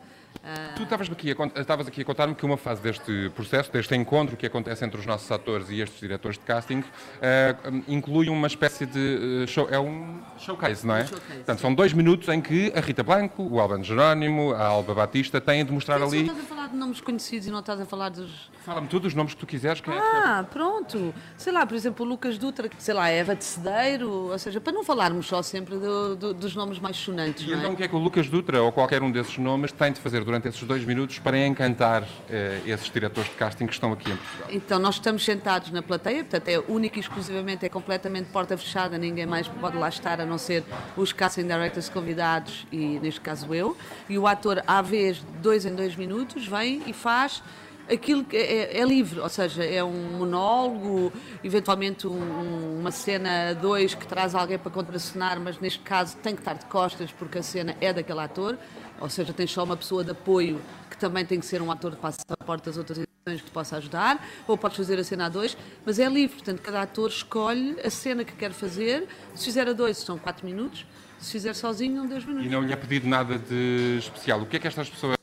Tu 0.75 0.83
estavas 0.83 1.09
aqui, 1.09 1.31
a 1.31 2.01
a 2.01 2.05
contar-me 2.05 2.35
que 2.35 2.45
uma 2.45 2.57
fase 2.57 2.81
deste 2.81 3.29
processo, 3.35 3.71
deste 3.71 3.95
encontro 3.95 4.35
que 4.37 4.45
acontece 4.45 4.83
entre 4.85 4.99
os 4.99 5.05
nossos 5.05 5.31
atores 5.31 5.69
e 5.69 5.79
estes 5.81 5.99
diretores 5.99 6.37
de 6.37 6.43
casting, 6.43 6.83
eh, 7.21 7.55
inclui 7.87 8.29
uma 8.29 8.45
espécie 8.47 8.85
de 8.85 9.43
eh, 9.43 9.47
show, 9.47 9.67
é 9.71 9.79
um 9.79 10.19
showcase, 10.37 10.85
não 10.85 10.95
é? 10.95 11.05
showcase, 11.07 11.33
Portanto, 11.37 11.59
são 11.61 11.73
dois 11.73 11.93
minutos 11.93 12.27
em 12.27 12.41
que 12.41 12.71
a 12.75 12.79
Rita 12.81 13.01
Blanco, 13.03 13.41
o 13.43 13.59
Albano 13.59 13.83
Jerónimo, 13.83 14.53
a 14.53 14.65
Alba 14.67 14.93
Batista 14.93 15.39
têm 15.41 15.65
de 15.65 15.71
mostrar 15.71 15.99
Só 15.99 16.05
ali. 16.05 16.21
estás 16.21 16.39
a 16.39 16.43
falar 16.43 16.67
de 16.67 16.75
nomes 16.75 17.01
conhecidos 17.01 17.47
e 17.47 17.51
não 17.51 17.59
estás 17.59 17.79
a 17.79 17.85
falar 17.85 18.09
dos. 18.09 18.51
Fala-me 18.63 18.87
tudo 18.87 19.05
os 19.07 19.13
nomes 19.13 19.33
que 19.33 19.39
tu 19.39 19.45
quiseres. 19.45 19.79
Que 19.81 19.89
é- 19.89 19.97
Ah, 19.97 20.45
pronto. 20.51 21.13
Sei 21.37 21.53
lá, 21.53 21.65
por 21.65 21.75
exemplo, 21.75 22.05
o 22.05 22.09
Lucas 22.09 22.37
Dutra, 22.37 22.69
sei 22.77 22.93
lá, 22.93 23.09
Eva 23.09 23.35
de 23.35 23.43
Cedeiro, 23.43 24.09
ou 24.09 24.37
seja, 24.39 24.59
para 24.59 24.73
não 24.73 24.83
falarmos 24.83 25.25
só 25.27 25.41
sempre 25.41 25.75
do- 25.77 26.15
do- 26.15 26.33
dos 26.33 26.55
nomes 26.55 26.79
mais 26.79 26.97
sonantes, 26.97 27.43
E 27.43 27.51
não 27.51 27.55
é? 27.55 27.59
então 27.59 27.73
o 27.73 27.75
que 27.75 27.83
é 27.83 27.87
que 27.87 27.95
o 27.95 27.99
Lucas 27.99 28.27
Dutra 28.27 28.61
ou 28.61 28.71
qualquer 28.71 29.01
um 29.01 29.11
desses 29.11 29.37
nomes 29.37 29.71
tem 29.71 29.91
de 29.93 29.99
fazer 29.99 30.23
durante 30.25 30.47
esses 30.47 30.61
dois 30.63 30.83
minutos 30.83 31.19
para 31.19 31.37
encantar 31.45 32.03
eh, 32.29 32.59
esses 32.65 32.89
diretores 32.89 33.29
de 33.29 33.35
casting 33.35 33.67
que 33.67 33.73
estão 33.73 33.93
aqui 33.93 34.11
em 34.11 34.15
Portugal? 34.17 34.47
Então, 34.51 34.79
nós 34.79 34.95
estamos 34.95 35.23
sentados 35.23 35.71
na 35.71 35.81
plateia, 35.83 36.23
portanto, 36.23 36.47
é 36.49 36.59
única 36.67 36.97
e 36.97 37.01
exclusivamente, 37.01 37.65
é 37.65 37.69
completamente 37.69 38.29
porta 38.31 38.57
fechada, 38.57 38.97
ninguém 38.97 39.25
mais 39.25 39.47
pode 39.47 39.77
lá 39.77 39.87
estar 39.87 40.19
a 40.19 40.25
não 40.25 40.37
ser 40.37 40.63
os 40.97 41.13
casting 41.13 41.43
directors 41.47 41.87
convidados 41.89 42.65
e, 42.71 42.99
neste 42.99 43.21
caso, 43.21 43.53
eu. 43.53 43.77
E 44.09 44.17
o 44.17 44.25
ator, 44.27 44.63
à 44.65 44.81
vez, 44.81 45.23
dois 45.41 45.65
em 45.65 45.75
dois 45.75 45.95
minutos, 45.95 46.47
vem 46.47 46.81
e 46.87 46.91
faz 46.93 47.43
aquilo 47.87 48.23
que 48.23 48.35
é, 48.35 48.79
é 48.79 48.83
livre, 48.83 49.19
ou 49.19 49.29
seja, 49.29 49.63
é 49.63 49.83
um 49.83 50.17
monólogo, 50.17 51.13
eventualmente 51.43 52.07
um- 52.07 52.79
uma 52.79 52.89
cena 52.89 53.49
a 53.51 53.53
dois 53.53 53.93
que 53.93 54.07
traz 54.07 54.33
alguém 54.33 54.57
para 54.57 54.71
contracenar, 54.71 55.39
mas 55.39 55.59
neste 55.59 55.79
caso 55.79 56.17
tem 56.17 56.33
que 56.33 56.41
estar 56.41 56.55
de 56.55 56.65
costas 56.65 57.11
porque 57.11 57.37
a 57.37 57.43
cena 57.43 57.75
é 57.79 57.93
daquele 57.93 58.21
ator, 58.21 58.57
ou 58.99 59.09
seja, 59.09 59.33
tens 59.33 59.51
só 59.51 59.63
uma 59.63 59.77
pessoa 59.77 60.03
de 60.03 60.11
apoio 60.11 60.61
que 60.89 60.97
também 60.97 61.25
tem 61.25 61.39
que 61.39 61.45
ser 61.45 61.61
um 61.61 61.71
ator 61.71 61.91
de 61.91 61.97
passaporte 61.97 62.65
das 62.65 62.77
outras 62.77 62.99
edições 62.99 63.41
que 63.41 63.47
te 63.47 63.51
possa 63.51 63.77
ajudar, 63.77 64.25
ou 64.47 64.57
podes 64.57 64.77
fazer 64.77 64.99
a 64.99 65.03
cena 65.03 65.25
a 65.25 65.29
dois, 65.29 65.57
mas 65.85 65.99
é 65.99 66.07
livre, 66.07 66.35
portanto 66.37 66.61
cada 66.61 66.81
ator 66.81 67.09
escolhe 67.09 67.79
a 67.81 67.89
cena 67.89 68.23
que 68.23 68.33
quer 68.33 68.51
fazer, 68.51 69.07
se 69.33 69.45
fizer 69.45 69.67
a 69.67 69.73
dois 69.73 69.97
são 69.97 70.17
quatro 70.17 70.45
minutos, 70.45 70.85
se 71.19 71.31
fizer 71.31 71.53
sozinho, 71.53 72.01
são 72.01 72.07
10 72.07 72.25
minutos. 72.25 72.45
E 72.45 72.49
não 72.49 72.61
lhe 72.61 72.71
é 72.71 72.75
pedido 72.75 73.07
nada 73.07 73.37
de 73.39 73.97
especial. 73.99 74.41
O 74.41 74.45
que 74.45 74.57
é 74.57 74.59
que 74.59 74.67
estas 74.67 74.89
pessoas. 74.89 75.15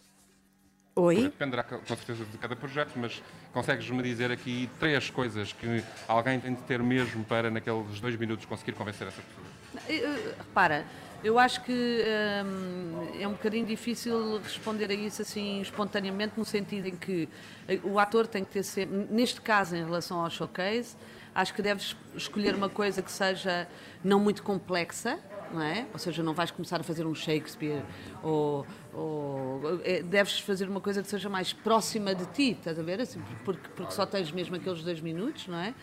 Oi? 0.95 1.23
Dependerá 1.23 1.63
com 1.63 1.79
certeza 1.87 2.25
de 2.25 2.37
cada 2.39 2.55
projeto, 2.55 2.93
mas 2.97 3.23
consegues-me 3.53 4.03
dizer 4.03 4.31
aqui 4.31 4.69
três 4.79 5.09
coisas 5.09 5.53
que 5.53 5.83
alguém 6.07 6.39
tem 6.39 6.55
de 6.55 6.63
ter 6.63 6.83
mesmo 6.83 7.25
para, 7.25 7.51
naqueles 7.51 7.99
dois 8.01 8.17
minutos, 8.17 8.45
conseguir 8.45 8.73
convencer 8.73 9.07
essa 9.07 9.23
pessoa? 9.23 9.47
Eh, 9.89 10.05
eh, 10.05 10.35
Repara, 10.39 10.85
eu 11.23 11.39
acho 11.39 11.63
que 11.63 12.05
hum, 12.45 13.09
é 13.21 13.29
um 13.29 13.33
bocadinho 13.33 13.65
difícil 13.65 14.41
responder 14.43 14.91
a 14.91 14.95
isso 14.95 15.23
assim 15.23 15.61
espontaneamente, 15.61 16.35
no 16.37 16.45
sentido 16.45 16.89
em 16.89 16.97
que 16.97 17.29
eh, 17.69 17.79
o 17.85 17.99
ator 17.99 18.27
tem 18.27 18.45
que 18.45 18.51
ter 18.51 18.63
sempre, 18.63 19.07
neste 19.11 19.41
caso 19.41 19.77
em 19.77 19.85
relação 19.85 20.21
ao 20.21 20.29
showcase, 20.29 20.97
acho 21.35 21.55
que 21.55 21.63
deves 21.63 21.97
escolher 22.17 22.55
uma 22.55 22.69
coisa 22.69 23.01
que 23.01 23.11
seja 23.11 23.69
não 24.03 24.19
muito 24.19 24.43
complexa, 24.43 25.19
não 25.53 25.63
é? 25.63 25.87
Ou 25.93 25.99
seja, 25.99 26.23
não 26.23 26.35
vais 26.35 26.51
começar 26.51 26.81
a 26.81 26.83
fazer 26.83 27.07
um 27.07 27.15
Shakespeare 27.15 27.83
ou, 28.23 28.67
ou 28.93 29.81
eh, 29.85 30.03
deves 30.03 30.41
fazer 30.41 30.69
uma 30.69 30.81
coisa 30.81 31.03
que 31.03 31.09
seja 31.09 31.29
mais 31.29 31.53
próxima 31.53 32.15
de 32.15 32.27
ti, 32.27 32.53
estás 32.53 32.79
a 32.79 32.83
ver? 32.83 33.01
Assim, 33.01 33.23
porque, 33.45 33.69
porque 33.77 33.93
só 33.93 34.05
tens 34.05 34.33
mesmo 34.33 34.57
aqueles 34.57 34.83
dois 34.83 35.01
minutos, 35.01 35.47
não 35.47 35.59
é? 35.59 35.75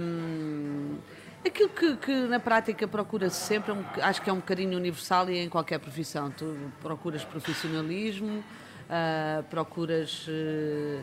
Hum, 0.00 0.96
Aquilo 1.46 1.68
que, 1.68 1.96
que 1.96 2.12
na 2.26 2.40
prática 2.40 2.86
procura-se 2.88 3.46
sempre, 3.46 3.72
é 3.72 4.02
acho 4.02 4.20
que 4.20 4.28
é 4.28 4.32
um 4.32 4.36
bocadinho 4.36 4.76
universal 4.76 5.30
e 5.30 5.38
em 5.38 5.48
qualquer 5.48 5.78
profissão. 5.78 6.30
Tu 6.30 6.56
procuras 6.80 7.24
profissionalismo, 7.24 8.42
ah, 8.90 9.44
procuras, 9.50 10.26
eh, 10.28 11.02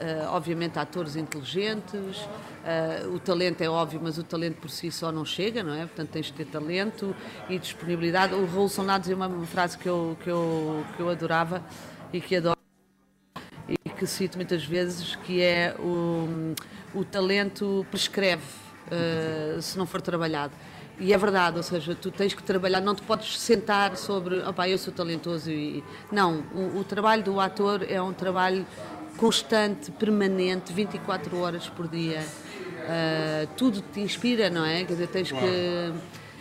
ah, 0.00 0.32
obviamente, 0.32 0.78
atores 0.78 1.16
inteligentes. 1.16 2.28
ah, 2.64 3.06
o 3.08 3.18
talento 3.20 3.60
é 3.60 3.68
óbvio, 3.68 4.00
mas 4.02 4.18
o 4.18 4.24
talento 4.24 4.56
por 4.56 4.70
si 4.70 4.90
só 4.90 5.12
não 5.12 5.24
chega, 5.24 5.62
não 5.62 5.74
é? 5.74 5.86
Portanto, 5.86 6.10
tens 6.10 6.26
de 6.26 6.32
ter 6.32 6.46
talento 6.46 7.14
e 7.48 7.58
disponibilidade. 7.58 8.34
O 8.34 8.46
Raul 8.46 8.68
Soná 8.68 8.98
dizia 8.98 9.14
uma 9.14 9.28
frase 9.46 9.78
que 9.78 9.88
eu, 9.88 10.16
que, 10.22 10.30
eu, 10.30 10.84
que 10.96 11.00
eu 11.00 11.08
adorava 11.10 11.62
e 12.12 12.20
que 12.20 12.36
adoro 12.36 12.56
e 13.68 13.76
que 13.90 14.06
cito 14.06 14.38
muitas 14.38 14.64
vezes, 14.64 15.16
que 15.16 15.42
é 15.42 15.74
o, 15.78 16.54
o 16.94 17.04
talento 17.04 17.86
prescreve 17.90 18.65
eh, 18.90 19.58
se 19.60 19.76
não 19.78 19.86
for 19.86 20.00
trabalhado. 20.00 20.52
E 20.98 21.12
é 21.12 21.18
verdade, 21.18 21.58
ou 21.58 21.62
seja, 21.62 21.94
tu 21.94 22.10
tens 22.10 22.32
que 22.32 22.42
trabalhar, 22.42 22.80
não 22.80 22.94
te 22.94 23.02
podes 23.02 23.38
sentar 23.38 23.96
sobre, 23.96 24.38
opá, 24.40 24.68
eu 24.68 24.78
sou 24.78 24.92
talentoso 24.92 25.50
e... 25.50 25.84
Não, 26.10 26.42
o, 26.54 26.78
o 26.78 26.84
trabalho 26.84 27.22
do 27.22 27.38
ator 27.38 27.84
é 27.86 28.00
um 28.00 28.14
trabalho 28.14 28.66
constante, 29.18 29.90
permanente, 29.90 30.72
24 30.72 31.38
horas 31.38 31.68
por 31.68 31.86
dia. 31.86 32.24
Eh, 32.88 33.48
tudo 33.56 33.82
te 33.82 34.00
inspira, 34.00 34.48
não 34.48 34.64
é? 34.64 34.84
Quer 34.84 34.92
dizer, 34.92 35.08
tens 35.08 35.32
que... 35.32 35.92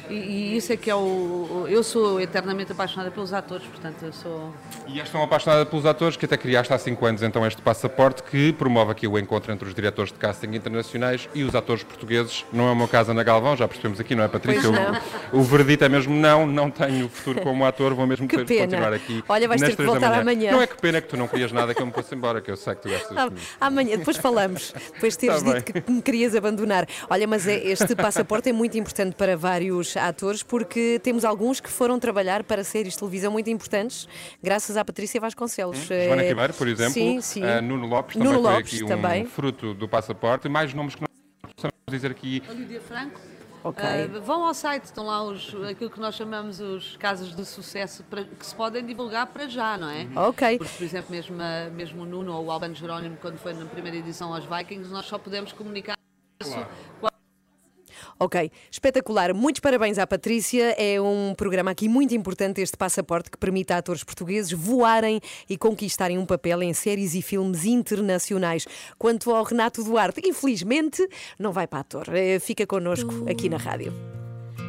E, 0.10 0.14
e 0.14 0.58
isso 0.58 0.72
é 0.74 0.78
que 0.78 0.90
é 0.90 0.96
o. 0.96 1.66
Eu 1.70 1.84
sou 1.84 2.20
eternamente 2.22 2.72
apaixonada 2.72 3.12
pelos 3.12 3.34
atores, 3.34 3.66
portanto, 3.68 4.04
eu 4.04 4.14
sou. 4.14 4.54
E 4.88 5.00
és 5.00 5.10
tão 5.10 5.22
apaixonada 5.24 5.66
pelos 5.66 5.86
atores 5.86 6.16
que 6.18 6.26
até 6.26 6.38
criaste 6.38 6.72
há 6.74 6.78
5 6.78 7.06
anos 7.06 7.24
então 7.24 7.46
este 7.46 7.62
passaporte 7.62 8.24
que 8.24 8.54
promove 8.54 8.92
aqui 8.92 9.08
o 9.08 9.18
encontro 9.18 9.52
entre 9.52 9.68
os 9.68 9.74
diretores 9.74 10.12
de 10.12 10.18
casting 10.18 10.54
internacionais 10.54 11.28
e 11.34 11.44
os 11.44 11.56
atores 11.56 11.84
portugueses. 11.84 12.46
Não 12.54 12.68
é 12.68 12.72
uma 12.72 12.88
casa 12.88 13.14
na 13.14 13.24
Galvão, 13.24 13.56
já 13.58 13.68
percebemos 13.68 14.00
aqui, 14.00 14.16
não 14.16 14.24
é, 14.24 14.28
Patrícia? 14.28 14.62
Pois 14.70 14.74
não. 14.74 15.40
O, 15.40 15.42
o 15.42 15.44
verdito 15.44 15.84
é 15.84 15.90
mesmo 15.90 16.14
não, 16.16 16.46
não 16.46 16.70
tenho 16.70 17.10
futuro 17.10 17.42
como 17.42 17.66
ator, 17.66 17.94
vou 17.94 18.06
mesmo 18.08 18.28
Que 18.30 18.38
ter 18.38 18.46
pena. 18.46 18.62
continuar 18.68 18.94
aqui. 18.94 19.24
Olha, 19.28 19.48
vais 19.48 19.62
nas 19.62 19.70
ter 19.72 19.76
que 19.78 19.84
voltar 19.84 20.10
manhã. 20.10 20.22
amanhã. 20.22 20.52
Não 20.52 20.62
é 20.62 20.68
que 20.68 20.78
pena 20.80 21.02
que 21.02 21.08
tu 21.08 21.18
não 21.18 21.28
querias 21.28 21.52
nada 21.52 21.74
que 21.74 21.82
eu 21.82 21.86
me 21.86 21.92
fosse 21.92 22.14
embora, 22.16 22.42
que 22.42 22.52
eu 22.52 22.56
sei 22.58 22.76
que 22.76 22.82
tu 22.84 22.90
gostas 22.90 23.18
Ah. 23.18 23.30
Amanhã, 23.60 23.98
depois 23.98 24.18
falamos, 24.18 24.74
depois 24.94 25.14
de 25.14 25.20
teres 25.20 25.42
Tá 25.44 25.54
dito 25.54 25.74
bem. 25.74 25.82
que 25.84 25.92
me 25.92 26.02
querias 26.02 26.36
abandonar. 26.36 26.88
Olha, 27.10 27.28
mas 27.28 27.48
é- 27.48 27.66
este 27.68 27.96
passaporte 27.96 28.50
é 28.50 28.54
muito 28.54 28.78
importante 28.78 29.16
para 29.16 29.36
vários 29.36 29.95
atores, 29.98 30.44
porque 30.44 31.00
temos 31.04 31.24
alguns 31.26 31.60
que 31.60 31.70
foram 31.70 32.00
trabalhar 32.00 32.44
para 32.44 32.64
séries 32.64 32.94
de 32.94 33.00
televisão 33.00 33.32
muito 33.32 33.50
importantes, 33.50 34.08
graças 34.42 34.78
à 34.78 34.84
Patrícia 34.86 35.20
Vasconcelos. 35.20 35.78
Joana 35.80 36.24
Eh, 36.24 36.30
Ribeiro, 36.30 36.54
por 36.54 36.68
exemplo, 36.68 36.94
Sim, 36.94 37.22
sim. 37.22 37.44
eh, 37.44 37.62
Nuno 37.62 37.86
Lopes 37.88 38.14
também 38.16 38.28
Nuno 38.32 38.44
foi 38.44 38.54
Lopes 38.54 38.74
aqui 38.74 38.84
um 38.84 38.88
também. 38.88 39.26
fruto 39.26 39.74
do 39.74 39.88
passaporte, 39.88 40.48
mais 40.50 40.74
nomes 40.74 40.96
que 40.96 41.02
nós 41.02 41.54
possamos 41.56 41.74
dizer 41.90 42.12
aqui. 42.12 42.42
A 42.50 42.54
Lídia 42.54 42.82
Franco. 42.82 43.20
Ok. 43.64 43.84
Ah, 43.84 44.20
vão 44.20 44.46
ao 44.46 44.54
site, 44.54 44.84
estão 44.84 45.04
lá 45.08 45.24
os, 45.24 45.56
aquilo 45.68 45.90
que 45.90 46.00
nós 46.00 46.14
chamamos 46.14 46.60
os 46.60 46.96
casos 46.98 47.36
de 47.36 47.44
sucesso 47.44 48.04
para- 48.04 48.24
que 48.24 48.46
se 48.46 48.54
podem 48.54 48.86
divulgar 48.86 49.26
para 49.26 49.48
já, 49.48 49.76
não 49.76 49.90
é? 49.90 50.06
Ok. 50.16 50.60
Porque, 50.60 50.74
por 50.78 50.84
exemplo, 50.84 51.10
mesmo, 51.10 51.36
a- 51.42 51.70
mesmo 51.72 52.04
o 52.04 52.06
Nuno 52.06 52.32
ou 52.34 52.46
o 52.46 52.52
Albano 52.52 52.76
Jerónimo, 52.76 53.18
quando 53.20 53.40
foi 53.40 53.54
na 53.56 53.66
primeira 53.66 53.98
edição 53.98 54.32
aos 54.36 54.46
Vikings, 54.46 54.92
nós 54.92 55.08
só 55.08 55.18
podemos 55.18 55.52
comunicar 55.52 55.96
a 56.44 57.12
Ok, 58.18 58.50
espetacular. 58.72 59.34
Muitos 59.34 59.60
parabéns 59.60 59.98
à 59.98 60.08
Patrícia. 60.08 60.74
É 60.78 61.02
um 61.02 61.34
programa 61.36 61.72
aqui 61.72 61.90
muito 61.90 62.16
importante, 62.16 62.62
este 62.62 62.78
passaporte, 62.78 63.30
que 63.30 63.38
permite 63.38 63.74
a 63.74 63.78
atores 63.78 64.04
portugueses 64.06 64.54
voarem 64.54 65.20
e 65.50 65.58
conquistarem 65.58 66.18
um 66.18 66.26
papel 66.26 66.64
em 66.64 66.74
séries 66.74 67.14
e 67.14 67.22
filmes 67.22 67.66
internacionais. 67.66 68.66
Quanto 68.98 69.32
ao 69.32 69.44
Renato 69.44 69.84
Duarte, 69.84 70.22
infelizmente, 70.24 71.06
não 71.38 71.52
vai 71.52 71.68
para 71.68 71.80
ator. 71.80 72.08
Eh, 72.14 72.40
Fica 72.40 72.66
connosco 72.66 73.30
aqui 73.30 73.50
na 73.50 73.58
rádio. 73.58 73.94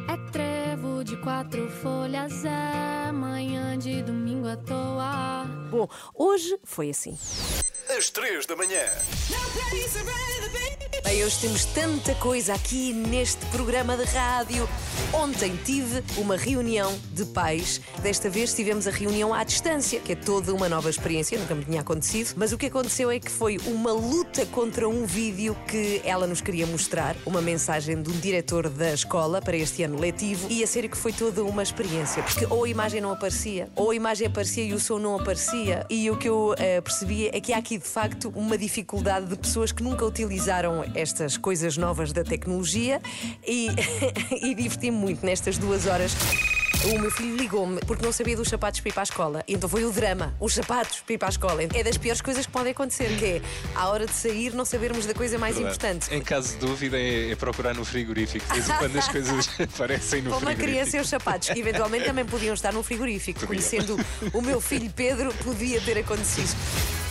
É 0.09 0.31
trevo 0.31 1.03
de 1.03 1.15
quatro 1.17 1.69
folhas, 1.69 2.43
é 2.43 3.11
manhã 3.11 3.77
de 3.77 4.01
domingo 4.03 4.47
à 4.47 4.57
toa. 4.57 5.45
Bom, 5.69 5.87
hoje 6.13 6.57
foi 6.63 6.89
assim. 6.89 7.17
Às 7.97 8.09
três 8.09 8.45
da 8.45 8.55
manhã. 8.57 8.83
Bem, 11.07 11.23
hoje 11.23 11.39
temos 11.39 11.63
tanta 11.63 12.13
coisa 12.15 12.53
aqui 12.53 12.91
neste 12.91 13.45
programa 13.45 13.95
de 13.95 14.03
rádio. 14.03 14.67
Ontem 15.13 15.57
tive 15.63 16.03
uma 16.17 16.35
reunião 16.35 16.93
de 17.13 17.23
pais. 17.23 17.79
Desta 18.03 18.29
vez 18.29 18.53
tivemos 18.53 18.89
a 18.89 18.91
reunião 18.91 19.33
à 19.33 19.45
distância, 19.45 20.01
que 20.01 20.11
é 20.11 20.15
toda 20.15 20.53
uma 20.53 20.67
nova 20.67 20.89
experiência, 20.89 21.39
nunca 21.39 21.55
me 21.55 21.63
tinha 21.63 21.79
acontecido. 21.79 22.33
Mas 22.35 22.51
o 22.51 22.57
que 22.57 22.65
aconteceu 22.65 23.09
é 23.09 23.21
que 23.21 23.31
foi 23.31 23.57
uma 23.67 23.93
luta 23.93 24.45
contra 24.47 24.89
um 24.89 25.05
vídeo 25.05 25.55
que 25.69 26.01
ela 26.03 26.27
nos 26.27 26.41
queria 26.41 26.67
mostrar, 26.67 27.15
uma 27.25 27.41
mensagem 27.41 28.01
de 28.01 28.09
um 28.09 28.19
diretor 28.19 28.67
da 28.67 28.93
escola 28.93 29.41
para 29.41 29.55
este 29.55 29.83
ano 29.83 29.97
letivo. 29.97 30.47
E 30.51 30.61
a 30.61 30.67
sério 30.67 30.89
que 30.89 30.97
foi 30.97 31.13
toda 31.13 31.41
uma 31.41 31.63
experiência, 31.63 32.21
porque 32.21 32.45
ou 32.49 32.65
a 32.65 32.69
imagem 32.69 32.99
não 32.99 33.13
aparecia, 33.13 33.69
ou 33.77 33.91
a 33.91 33.95
imagem 33.95 34.27
aparecia 34.27 34.65
e 34.65 34.73
o 34.73 34.79
som 34.79 34.99
não 34.99 35.15
aparecia. 35.15 35.85
E 35.89 36.11
o 36.11 36.17
que 36.17 36.27
eu 36.27 36.53
eh, 36.57 36.81
percebi 36.81 37.29
é 37.29 37.39
que 37.39 37.53
há 37.53 37.59
aqui 37.59 37.77
de 37.77 37.87
facto 37.87 38.29
uma 38.35 38.57
dificuldade 38.57 39.27
de 39.27 39.37
pessoas 39.37 39.71
que 39.71 39.81
nunca 39.81 40.05
utilizaram 40.05 40.83
estas 40.97 41.37
coisas 41.37 41.77
novas 41.77 42.11
da 42.11 42.23
tecnologia 42.23 42.99
e, 43.45 43.67
e 44.41 44.55
diverti-me 44.55 44.97
muito 44.97 45.25
nestas 45.25 45.57
duas 45.57 45.85
horas. 45.85 46.15
O 46.93 46.99
meu 46.99 47.09
filho 47.09 47.35
ligou-me 47.35 47.79
porque 47.81 48.05
não 48.05 48.11
sabia 48.11 48.37
dos 48.37 48.47
sapatos 48.49 48.79
para 48.79 48.89
ir 48.89 48.93
para 48.93 49.01
a 49.01 49.03
escola. 49.03 49.43
Então 49.47 49.67
foi 49.67 49.83
o 49.83 49.91
drama. 49.91 50.35
Os 50.39 50.53
sapatos 50.53 51.01
para 51.01 51.15
ir 51.15 51.17
para 51.17 51.27
a 51.27 51.31
escola. 51.31 51.63
É 51.63 51.83
das 51.83 51.97
piores 51.97 52.21
coisas 52.21 52.45
que 52.45 52.51
podem 52.51 52.71
acontecer, 52.71 53.17
que 53.17 53.25
é 53.25 53.41
à 53.75 53.87
hora 53.89 54.05
de 54.05 54.13
sair 54.13 54.53
não 54.53 54.63
sabermos 54.63 55.05
da 55.05 55.13
coisa 55.13 55.37
mais 55.39 55.55
Verdade. 55.55 55.75
importante. 55.75 56.15
Em 56.15 56.21
caso 56.21 56.53
de 56.53 56.57
dúvida, 56.59 56.97
é, 56.97 57.31
é 57.31 57.35
procurar 57.35 57.73
no 57.73 57.83
frigorífico. 57.83 58.45
De 58.45 58.53
vez 58.53 58.69
em 58.69 58.73
quando 58.73 58.95
as 58.97 59.07
coisas 59.07 59.49
aparecem 59.59 60.21
no 60.21 60.29
Para 60.29 60.37
uma 60.39 60.51
frigorífico. 60.51 60.71
criança 60.71 60.97
e 60.97 60.99
os 60.99 61.09
sapatos, 61.09 61.49
que 61.49 61.59
eventualmente 61.59 62.05
também 62.05 62.25
podiam 62.25 62.53
estar 62.53 62.71
no 62.71 62.83
frigorífico. 62.83 63.45
Conhecendo 63.47 63.97
o 64.31 64.41
meu 64.41 64.61
filho 64.61 64.91
Pedro, 64.95 65.33
podia 65.43 65.81
ter 65.81 65.97
acontecido. 65.97 66.55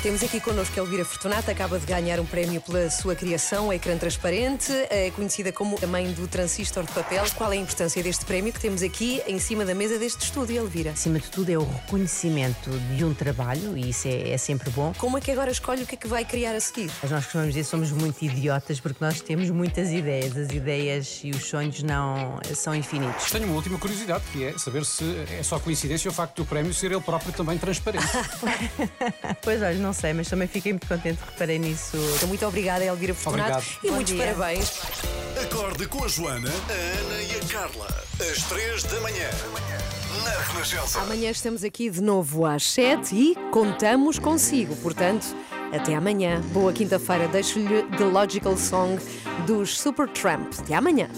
Temos 0.07 0.22
aqui 0.22 0.38
connosco 0.38 0.78
a 0.78 0.84
Elvira 0.84 1.04
Fortunato, 1.04 1.50
acaba 1.50 1.80
de 1.80 1.84
ganhar 1.84 2.20
um 2.20 2.24
prémio 2.24 2.61
pela 2.61 2.88
sua 2.90 3.16
criação, 3.16 3.72
Ecrã 3.72 3.98
Transparente, 3.98 4.70
é 4.88 5.11
conhecida 5.11 5.50
como 5.50 5.76
a 5.82 5.86
mãe 5.88 6.12
do 6.12 6.28
transistor 6.28 6.84
de 6.84 6.92
papel. 6.92 7.24
Qual 7.34 7.52
é 7.52 7.57
a 7.57 7.59
importância 7.59 8.00
deste 8.00 8.24
prémio 8.24 8.52
que 8.52 8.61
temos 8.61 8.84
aqui 8.84 9.20
em 9.26 9.40
cima 9.40 9.64
da 9.64 9.74
mesa 9.74 9.98
deste 9.98 10.22
estúdio, 10.22 10.59
Elvira? 10.59 10.92
Acima 10.92 11.18
de 11.18 11.28
tudo, 11.28 11.50
é 11.50 11.59
o 11.59 11.64
reconhecimento 11.64 12.70
de 12.96 13.04
um 13.04 13.12
trabalho 13.12 13.76
e 13.76 13.90
isso 13.90 14.07
é, 14.07 14.30
é 14.30 14.38
sempre 14.38 14.70
bom. 14.70 14.92
Como 14.96 15.18
é 15.18 15.20
que 15.20 15.28
agora 15.32 15.50
escolhe 15.50 15.82
o 15.82 15.86
que 15.86 15.96
é 15.96 15.98
que 15.98 16.07
vai 16.07 16.24
criar 16.24 16.54
a 16.54 16.61
seguir? 16.61 16.88
Mas 17.02 17.11
nós 17.11 17.24
costumamos 17.24 17.52
dizer 17.52 17.64
que 17.64 17.70
somos 17.70 17.90
muito 17.90 18.24
idiotas 18.24 18.78
porque 18.78 19.04
nós 19.04 19.20
temos 19.20 19.50
muitas 19.50 19.90
ideias. 19.90 20.36
As 20.36 20.52
ideias 20.52 21.20
e 21.24 21.32
os 21.32 21.42
sonhos 21.46 21.82
não 21.82 22.38
são 22.54 22.76
infinitos. 22.76 23.28
Tenho 23.32 23.46
uma 23.46 23.57
última 23.57 23.76
curiosidade, 23.76 24.22
que 24.32 24.44
é 24.44 24.57
saber 24.57 24.84
se 24.84 25.02
é 25.36 25.42
só 25.42 25.59
coincidência 25.59 26.09
o 26.09 26.14
facto 26.14 26.36
do 26.36 26.44
prémio 26.44 26.72
ser 26.72 26.92
ele 26.92 27.00
próprio 27.00 27.32
também 27.32 27.59
transparente. 27.59 28.07
Pois 29.42 29.62
olha, 29.62 29.74
não 29.74 29.92
sei, 29.97 30.12
mas 30.12 30.28
também 30.28 30.47
fiquei 30.47 30.72
muito 30.72 30.86
contente, 30.86 31.18
reparei 31.24 31.59
nisso. 31.59 31.97
Então, 32.16 32.28
muito 32.28 32.47
obrigada, 32.47 32.84
Elvira 32.84 33.14
Fortunato. 33.14 33.53
Obrigado. 33.59 33.78
E 33.82 33.88
Bom 33.88 33.94
muitos 33.94 34.14
dia. 34.14 34.24
parabéns. 34.34 34.72
Acorde 35.42 35.86
com 35.86 36.05
a 36.05 36.09
Joana, 36.09 36.49
a 36.49 36.72
Ana 36.72 37.22
e 37.22 37.36
a 37.40 37.53
Carla. 37.53 37.86
Às 38.20 38.42
três 38.44 38.82
da 38.84 39.01
manhã. 39.01 39.28
Na 40.24 40.53
Renascença. 40.53 41.01
Amanhã 41.01 41.30
estamos 41.30 41.62
aqui 41.64 41.88
de 41.90 42.01
novo 42.01 42.44
às 42.44 42.64
7 42.64 43.14
e 43.14 43.34
contamos 43.51 44.18
consigo. 44.18 44.74
Portanto, 44.76 45.26
até 45.72 45.94
amanhã. 45.94 46.40
Boa 46.53 46.72
quinta-feira. 46.72 47.28
Deixo-lhe 47.28 47.82
The 47.97 48.05
Logical 48.05 48.57
Song 48.57 49.01
dos 49.47 49.78
Supertramp. 49.78 50.53
Até 50.59 50.74
amanhã. 50.74 51.09